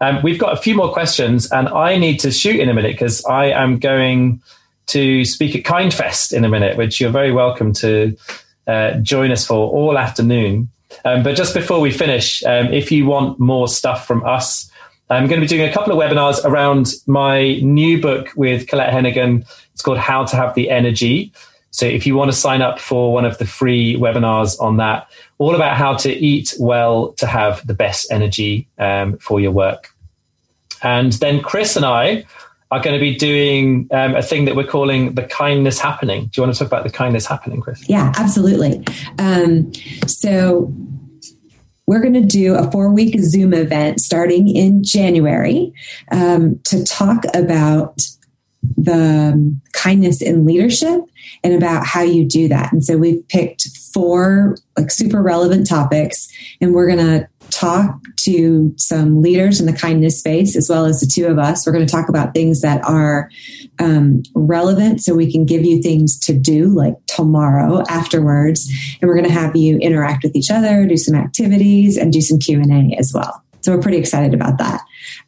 Um, 0.00 0.20
we've 0.22 0.38
got 0.38 0.52
a 0.52 0.60
few 0.60 0.74
more 0.74 0.92
questions, 0.92 1.50
and 1.52 1.68
I 1.68 1.96
need 1.96 2.18
to 2.20 2.30
shoot 2.30 2.58
in 2.58 2.68
a 2.68 2.74
minute 2.74 2.92
because 2.92 3.24
I 3.26 3.46
am 3.46 3.78
going 3.78 4.40
to 4.86 5.24
speak 5.24 5.54
at 5.54 5.62
Kindfest 5.62 6.32
in 6.32 6.44
a 6.44 6.48
minute, 6.48 6.76
which 6.76 7.00
you're 7.00 7.10
very 7.10 7.32
welcome 7.32 7.72
to 7.74 8.16
uh, 8.66 8.94
join 8.94 9.30
us 9.30 9.46
for 9.46 9.70
all 9.70 9.96
afternoon. 9.96 10.70
but 11.04 11.34
just 11.34 11.54
before 11.54 11.80
we 11.80 11.90
finish, 11.90 12.42
if 12.44 12.90
you 12.90 13.06
want 13.06 13.38
more 13.38 13.68
stuff 13.68 14.06
from 14.06 14.24
us, 14.24 14.70
I'm 15.12 15.26
going 15.26 15.40
to 15.40 15.44
be 15.44 15.48
doing 15.48 15.68
a 15.68 15.72
couple 15.72 15.92
of 15.92 15.98
webinars 15.98 16.42
around 16.44 16.94
my 17.06 17.56
new 17.56 18.00
book 18.00 18.30
with 18.34 18.66
Colette 18.66 18.92
Heneghan. 18.92 19.46
It's 19.74 19.82
called 19.82 19.98
How 19.98 20.24
to 20.24 20.36
Have 20.36 20.54
the 20.54 20.70
Energy. 20.70 21.32
So 21.70 21.84
if 21.84 22.06
you 22.06 22.16
want 22.16 22.30
to 22.30 22.36
sign 22.36 22.62
up 22.62 22.78
for 22.78 23.12
one 23.12 23.24
of 23.24 23.36
the 23.38 23.46
free 23.46 23.94
webinars 23.96 24.58
on 24.60 24.78
that, 24.78 25.10
all 25.38 25.54
about 25.54 25.76
how 25.76 25.96
to 25.98 26.10
eat 26.10 26.54
well 26.58 27.12
to 27.14 27.26
have 27.26 27.66
the 27.66 27.74
best 27.74 28.10
energy 28.10 28.68
um, 28.78 29.18
for 29.18 29.38
your 29.38 29.50
work. 29.50 29.94
And 30.82 31.12
then 31.14 31.42
Chris 31.42 31.76
and 31.76 31.84
I 31.84 32.24
are 32.70 32.80
going 32.80 32.94
to 32.94 33.00
be 33.00 33.14
doing 33.14 33.88
um, 33.90 34.14
a 34.14 34.22
thing 34.22 34.46
that 34.46 34.56
we're 34.56 34.66
calling 34.66 35.14
the 35.14 35.24
kindness 35.24 35.78
happening. 35.78 36.24
Do 36.26 36.40
you 36.40 36.42
want 36.42 36.54
to 36.54 36.58
talk 36.58 36.68
about 36.68 36.84
the 36.84 36.90
kindness 36.90 37.26
happening, 37.26 37.60
Chris? 37.60 37.86
Yeah, 37.86 38.12
absolutely. 38.16 38.82
Um, 39.18 39.72
so 40.06 40.72
we're 41.92 42.00
going 42.00 42.14
to 42.14 42.20
do 42.22 42.54
a 42.54 42.70
four 42.70 42.90
week 42.90 43.20
Zoom 43.20 43.52
event 43.52 44.00
starting 44.00 44.48
in 44.48 44.82
January 44.82 45.74
um, 46.10 46.58
to 46.64 46.82
talk 46.84 47.24
about 47.34 48.00
the 48.78 49.32
um, 49.34 49.60
kindness 49.74 50.22
in 50.22 50.46
leadership 50.46 51.02
and 51.44 51.52
about 51.52 51.84
how 51.84 52.00
you 52.00 52.26
do 52.26 52.48
that. 52.48 52.72
And 52.72 52.82
so 52.82 52.96
we've 52.96 53.28
picked 53.28 53.68
four 53.92 54.56
like 54.78 54.90
super 54.90 55.22
relevant 55.22 55.68
topics 55.68 56.28
and 56.62 56.72
we're 56.72 56.86
going 56.86 57.06
to 57.06 57.28
talk 57.52 58.00
to 58.20 58.72
some 58.76 59.20
leaders 59.20 59.60
in 59.60 59.66
the 59.66 59.72
kindness 59.72 60.18
space 60.18 60.56
as 60.56 60.68
well 60.68 60.84
as 60.84 61.00
the 61.00 61.06
two 61.06 61.26
of 61.26 61.38
us. 61.38 61.66
We're 61.66 61.72
going 61.72 61.86
to 61.86 61.92
talk 61.92 62.08
about 62.08 62.34
things 62.34 62.62
that 62.62 62.82
are 62.84 63.30
um, 63.78 64.22
relevant 64.34 65.02
so 65.02 65.14
we 65.14 65.30
can 65.30 65.44
give 65.44 65.64
you 65.64 65.82
things 65.82 66.18
to 66.20 66.32
do 66.32 66.68
like 66.68 66.94
tomorrow 67.06 67.82
afterwards. 67.88 68.68
And 69.00 69.08
we're 69.08 69.14
going 69.14 69.28
to 69.28 69.32
have 69.32 69.54
you 69.54 69.78
interact 69.78 70.24
with 70.24 70.34
each 70.34 70.50
other, 70.50 70.86
do 70.86 70.96
some 70.96 71.14
activities 71.14 71.96
and 71.96 72.12
do 72.12 72.20
some 72.20 72.38
Q&A 72.38 72.96
as 72.98 73.12
well. 73.14 73.42
So 73.60 73.74
we're 73.74 73.82
pretty 73.82 73.98
excited 73.98 74.34
about 74.34 74.58
that. 74.58 74.80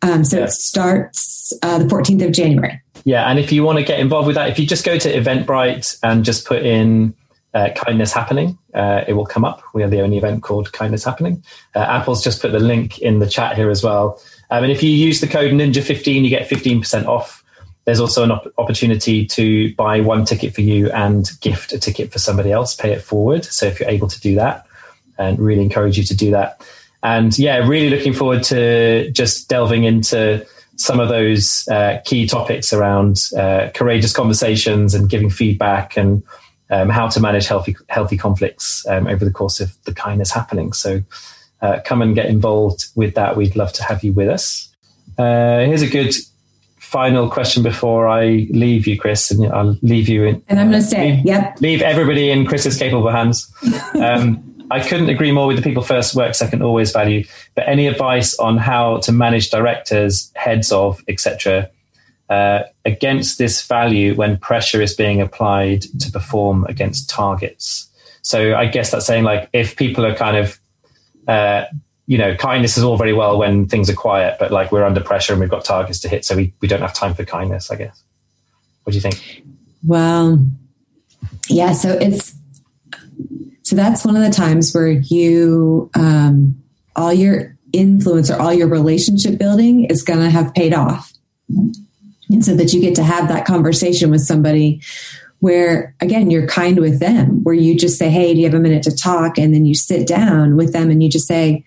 Um, 0.02 0.24
so 0.24 0.38
yeah. 0.38 0.44
it 0.44 0.50
starts 0.50 1.52
uh, 1.62 1.78
the 1.78 1.84
14th 1.84 2.24
of 2.26 2.32
January. 2.32 2.80
Yeah, 3.04 3.28
and 3.30 3.38
if 3.38 3.52
you 3.52 3.62
want 3.62 3.78
to 3.78 3.84
get 3.84 4.00
involved 4.00 4.26
with 4.26 4.36
that, 4.36 4.48
if 4.48 4.58
you 4.58 4.66
just 4.66 4.84
go 4.84 4.98
to 4.98 5.12
Eventbrite 5.12 5.98
and 6.02 6.24
just 6.24 6.46
put 6.46 6.64
in 6.64 7.14
uh, 7.54 7.70
Kindness 7.74 8.12
Happening, 8.12 8.58
uh, 8.74 9.04
it 9.06 9.14
will 9.14 9.26
come 9.26 9.44
up. 9.44 9.62
We 9.72 9.82
are 9.82 9.88
the 9.88 10.00
only 10.00 10.18
event 10.18 10.42
called 10.42 10.72
Kindness 10.72 11.04
Happening. 11.04 11.42
Uh, 11.74 11.80
Apple's 11.80 12.22
just 12.22 12.42
put 12.42 12.52
the 12.52 12.58
link 12.58 12.98
in 12.98 13.20
the 13.20 13.28
chat 13.28 13.56
here 13.56 13.70
as 13.70 13.82
well. 13.82 14.20
Um, 14.50 14.64
and 14.64 14.72
if 14.72 14.82
you 14.82 14.90
use 14.90 15.20
the 15.20 15.26
code 15.26 15.52
Ninja15, 15.52 16.22
you 16.22 16.30
get 16.30 16.48
15% 16.48 17.06
off. 17.06 17.42
There's 17.84 18.00
also 18.00 18.24
an 18.24 18.30
op- 18.32 18.52
opportunity 18.58 19.26
to 19.26 19.74
buy 19.74 20.00
one 20.00 20.24
ticket 20.24 20.54
for 20.54 20.62
you 20.62 20.90
and 20.90 21.30
gift 21.40 21.72
a 21.72 21.78
ticket 21.78 22.12
for 22.12 22.18
somebody 22.18 22.50
else, 22.50 22.74
pay 22.74 22.92
it 22.92 23.02
forward. 23.02 23.44
So 23.44 23.66
if 23.66 23.78
you're 23.78 23.88
able 23.88 24.08
to 24.08 24.20
do 24.20 24.34
that, 24.36 24.66
and 25.18 25.38
really 25.38 25.62
encourage 25.62 25.96
you 25.98 26.04
to 26.04 26.16
do 26.16 26.30
that. 26.32 26.60
And 27.02 27.38
yeah, 27.38 27.58
really 27.58 27.90
looking 27.90 28.14
forward 28.14 28.42
to 28.44 29.10
just 29.10 29.48
delving 29.48 29.84
into 29.84 30.46
some 30.76 30.98
of 30.98 31.08
those 31.08 31.68
uh, 31.68 32.00
key 32.04 32.26
topics 32.26 32.72
around 32.72 33.28
uh, 33.36 33.70
courageous 33.74 34.12
conversations 34.12 34.94
and 34.94 35.08
giving 35.08 35.30
feedback 35.30 35.96
and 35.96 36.22
um, 36.70 36.88
how 36.88 37.08
to 37.08 37.20
manage 37.20 37.46
healthy 37.46 37.76
healthy 37.88 38.16
conflicts 38.16 38.86
um, 38.88 39.06
over 39.06 39.24
the 39.24 39.30
course 39.30 39.60
of 39.60 39.76
the 39.84 39.94
kindness 39.94 40.30
happening. 40.30 40.72
So 40.72 41.02
uh, 41.62 41.80
come 41.84 42.02
and 42.02 42.14
get 42.14 42.26
involved 42.26 42.86
with 42.94 43.14
that. 43.14 43.36
We'd 43.36 43.56
love 43.56 43.72
to 43.74 43.84
have 43.84 44.02
you 44.02 44.12
with 44.12 44.28
us. 44.28 44.74
Uh, 45.18 45.60
here's 45.60 45.82
a 45.82 45.88
good 45.88 46.14
final 46.78 47.28
question 47.28 47.62
before 47.62 48.08
I 48.08 48.46
leave 48.50 48.86
you, 48.86 48.98
Chris, 48.98 49.30
and 49.30 49.46
I'll 49.52 49.76
leave 49.82 50.08
you 50.08 50.24
in. 50.24 50.42
And 50.48 50.60
I'm 50.60 50.70
going 50.70 50.82
to 50.82 50.86
say, 50.86 51.16
Leave, 51.16 51.26
yep. 51.26 51.60
Leave 51.60 51.82
everybody 51.82 52.30
in 52.30 52.46
Chris's 52.46 52.78
capable 52.78 53.10
hands. 53.10 53.52
Um, 53.94 54.54
I 54.70 54.80
couldn't 54.80 55.08
agree 55.08 55.32
more 55.32 55.46
with 55.46 55.56
the 55.56 55.62
people 55.62 55.82
first, 55.82 56.14
work 56.14 56.34
second, 56.34 56.62
always 56.62 56.92
value. 56.92 57.24
But 57.54 57.68
any 57.68 57.86
advice 57.86 58.38
on 58.38 58.56
how 58.58 58.98
to 58.98 59.12
manage 59.12 59.50
directors, 59.50 60.32
heads 60.34 60.72
of, 60.72 61.02
etc., 61.08 61.70
uh, 62.28 62.62
against 62.84 63.38
this 63.38 63.66
value 63.66 64.14
when 64.14 64.38
pressure 64.38 64.80
is 64.80 64.94
being 64.94 65.20
applied 65.20 65.82
to 66.00 66.10
perform 66.10 66.64
against 66.68 67.10
targets? 67.10 67.88
So 68.22 68.54
I 68.54 68.66
guess 68.66 68.90
that's 68.90 69.06
saying 69.06 69.24
like 69.24 69.48
if 69.52 69.76
people 69.76 70.06
are 70.06 70.14
kind 70.14 70.36
of, 70.36 70.58
uh, 71.28 71.64
you 72.06 72.18
know, 72.18 72.34
kindness 72.36 72.76
is 72.76 72.84
all 72.84 72.96
very 72.96 73.12
well 73.12 73.38
when 73.38 73.66
things 73.66 73.88
are 73.88 73.94
quiet, 73.94 74.36
but 74.38 74.50
like 74.50 74.72
we're 74.72 74.84
under 74.84 75.00
pressure 75.00 75.32
and 75.32 75.40
we've 75.40 75.50
got 75.50 75.64
targets 75.64 76.00
to 76.00 76.08
hit, 76.08 76.24
so 76.24 76.36
we, 76.36 76.52
we 76.60 76.68
don't 76.68 76.82
have 76.82 76.94
time 76.94 77.14
for 77.14 77.24
kindness. 77.24 77.70
I 77.70 77.76
guess. 77.76 78.02
What 78.82 78.92
do 78.92 78.96
you 78.96 79.02
think? 79.02 79.44
Well, 79.86 80.46
yeah. 81.48 81.72
So 81.72 81.90
it's 81.90 82.34
so 83.62 83.76
that's 83.76 84.04
one 84.04 84.14
of 84.14 84.22
the 84.22 84.30
times 84.30 84.74
where 84.74 84.90
you, 84.90 85.90
um, 85.94 86.62
all 86.96 87.12
your 87.12 87.56
influence 87.72 88.30
or 88.30 88.40
all 88.40 88.52
your 88.52 88.68
relationship 88.68 89.38
building 89.38 89.84
is 89.84 90.02
going 90.02 90.20
to 90.20 90.30
have 90.30 90.54
paid 90.54 90.74
off. 90.74 91.12
And 92.30 92.44
so 92.44 92.54
that 92.56 92.72
you 92.72 92.80
get 92.80 92.94
to 92.96 93.02
have 93.02 93.28
that 93.28 93.46
conversation 93.46 94.10
with 94.10 94.22
somebody 94.22 94.80
where 95.40 95.94
again 96.00 96.30
you're 96.30 96.46
kind 96.46 96.78
with 96.80 97.00
them 97.00 97.44
where 97.44 97.54
you 97.54 97.76
just 97.76 97.98
say 97.98 98.08
hey 98.08 98.32
do 98.32 98.40
you 98.40 98.46
have 98.46 98.54
a 98.54 98.60
minute 98.60 98.82
to 98.82 98.96
talk 98.96 99.36
and 99.36 99.52
then 99.52 99.66
you 99.66 99.74
sit 99.74 100.06
down 100.06 100.56
with 100.56 100.72
them 100.72 100.90
and 100.90 101.02
you 101.02 101.10
just 101.10 101.28
say 101.28 101.62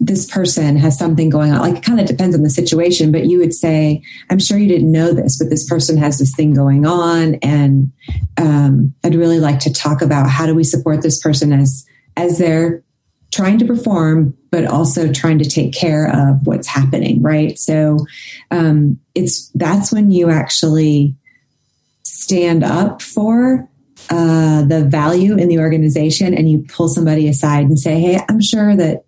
this 0.00 0.28
person 0.30 0.78
has 0.78 0.98
something 0.98 1.28
going 1.28 1.52
on. 1.52 1.60
Like 1.60 1.76
it 1.76 1.82
kind 1.82 2.00
of 2.00 2.06
depends 2.06 2.34
on 2.34 2.42
the 2.42 2.48
situation, 2.48 3.12
but 3.12 3.26
you 3.26 3.38
would 3.38 3.52
say, 3.52 4.02
I'm 4.30 4.38
sure 4.38 4.56
you 4.56 4.66
didn't 4.66 4.90
know 4.90 5.12
this, 5.12 5.38
but 5.38 5.50
this 5.50 5.68
person 5.68 5.98
has 5.98 6.18
this 6.18 6.34
thing 6.34 6.54
going 6.54 6.86
on. 6.86 7.34
And 7.42 7.92
um, 8.38 8.94
I'd 9.04 9.14
really 9.14 9.38
like 9.38 9.58
to 9.60 9.72
talk 9.72 10.00
about 10.00 10.30
how 10.30 10.46
do 10.46 10.54
we 10.54 10.64
support 10.64 11.02
this 11.02 11.20
person 11.20 11.52
as, 11.52 11.86
as 12.16 12.38
they're 12.38 12.82
trying 13.32 13.58
to 13.58 13.64
perform, 13.64 14.36
but 14.50 14.66
also 14.66 15.12
trying 15.12 15.38
to 15.38 15.48
take 15.48 15.72
care 15.72 16.08
of 16.08 16.46
what's 16.46 16.66
happening. 16.66 17.22
Right. 17.22 17.58
So 17.58 17.98
um, 18.50 18.98
it's, 19.14 19.48
that's 19.54 19.92
when 19.92 20.10
you 20.10 20.30
actually 20.30 21.14
stand 22.02 22.64
up 22.64 23.02
for 23.02 23.68
uh, 24.08 24.62
the 24.64 24.84
value 24.84 25.36
in 25.36 25.48
the 25.48 25.58
organization 25.58 26.34
and 26.34 26.50
you 26.50 26.64
pull 26.68 26.88
somebody 26.88 27.28
aside 27.28 27.66
and 27.66 27.78
say, 27.78 28.00
Hey, 28.00 28.20
I'm 28.28 28.40
sure 28.40 28.74
that 28.76 29.04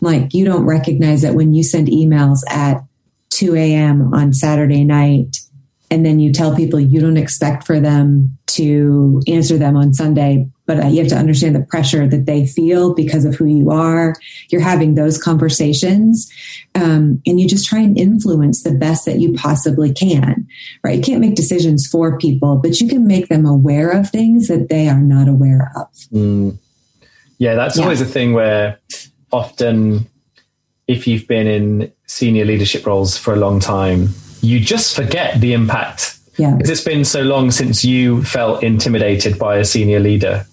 like 0.00 0.34
you 0.34 0.44
don't 0.44 0.64
recognize 0.64 1.22
that 1.22 1.34
when 1.34 1.54
you 1.54 1.62
send 1.62 1.86
emails 1.86 2.40
at 2.48 2.82
2 3.30 3.54
a.m. 3.54 4.12
on 4.12 4.32
Saturday 4.32 4.84
night, 4.84 5.38
and 5.90 6.04
then 6.04 6.18
you 6.18 6.32
tell 6.32 6.56
people 6.56 6.80
you 6.80 7.00
don't 7.00 7.16
expect 7.16 7.66
for 7.66 7.78
them 7.78 8.36
to 8.46 9.22
answer 9.26 9.58
them 9.58 9.76
on 9.76 9.92
Sunday, 9.92 10.48
but 10.66 10.82
uh, 10.82 10.86
you 10.86 10.98
have 11.00 11.08
to 11.08 11.16
understand 11.16 11.54
the 11.54 11.62
pressure 11.62 12.06
that 12.06 12.26
they 12.26 12.46
feel 12.46 12.94
because 12.94 13.24
of 13.24 13.34
who 13.34 13.46
you 13.46 13.70
are. 13.70 14.14
You're 14.50 14.60
having 14.60 14.94
those 14.94 15.20
conversations, 15.22 16.30
um, 16.74 17.20
and 17.26 17.40
you 17.40 17.48
just 17.48 17.66
try 17.66 17.80
and 17.80 17.98
influence 17.98 18.62
the 18.62 18.72
best 18.72 19.04
that 19.06 19.20
you 19.20 19.32
possibly 19.34 19.92
can. 19.92 20.46
Right? 20.84 20.96
You 20.96 21.02
can't 21.02 21.20
make 21.20 21.34
decisions 21.34 21.86
for 21.86 22.18
people, 22.18 22.56
but 22.56 22.80
you 22.80 22.88
can 22.88 23.06
make 23.06 23.28
them 23.28 23.46
aware 23.46 23.90
of 23.90 24.10
things 24.10 24.48
that 24.48 24.68
they 24.68 24.88
are 24.88 25.00
not 25.00 25.28
aware 25.28 25.72
of. 25.76 25.88
Mm. 26.12 26.58
Yeah, 27.38 27.54
that's 27.54 27.76
yeah. 27.76 27.82
always 27.82 28.00
a 28.00 28.06
thing 28.06 28.34
where 28.34 28.78
often 29.32 30.06
if 30.86 31.06
you've 31.06 31.26
been 31.26 31.46
in 31.46 31.92
senior 32.06 32.44
leadership 32.44 32.86
roles 32.86 33.16
for 33.16 33.32
a 33.32 33.36
long 33.36 33.60
time, 33.60 34.10
you 34.42 34.60
just 34.60 34.94
forget 34.94 35.40
the 35.40 35.52
impact. 35.52 36.18
Yeah. 36.38 36.54
Because 36.54 36.70
it's 36.70 36.84
been 36.84 37.04
so 37.04 37.22
long 37.22 37.50
since 37.50 37.84
you 37.84 38.22
felt 38.24 38.62
intimidated 38.62 39.38
by 39.38 39.56
a 39.56 39.64
senior 39.64 40.00
leader. 40.00 40.46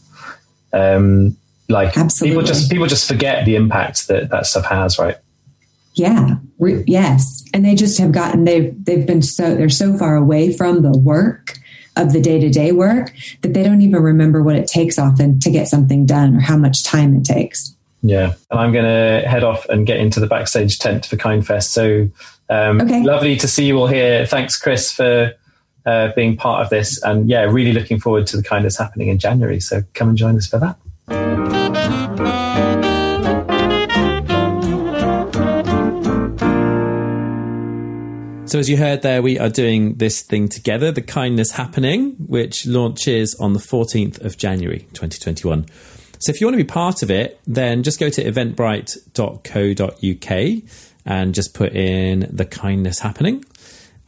Um, 0.74 1.38
like 1.67 1.95
Absolutely. 1.97 2.36
people 2.36 2.47
just 2.47 2.72
people 2.72 2.88
just 2.88 3.07
forget 3.07 3.45
the 3.45 3.55
impact 3.55 4.07
that 4.07 4.30
that 4.30 4.45
stuff 4.45 4.65
has, 4.65 4.97
right? 4.97 5.17
Yeah. 5.93 6.36
Re- 6.57 6.84
yes. 6.88 7.43
And 7.53 7.63
they 7.63 7.76
just 7.76 7.99
have 7.99 8.11
gotten 8.11 8.45
they've 8.45 8.74
they've 8.86 9.05
been 9.05 9.22
so 9.22 9.55
they're 9.55 9.70
so 9.70 9.97
far 9.97 10.15
away 10.15 10.51
from 10.51 10.82
the 10.82 10.97
work 10.97 11.57
of 11.95 12.13
the 12.13 12.22
day-to-day 12.22 12.72
work 12.72 13.11
that 13.41 13.53
they 13.53 13.61
don't 13.61 13.82
even 13.82 14.01
remember 14.01 14.41
what 14.41 14.55
it 14.55 14.67
takes 14.67 14.97
often 14.97 15.39
to 15.41 15.51
get 15.51 15.67
something 15.67 16.05
done 16.05 16.36
or 16.36 16.39
how 16.39 16.55
much 16.55 16.84
time 16.84 17.15
it 17.15 17.26
takes. 17.26 17.76
Yeah, 18.01 18.34
and 18.49 18.59
I'm 18.59 18.72
going 18.72 18.86
to 18.86 19.28
head 19.28 19.43
off 19.43 19.67
and 19.67 19.86
get 19.86 19.97
into 19.99 20.22
the 20.22 20.28
backstage 20.28 20.80
tent 20.80 21.05
for 21.05 21.17
Kindfest. 21.17 21.63
So 21.63 22.07
um, 22.49 22.80
okay. 22.80 23.03
lovely 23.03 23.36
to 23.38 23.47
see 23.47 23.65
you 23.65 23.78
all 23.78 23.88
here. 23.88 24.26
Thanks, 24.26 24.57
Chris, 24.57 24.91
for 24.91 25.34
uh, 25.89 26.13
being 26.15 26.37
part 26.37 26.63
of 26.63 26.69
this. 26.69 27.01
And 27.03 27.27
yeah, 27.27 27.41
really 27.41 27.73
looking 27.73 27.99
forward 27.99 28.27
to 28.27 28.37
the 28.37 28.43
kind 28.43 28.65
that's 28.65 28.77
happening 28.77 29.07
in 29.07 29.17
January. 29.17 29.59
So 29.59 29.81
come 29.93 30.09
and 30.09 30.17
join 30.17 30.37
us 30.37 30.45
for 30.47 30.59
that. 30.59 30.77
So, 38.45 38.57
as 38.57 38.67
you 38.67 38.77
heard 38.77 39.03
there, 39.03 39.21
we 39.21 39.37
are 39.37 39.49
doing 39.49 39.97
this 39.97 40.23
thing 40.23 40.49
together, 40.49 40.91
the 40.91 41.03
Kindness 41.03 41.51
Happening, 41.51 42.15
which 42.27 42.65
launches 42.65 43.35
on 43.35 43.53
the 43.53 43.59
14th 43.59 44.25
of 44.25 44.39
January 44.39 44.87
2021. 44.93 45.67
So 46.17 46.31
if 46.31 46.41
you 46.41 46.47
want 46.47 46.55
to 46.55 46.63
be 46.63 46.67
part 46.67 47.03
of 47.03 47.11
it, 47.11 47.39
then 47.45 47.83
just 47.83 47.99
go 47.99 48.09
to 48.09 48.23
eventbrite.co.uk 48.23 50.63
and 51.05 51.35
just 51.35 51.53
put 51.53 51.73
in 51.73 52.27
the 52.31 52.45
kindness 52.45 52.97
happening. 52.99 53.45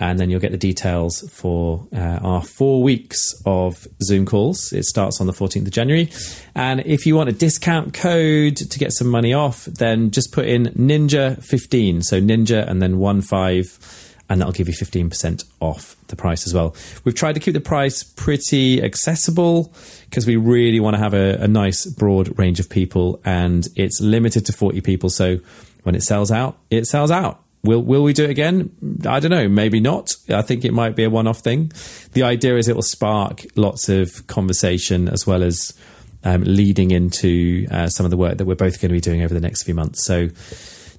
And 0.02 0.20
then 0.20 0.32
you'll 0.32 0.39
get 0.39 0.52
the 0.52 0.58
details 0.58 1.22
for 1.32 1.88
uh, 1.93 2.20
our 2.24 2.41
four 2.41 2.82
weeks 2.82 3.39
of 3.45 3.88
Zoom 4.02 4.26
calls. 4.26 4.74
It 4.74 4.86
starts 4.86 5.22
on 5.22 5.28
the 5.28 5.34
14th 5.34 5.68
of 5.68 5.72
January. 5.72 6.10
And 6.56 6.82
if 6.82 7.06
you 7.06 7.16
want 7.16 7.30
a 7.30 7.34
discount 7.34 7.93
code 7.93 8.58
to 8.58 8.80
get 8.80 8.93
some 8.93 9.08
money 9.08 9.32
off, 9.32 9.66
then 9.66 10.10
just 10.10 10.32
put 10.32 10.47
in 10.47 10.66
Ninja15. 10.66 12.04
So 12.04 12.20
Ninja 12.20 12.68
and 12.68 12.82
then 12.82 12.97
one 12.97 13.22
five 13.22 13.78
and 14.28 14.39
that'll 14.39 14.54
give 14.54 14.70
you 14.70 14.74
15% 14.74 15.43
off 15.60 15.97
the 16.08 16.16
price 16.16 16.47
as 16.47 16.54
well. 16.54 16.74
We've 17.04 17.14
tried 17.14 17.34
to 17.34 17.41
keep 17.41 17.54
the 17.54 17.60
price 17.60 18.02
pretty 18.02 18.82
accessible 18.82 19.74
because 20.10 20.26
we 20.26 20.38
really 20.38 20.80
want 20.80 20.95
to 20.95 20.99
have 20.99 21.14
a, 21.14 21.36
a, 21.43 21.49
nice 21.49 21.86
broad 21.86 22.39
range 22.39 22.62
of 22.62 22.70
people 22.70 23.20
and 23.26 23.68
it's 23.76 23.99
limited 23.99 24.45
to 24.45 24.54
40 24.54 24.80
people. 24.80 25.10
So 25.10 25.39
when 25.84 25.95
it 25.95 26.04
sells 26.04 26.32
out, 26.32 26.58
it 26.70 26.86
sells 26.86 27.12
out. 27.12 27.43
Will 27.64 27.82
will 27.82 28.03
we 28.03 28.14
do 28.14 28.24
it 28.24 28.30
again? 28.30 28.72
I 29.07 29.20
don't 29.20 29.32
know. 29.32 29.47
Maybe 29.47 29.80
not. 29.80 30.16
I 30.30 30.41
think 30.41 30.66
it 30.66 30.74
might 30.74 30.95
be 30.95 31.03
a 31.03 31.09
one 31.09 31.28
off 31.28 31.39
thing. 31.39 31.72
The 32.14 32.24
idea 32.24 32.57
is 32.57 32.68
it 32.68 32.76
will 32.76 32.82
spark 32.82 33.43
lots 33.55 33.88
of 33.88 34.26
conversation 34.28 35.07
as 35.07 35.28
well 35.28 35.43
as 35.43 35.74
um, 36.24 36.43
leading 36.43 36.91
into 36.91 37.68
uh, 37.72 37.88
some 37.88 38.05
of 38.05 38.09
the 38.09 38.18
work 38.18 38.38
that 38.38 38.45
we're 38.45 38.55
both 38.55 38.82
going 38.82 38.89
to 38.89 38.93
be 38.93 39.01
doing 39.01 39.22
over 39.22 39.34
the 39.34 39.39
next 39.39 39.64
few 39.64 39.74
months. 39.74 40.05
So 40.05 40.30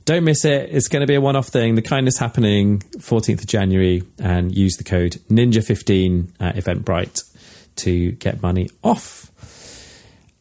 don't 0.05 0.25
miss 0.25 0.45
it. 0.45 0.71
It's 0.73 0.89
going 0.89 1.03
to 1.03 1.07
be 1.07 1.15
a 1.15 1.21
one 1.21 1.37
off 1.37 1.49
thing. 1.49 1.75
The 1.75 1.83
kindness 1.83 2.19
happening 2.19 2.81
14th 2.99 3.41
of 3.41 3.47
January 3.47 4.03
and 4.19 4.57
use 4.57 4.77
the 4.77 4.85
code 4.85 5.13
Ninja15 5.31 6.31
at 6.41 6.57
Eventbrite 6.57 7.23
to 7.77 8.13
get 8.13 8.43
money 8.43 8.69
off. 8.83 9.22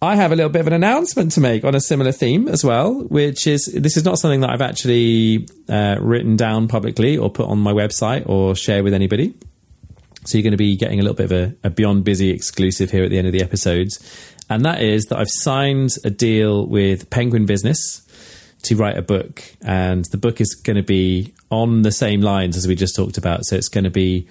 I 0.03 0.15
have 0.15 0.31
a 0.31 0.35
little 0.35 0.49
bit 0.49 0.61
of 0.61 0.67
an 0.67 0.73
announcement 0.73 1.31
to 1.33 1.41
make 1.41 1.63
on 1.63 1.75
a 1.75 1.79
similar 1.79 2.11
theme 2.11 2.47
as 2.47 2.63
well, 2.63 3.03
which 3.03 3.45
is 3.45 3.65
this 3.65 3.97
is 3.97 4.03
not 4.03 4.17
something 4.17 4.39
that 4.39 4.49
I've 4.49 4.61
actually 4.61 5.47
uh, 5.69 5.97
written 5.99 6.35
down 6.35 6.67
publicly 6.67 7.15
or 7.15 7.29
put 7.29 7.47
on 7.47 7.59
my 7.59 7.71
website 7.71 8.27
or 8.27 8.55
share 8.55 8.83
with 8.83 8.95
anybody. 8.95 9.35
So 10.25 10.39
you're 10.39 10.43
going 10.43 10.51
to 10.51 10.57
be 10.57 10.75
getting 10.75 10.99
a 10.99 11.03
little 11.03 11.15
bit 11.15 11.25
of 11.25 11.31
a, 11.31 11.55
a 11.63 11.69
Beyond 11.69 12.03
Busy 12.03 12.31
exclusive 12.31 12.89
here 12.89 13.03
at 13.03 13.11
the 13.11 13.19
end 13.19 13.27
of 13.27 13.33
the 13.33 13.43
episodes. 13.43 13.99
And 14.49 14.65
that 14.65 14.81
is 14.81 15.05
that 15.05 15.19
I've 15.19 15.29
signed 15.29 15.91
a 16.03 16.09
deal 16.09 16.65
with 16.65 17.11
Penguin 17.11 17.45
Business 17.45 18.01
to 18.63 18.75
write 18.75 18.97
a 18.97 19.03
book, 19.03 19.43
and 19.61 20.05
the 20.05 20.17
book 20.17 20.41
is 20.41 20.55
going 20.55 20.77
to 20.77 20.83
be 20.83 21.33
on 21.51 21.83
the 21.83 21.91
same 21.91 22.21
lines 22.21 22.57
as 22.57 22.67
we 22.67 22.73
just 22.73 22.95
talked 22.95 23.19
about. 23.19 23.45
So 23.45 23.55
it's 23.55 23.69
going 23.69 23.83
to 23.83 23.91
be 23.91 24.27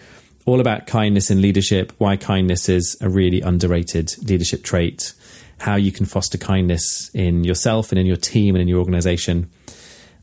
all 0.46 0.60
about 0.60 0.86
kindness 0.88 1.30
and 1.30 1.40
leadership, 1.40 1.92
why 1.98 2.16
kindness 2.16 2.68
is 2.68 2.96
a 3.00 3.08
really 3.08 3.40
underrated 3.40 4.14
leadership 4.28 4.64
trait, 4.64 5.14
how 5.60 5.76
you 5.76 5.92
can 5.92 6.06
foster 6.06 6.38
kindness 6.38 7.10
in 7.14 7.44
yourself 7.44 7.92
and 7.92 7.98
in 7.98 8.06
your 8.06 8.16
team 8.16 8.54
and 8.54 8.62
in 8.62 8.68
your 8.68 8.78
organization. 8.78 9.50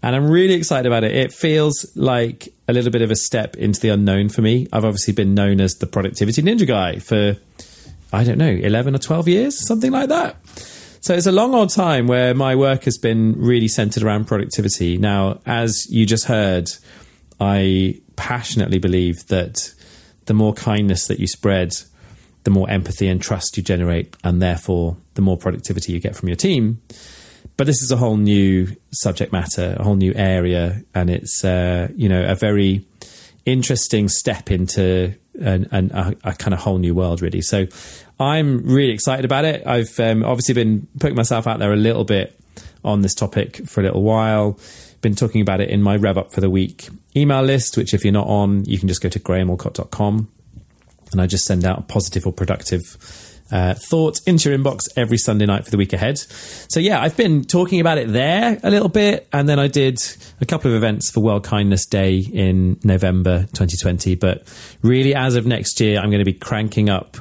And 0.02 0.16
I'm 0.16 0.30
really 0.30 0.56
excited 0.56 0.86
about 0.86 1.04
it. 1.04 1.16
It 1.16 1.32
feels 1.32 1.96
like 1.96 2.50
a 2.68 2.74
little 2.74 2.92
bit 2.92 3.02
of 3.02 3.12
a 3.12 3.16
step 3.16 3.56
into 3.56 3.80
the 3.80 3.90
unknown 3.90 4.30
for 4.30 4.42
me. 4.42 4.68
I've 4.74 4.86
obviously 4.86 5.14
been 5.14 5.34
known 5.34 5.62
as 5.62 5.76
the 5.76 5.88
productivity 5.88 6.42
ninja 6.42 6.68
guy 6.68 7.00
for, 7.00 7.38
I 8.12 8.24
don't 8.24 8.38
know, 8.38 8.50
11 8.50 8.96
or 8.96 9.00
12 9.00 9.28
years, 9.28 9.68
something 9.68 9.92
like 9.92 10.10
that. 10.10 10.38
So 11.02 11.14
it's 11.14 11.28
a 11.28 11.32
long 11.32 11.54
old 11.54 11.70
time 11.70 12.08
where 12.08 12.34
my 12.34 12.56
work 12.56 12.84
has 12.84 12.98
been 12.98 13.40
really 13.40 13.68
centered 13.68 14.04
around 14.04 14.26
productivity. 14.26 14.98
Now, 14.98 15.40
as 15.46 15.88
you 15.90 16.06
just 16.06 16.26
heard, 16.26 16.70
I 17.40 18.02
passionately 18.16 18.80
believe 18.80 19.28
that 19.28 19.74
the 20.26 20.34
more 20.34 20.54
kindness 20.54 21.08
that 21.08 21.20
you 21.20 21.28
spread, 21.28 21.74
the 22.44 22.52
more 22.52 22.70
empathy 22.70 23.08
and 23.08 23.22
trust 23.22 23.56
you 23.56 23.64
generate, 23.64 24.16
and 24.24 24.42
therefore 24.42 24.98
the 25.18 25.22
more 25.22 25.38
productivity 25.38 25.92
you 25.92 26.00
get 26.00 26.16
from 26.16 26.30
your 26.30 26.38
team. 26.38 26.82
But 27.58 27.68
this 27.68 27.82
is 27.82 27.92
a 27.92 27.98
whole 27.98 28.18
new 28.18 28.76
subject 28.92 29.34
matter, 29.34 29.76
a 29.78 29.84
whole 29.84 29.96
new 29.96 30.14
area, 30.16 30.84
and 30.96 31.10
it's 31.10 31.44
uh, 31.44 31.90
you 31.96 32.08
know 32.08 32.24
a 32.24 32.36
very 32.36 32.86
interesting 33.46 34.08
step 34.08 34.50
into 34.52 35.14
an, 35.40 35.68
an, 35.72 35.92
a, 35.92 36.16
a, 36.24 36.34
kind 36.34 36.54
of 36.54 36.60
whole 36.60 36.78
new 36.78 36.94
world, 36.94 37.22
really. 37.22 37.42
So 37.42 37.68
I'm 38.20 38.66
really 38.66 38.92
excited 38.92 39.26
about 39.26 39.46
it. 39.46 39.66
I've 39.66 40.00
um, 40.00 40.24
obviously 40.24 40.54
been 40.54 40.88
putting 41.00 41.16
myself 41.16 41.48
out 41.48 41.60
there 41.60 41.72
a 41.74 41.78
little 41.78 42.04
bit 42.04 42.38
on 42.84 43.02
this 43.02 43.14
topic 43.14 43.68
for 43.68 43.82
a 43.82 43.84
little 43.84 44.04
while. 44.04 44.60
Been 45.02 45.16
talking 45.16 45.42
about 45.42 45.62
it 45.62 45.70
in 45.70 45.82
my 45.82 45.96
Rev 45.96 46.18
Up 46.18 46.34
for 46.34 46.42
the 46.42 46.50
Week 46.50 46.90
email 47.16 47.42
list, 47.42 47.78
which 47.78 47.94
if 47.94 48.04
you're 48.04 48.14
not 48.14 48.28
on, 48.28 48.66
you 48.66 48.78
can 48.78 48.88
just 48.88 49.02
go 49.02 49.10
to 49.10 49.20
grahamallcott.com 49.20 50.30
and 51.12 51.22
I 51.22 51.28
just 51.28 51.46
send 51.46 51.66
out 51.66 51.88
positive 51.88 52.26
or 52.28 52.34
productive 52.34 53.37
uh, 53.52 53.74
thought 53.76 54.20
into 54.26 54.50
your 54.50 54.58
inbox 54.58 54.82
every 54.96 55.18
Sunday 55.18 55.46
night 55.46 55.66
for 55.66 55.72
the 55.72 55.78
week 55.78 55.94
ahead. 55.94 56.18
So 56.18 56.80
yeah, 56.80 57.02
I've 57.02 57.18
been 57.18 57.44
talking 57.44 57.80
about 57.80 57.98
it 57.98 58.12
there 58.12 58.60
a 58.64 58.70
little 58.70 58.90
bit, 58.90 59.28
and 59.32 59.48
then 59.48 59.60
I 59.60 59.68
did 59.68 60.00
a 60.42 60.46
couple 60.46 60.72
of 60.72 60.78
events 60.78 61.12
for 61.12 61.22
World 61.22 61.44
Kindness 61.44 61.86
Day 61.86 62.18
in 62.20 62.80
November 62.84 63.42
2020. 63.54 64.16
But 64.16 64.44
really, 64.82 65.16
as 65.16 65.36
of 65.36 65.46
next 65.46 65.80
year, 65.80 66.00
I'm 66.00 66.10
going 66.10 66.20
to 66.20 66.26
be 66.26 66.34
cranking 66.34 66.90
up 66.90 67.18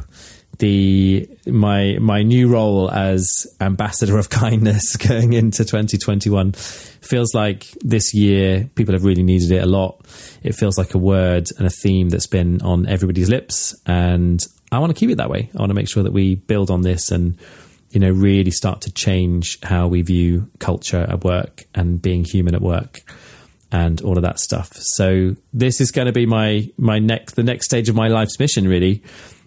the 0.59 1.29
my 1.47 1.99
my 2.01 2.23
new 2.23 2.49
role 2.49 2.91
as 2.91 3.47
ambassador 3.61 4.19
of 4.19 4.31
kindness 4.31 4.97
going 4.97 5.35
into 5.35 5.65
2021 5.65 6.53
feels 6.53 7.35
like 7.35 7.67
this 7.83 8.15
year 8.15 8.69
people 8.75 8.93
have 8.93 9.05
really 9.05 9.23
needed 9.23 9.51
it 9.53 9.63
a 9.63 9.67
lot. 9.67 10.05
It 10.43 10.55
feels 10.55 10.77
like 10.77 10.95
a 10.95 10.99
word 10.99 11.49
and 11.59 11.67
a 11.67 11.71
theme 11.71 12.09
that's 12.09 12.27
been 12.27 12.63
on 12.63 12.87
everybody's 12.87 13.29
lips, 13.29 13.75
and 13.87 14.45
I 14.73 14.79
want 14.79 14.95
to 14.95 14.99
keep 14.99 15.11
it 15.11 15.17
that 15.17 15.31
way. 15.31 15.51
I 15.55 15.59
want 15.59 15.71
to 15.71 15.75
make 15.75 15.89
sure 15.89 16.03
that 16.03 16.13
we 16.13 16.35
build 16.35 16.71
on 16.71 16.83
this 16.83 17.11
and 17.11 17.39
you 17.91 18.01
know 18.01 18.11
really 18.11 18.51
start 18.51 18.81
to 18.83 18.93
change 18.93 19.59
how 19.63 19.87
we 19.87 20.03
view 20.03 20.51
culture 20.59 21.07
at 21.09 21.25
work 21.25 21.65
and 21.75 22.03
being 22.03 22.25
human 22.25 22.55
at 22.55 22.61
work 22.61 23.01
and 23.73 24.01
all 24.03 24.17
of 24.17 24.23
that 24.23 24.39
stuff. 24.39 24.73
So 24.75 25.37
this 25.53 25.81
is 25.81 25.91
going 25.91 26.07
to 26.07 26.13
be 26.13 26.27
my 26.27 26.71
my 26.77 26.99
next 26.99 27.35
the 27.35 27.43
next 27.43 27.67
stage 27.67 27.89
of 27.89 27.95
my 27.95 28.09
life's 28.09 28.39
mission 28.39 28.67
really 28.69 29.03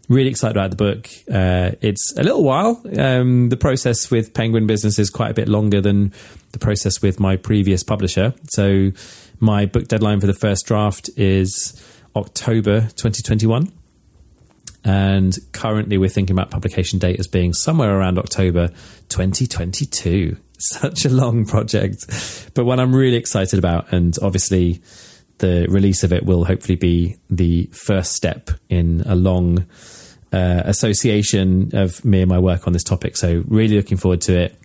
really 0.10 0.30
excited 0.30 0.58
about 0.58 0.72
the 0.72 0.76
book. 0.76 1.08
Uh, 1.32 1.72
it's 1.82 2.14
a 2.18 2.24
little 2.24 2.44
while. 2.44 2.82
Um, 2.98 3.50
the 3.50 3.58
process 3.58 4.10
with 4.10 4.34
Penguin 4.34 4.66
Business 4.66 4.98
is 4.98 5.10
quite 5.10 5.30
a 5.30 5.34
bit 5.36 5.48
longer 5.48 5.80
than 5.80 6.12
the 6.52 6.60
process 6.60 7.02
with 7.02 7.20
my 7.20 7.38
previous 7.38 7.84
publisher. 7.84 8.34
So 8.50 8.92
my 9.40 9.68
book 9.68 9.88
deadline 9.88 10.20
for 10.20 10.28
the 10.28 10.34
first 10.34 10.66
draft 10.66 11.12
is 11.16 11.80
October 12.16 12.82
2021. 12.82 13.72
And 14.84 15.38
currently 15.52 15.98
we're 15.98 16.10
thinking 16.10 16.36
about 16.36 16.52
publication 16.52 17.00
date 17.00 17.20
as 17.20 17.28
being 17.28 17.54
somewhere 17.54 17.98
around 17.98 18.18
October 18.18 18.70
2022. 19.10 20.38
Such 20.62 21.06
a 21.06 21.10
long 21.10 21.46
project, 21.46 22.52
but 22.54 22.66
one 22.66 22.80
I'm 22.80 22.94
really 22.94 23.16
excited 23.16 23.60
about. 23.60 23.94
And 23.94 24.18
obviously, 24.22 24.82
the 25.40 25.68
release 25.70 26.04
of 26.04 26.12
it 26.14 26.26
will 26.26 26.46
hopefully 26.46 26.76
be 26.76 27.18
the 27.30 27.66
first 27.72 28.14
step 28.14 28.52
in 28.70 29.02
a 29.06 29.16
long 29.16 29.66
uh, 30.32 30.62
association 30.66 31.72
of 31.74 32.04
me 32.06 32.22
and 32.22 32.30
my 32.30 32.40
work 32.40 32.68
on 32.68 32.74
this 32.74 32.84
topic. 32.84 33.18
So 33.18 33.44
really 33.48 33.76
looking 33.76 33.98
forward 33.98 34.22
to 34.22 34.38
it. 34.38 34.56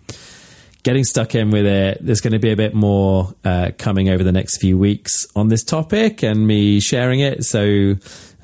Getting 0.83 1.05
stuck 1.05 1.35
in 1.35 1.51
with 1.51 1.65
it. 1.65 1.99
There's 2.03 2.21
going 2.21 2.35
to 2.35 2.39
be 2.39 2.51
a 2.51 2.57
bit 2.57 2.75
more 2.75 3.35
uh, 3.45 3.71
coming 3.79 4.11
over 4.11 4.23
the 4.23 4.33
next 4.33 4.59
few 4.59 4.77
weeks 4.77 5.27
on 5.35 5.49
this 5.49 5.65
topic 5.65 6.23
and 6.23 6.47
me 6.47 6.81
sharing 6.81 7.21
it. 7.21 7.45
So 7.45 7.95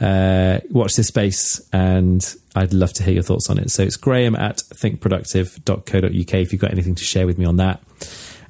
uh, 0.00 0.60
watch 0.70 0.94
this 0.94 1.08
space 1.08 1.60
and 1.72 2.34
I'd 2.54 2.72
love 2.72 2.92
to 2.94 3.02
hear 3.02 3.14
your 3.14 3.22
thoughts 3.22 3.50
on 3.50 3.58
it. 3.58 3.70
So 3.70 3.82
it's 3.82 3.96
graham 3.96 4.34
at 4.34 4.58
thinkproductive.co.uk 4.58 6.34
if 6.34 6.52
you've 6.52 6.60
got 6.60 6.72
anything 6.72 6.94
to 6.94 7.04
share 7.04 7.26
with 7.26 7.38
me 7.38 7.44
on 7.44 7.56
that. 7.56 7.82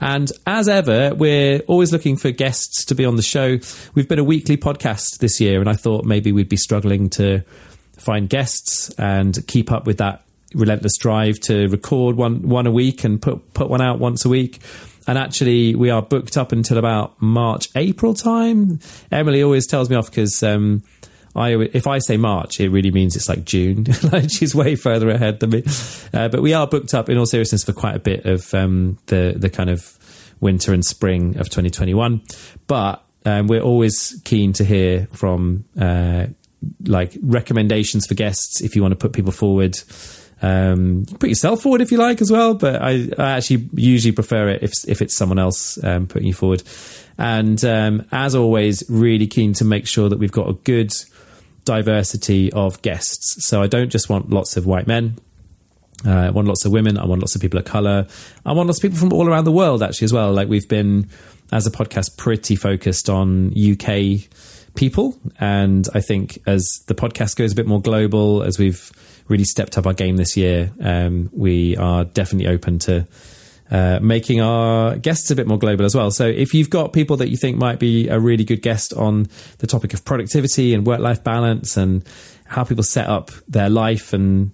And 0.01 0.33
as 0.47 0.69
ever, 0.69 1.15
we're 1.15 1.61
always 1.67 1.93
looking 1.93 2.17
for 2.17 2.31
guests 2.31 2.85
to 2.87 2.95
be 2.95 3.05
on 3.05 3.17
the 3.17 3.23
show. 3.23 3.59
We've 3.95 4.09
been 4.09 4.19
a 4.19 4.25
weekly 4.25 4.57
podcast 4.57 5.19
this 5.19 5.41
year, 5.41 5.61
and 5.61 5.69
I 5.69 5.75
thought 5.75 6.07
maybe 6.07 6.33
we'd 6.33 6.49
be 6.49 6.57
struggling 6.57 7.11
to 7.11 7.43
find 7.99 8.27
guests 8.29 8.89
and 8.97 9.47
keep 9.47 9.71
up 9.71 9.87
with 9.87 9.99
that 9.99 10.25
relentless 10.55 10.97
drive 10.97 11.39
to 11.39 11.69
record 11.69 12.17
one 12.17 12.49
one 12.49 12.67
a 12.67 12.71
week 12.71 13.05
and 13.05 13.21
put 13.21 13.53
put 13.53 13.69
one 13.69 13.83
out 13.83 13.99
once 13.99 14.25
a 14.25 14.31
week. 14.31 14.61
And 15.07 15.19
actually, 15.19 15.75
we 15.75 15.91
are 15.91 16.01
booked 16.01 16.39
up 16.39 16.53
until 16.53 16.79
about 16.79 17.21
March, 17.21 17.69
April 17.75 18.15
time. 18.15 18.81
Emily 19.13 19.43
always 19.43 19.67
tells 19.67 19.91
me 19.91 19.97
off 19.97 20.07
because 20.07 20.43
um, 20.43 20.83
I, 21.35 21.51
if 21.53 21.87
I 21.87 21.99
say 21.99 22.17
March, 22.17 22.61
it 22.61 22.71
really 22.71 22.91
means 22.91 23.15
it's 23.15 23.29
like 23.29 23.45
June. 23.45 23.87
like 24.13 24.31
she's 24.31 24.55
way 24.55 24.75
further 24.75 25.11
ahead 25.11 25.41
than 25.41 25.51
me. 25.51 25.65
Uh, 26.13 26.29
but 26.29 26.43
we 26.43 26.55
are 26.55 26.67
booked 26.67 26.95
up, 26.95 27.09
in 27.09 27.17
all 27.17 27.27
seriousness, 27.27 27.65
for 27.65 27.73
quite 27.73 27.95
a 27.95 28.01
bit 28.01 28.27
of 28.27 28.53
um, 28.55 28.99
the 29.07 29.35
the 29.37 29.51
kind 29.51 29.71
of 29.71 29.97
winter 30.41 30.73
and 30.73 30.85
spring 30.85 31.37
of 31.37 31.49
2021. 31.49 32.23
But 32.67 33.05
um, 33.25 33.47
we're 33.47 33.61
always 33.61 34.21
keen 34.25 34.53
to 34.55 34.65
hear 34.65 35.07
from 35.13 35.65
uh, 35.79 36.27
like 36.85 37.17
recommendations 37.23 38.07
for 38.07 38.15
guests 38.15 38.61
if 38.61 38.75
you 38.75 38.83
want 38.83 38.93
to 38.93 38.97
put 38.97 39.13
people 39.13 39.33
forward. 39.33 39.79
Um, 40.43 41.05
put 41.19 41.29
yourself 41.29 41.61
forward 41.61 41.83
if 41.83 41.93
you 41.93 41.99
like 41.99 42.23
as 42.23 42.31
well, 42.33 42.55
but 42.55 42.81
I, 42.81 43.09
I 43.19 43.33
actually 43.33 43.69
usually 43.75 44.13
prefer 44.13 44.49
it 44.49 44.63
if 44.63 44.73
if 44.89 45.03
it's 45.03 45.15
someone 45.15 45.39
else 45.39 45.83
um, 45.85 46.07
putting 46.07 46.27
you 46.27 46.35
forward. 46.35 46.63
And 47.19 47.63
um, 47.65 48.07
as 48.11 48.35
always, 48.35 48.83
really 48.89 49.27
keen 49.27 49.53
to 49.55 49.65
make 49.65 49.87
sure 49.87 50.09
that 50.09 50.19
we've 50.19 50.33
got 50.33 50.49
a 50.49 50.55
good 50.55 50.93
diversity 51.65 52.53
of 52.53 52.81
guests. 52.83 53.47
So 53.47 53.63
I 53.63 53.67
don't 53.67 53.91
just 53.91 54.09
want 54.09 54.31
lots 54.31 54.57
of 54.57 54.67
white 54.67 54.87
men. 54.87 55.19
Uh, 56.07 56.11
I 56.11 56.31
want 56.31 56.49
lots 56.49 56.65
of 56.65 56.73
women. 56.73 56.99
I 56.99 57.05
want 57.05 57.21
lots 57.21 57.35
of 57.35 57.43
people 57.43 57.59
of 57.59 57.65
color. 57.65 58.07
I 58.47 58.53
want 58.53 58.69
lots 58.69 58.79
of 58.79 58.83
people 58.83 58.99
from 58.99 59.13
all 59.13 59.29
around 59.29 59.45
the 59.45 59.53
world 59.53 59.83
actually 59.83 60.07
as 60.07 60.13
well. 60.13 60.33
Like 60.33 60.49
we've 60.49 60.69
been 60.69 61.09
as 61.53 61.67
a 61.67 61.71
podcast 61.71 62.17
pretty 62.17 62.57
focused 62.57 63.11
on 63.11 63.53
UK 63.57 64.29
people. 64.75 65.19
And 65.39 65.87
I 65.95 66.01
think 66.01 66.39
as 66.47 66.67
the 66.87 66.95
podcast 66.95 67.37
goes 67.37 67.53
a 67.53 67.55
bit 67.55 67.67
more 67.67 67.83
global, 67.83 68.43
as 68.43 68.59
we've 68.59 68.91
really 69.29 69.45
stepped 69.45 69.77
up 69.77 69.87
our 69.87 69.95
game 69.95 70.17
this 70.17 70.37
year, 70.37 70.73
um, 70.81 71.31
we 71.33 71.77
are 71.77 72.05
definitely 72.05 72.49
open 72.49 72.79
to 72.81 73.07
uh, 73.71 74.01
making 74.03 74.41
our 74.41 74.97
guests 74.97 75.31
a 75.31 75.37
bit 75.37 75.47
more 75.47 75.59
global 75.59 75.85
as 75.85 75.95
well. 75.95 76.11
So 76.11 76.27
if 76.27 76.55
you've 76.55 76.71
got 76.71 76.93
people 76.93 77.17
that 77.19 77.29
you 77.29 77.37
think 77.37 77.57
might 77.57 77.79
be 77.79 78.09
a 78.09 78.19
really 78.19 78.45
good 78.45 78.63
guest 78.63 78.93
on 78.95 79.29
the 79.59 79.67
topic 79.67 79.95
of 79.95 80.05
productivity 80.05 80.75
and 80.75 80.87
work 80.87 81.01
life 81.01 81.23
balance 81.23 81.77
and 81.77 82.05
how 82.47 82.65
people 82.65 82.83
set 82.83 83.09
up 83.09 83.31
their 83.49 83.71
life 83.71 84.13
and 84.13 84.53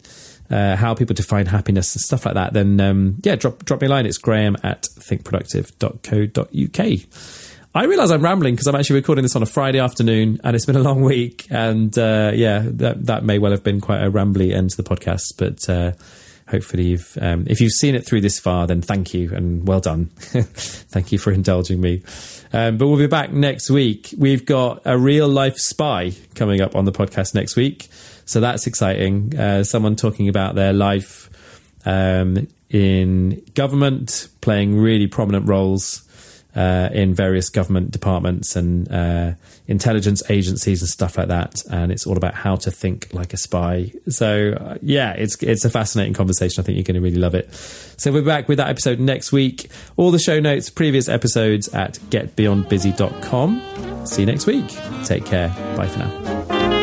uh, 0.51 0.77
how 0.77 0.95
people 0.95 1.15
define 1.15 1.47
happiness 1.47 1.95
and 1.95 2.03
stuff 2.03 2.27
like 2.27 2.35
that, 2.35 2.53
then 2.53 2.79
um, 2.81 3.17
yeah, 3.25 3.37
drop 3.37 3.65
drop 3.65 3.81
me 3.81 3.87
a 3.87 3.91
line. 3.91 4.05
It's 4.07 4.19
graham 4.19 4.57
at 4.63 4.83
thinkproductive.co.uk. 4.83 7.01
I 7.75 7.85
realize 7.85 8.11
I'm 8.11 8.23
rambling 8.23 8.55
because 8.55 8.69
I'm 8.69 8.75
actually 8.75 9.01
recording 9.01 9.23
this 9.23 9.37
on 9.37 9.43
a 9.43 9.47
Friday 9.47 9.81
afternoon 9.81 10.41
and 10.43 10.57
it's 10.57 10.65
been 10.65 10.77
a 10.77 10.81
long 10.81 11.03
week. 11.03 11.47
And 11.51 11.99
uh, 11.99 12.33
yeah, 12.35 12.63
that, 12.65 13.05
that 13.05 13.23
may 13.23 13.39
well 13.39 13.51
have 13.51 13.63
been 13.63 13.83
quite 13.83 14.03
a 14.03 14.11
rambly 14.11 14.55
end 14.55 14.71
to 14.71 14.79
the 14.79 14.83
podcast, 14.83 15.35
but 15.37 15.69
uh, 15.69 15.93
hopefully 16.49 16.85
you've, 16.85 17.19
um, 17.21 17.45
if 17.49 17.61
you've 17.61 17.73
seen 17.73 17.95
it 17.95 18.07
through 18.07 18.21
this 18.21 18.39
far, 18.39 18.67
then 18.67 18.81
thank 18.81 19.13
you 19.13 19.35
and 19.35 19.67
well 19.67 19.81
done. 19.81 20.07
thank 20.17 21.13
you 21.13 21.19
for 21.19 21.33
indulging 21.33 21.81
me. 21.81 22.03
Um, 22.53 22.79
but 22.79 22.87
we'll 22.87 22.99
be 22.99 23.07
back 23.07 23.33
next 23.33 23.71
week. 23.71 24.15
We've 24.17 24.45
got 24.45 24.83
a 24.85 24.97
real 24.97 25.29
life 25.29 25.57
spy 25.59 26.13
coming 26.35 26.61
up 26.61 26.77
on 26.77 26.85
the 26.85 26.93
podcast 26.93 27.35
next 27.35 27.57
week. 27.57 27.89
So 28.25 28.41
that's 28.41 28.67
exciting. 28.67 29.39
Uh, 29.39 29.65
someone 29.65 29.97
talking 29.97 30.29
about 30.29 30.55
their 30.55 30.73
life 30.73 31.31
um, 31.85 32.49
in 32.71 33.43
government, 33.55 34.29
playing 34.41 34.79
really 34.79 35.07
prominent 35.07 35.49
roles 35.49 36.03
uh, 36.55 36.89
in 36.93 37.15
various 37.15 37.51
government 37.51 37.91
departments 37.91 38.57
and 38.57 38.91
uh, 38.91 39.33
intelligence 39.69 40.23
agencies 40.31 40.83
and 40.83 40.89
stuff 40.89 41.19
like 41.19 41.29
that. 41.29 41.63
And 41.71 41.91
it's 41.93 42.07
all 42.07 42.17
about 42.17 42.35
how 42.35 42.57
to 42.57 42.71
think 42.71 43.13
like 43.13 43.33
a 43.33 43.37
spy. 43.37 43.93
So 44.09 44.53
uh, 44.53 44.79
yeah, 44.83 45.13
it's 45.13 45.43
it's 45.43 45.65
a 45.65 45.71
fascinating 45.71 46.15
conversation. 46.15 46.63
I 46.63 46.65
think 46.65 46.77
you're 46.77 46.85
going 46.85 46.95
to 46.95 47.01
really 47.01 47.17
love 47.17 47.35
it. 47.35 47.53
So 47.97 48.13
we're 48.13 48.23
back 48.23 48.49
with 48.49 48.59
that 48.59 48.69
episode 48.69 49.01
next 49.01 49.33
week. 49.33 49.71
All 49.97 50.11
the 50.11 50.19
show 50.19 50.41
notes, 50.41 50.71
previous 50.71 51.09
episodes 51.09 51.69
at 51.69 51.95
getbeyondbusy.com. 52.11 54.07
See 54.07 54.23
you 54.23 54.27
next 54.27 54.47
week. 54.47 54.69
Take 55.05 55.25
care. 55.25 55.49
Bye 55.77 55.89
for 55.89 55.99
now. 55.99 56.76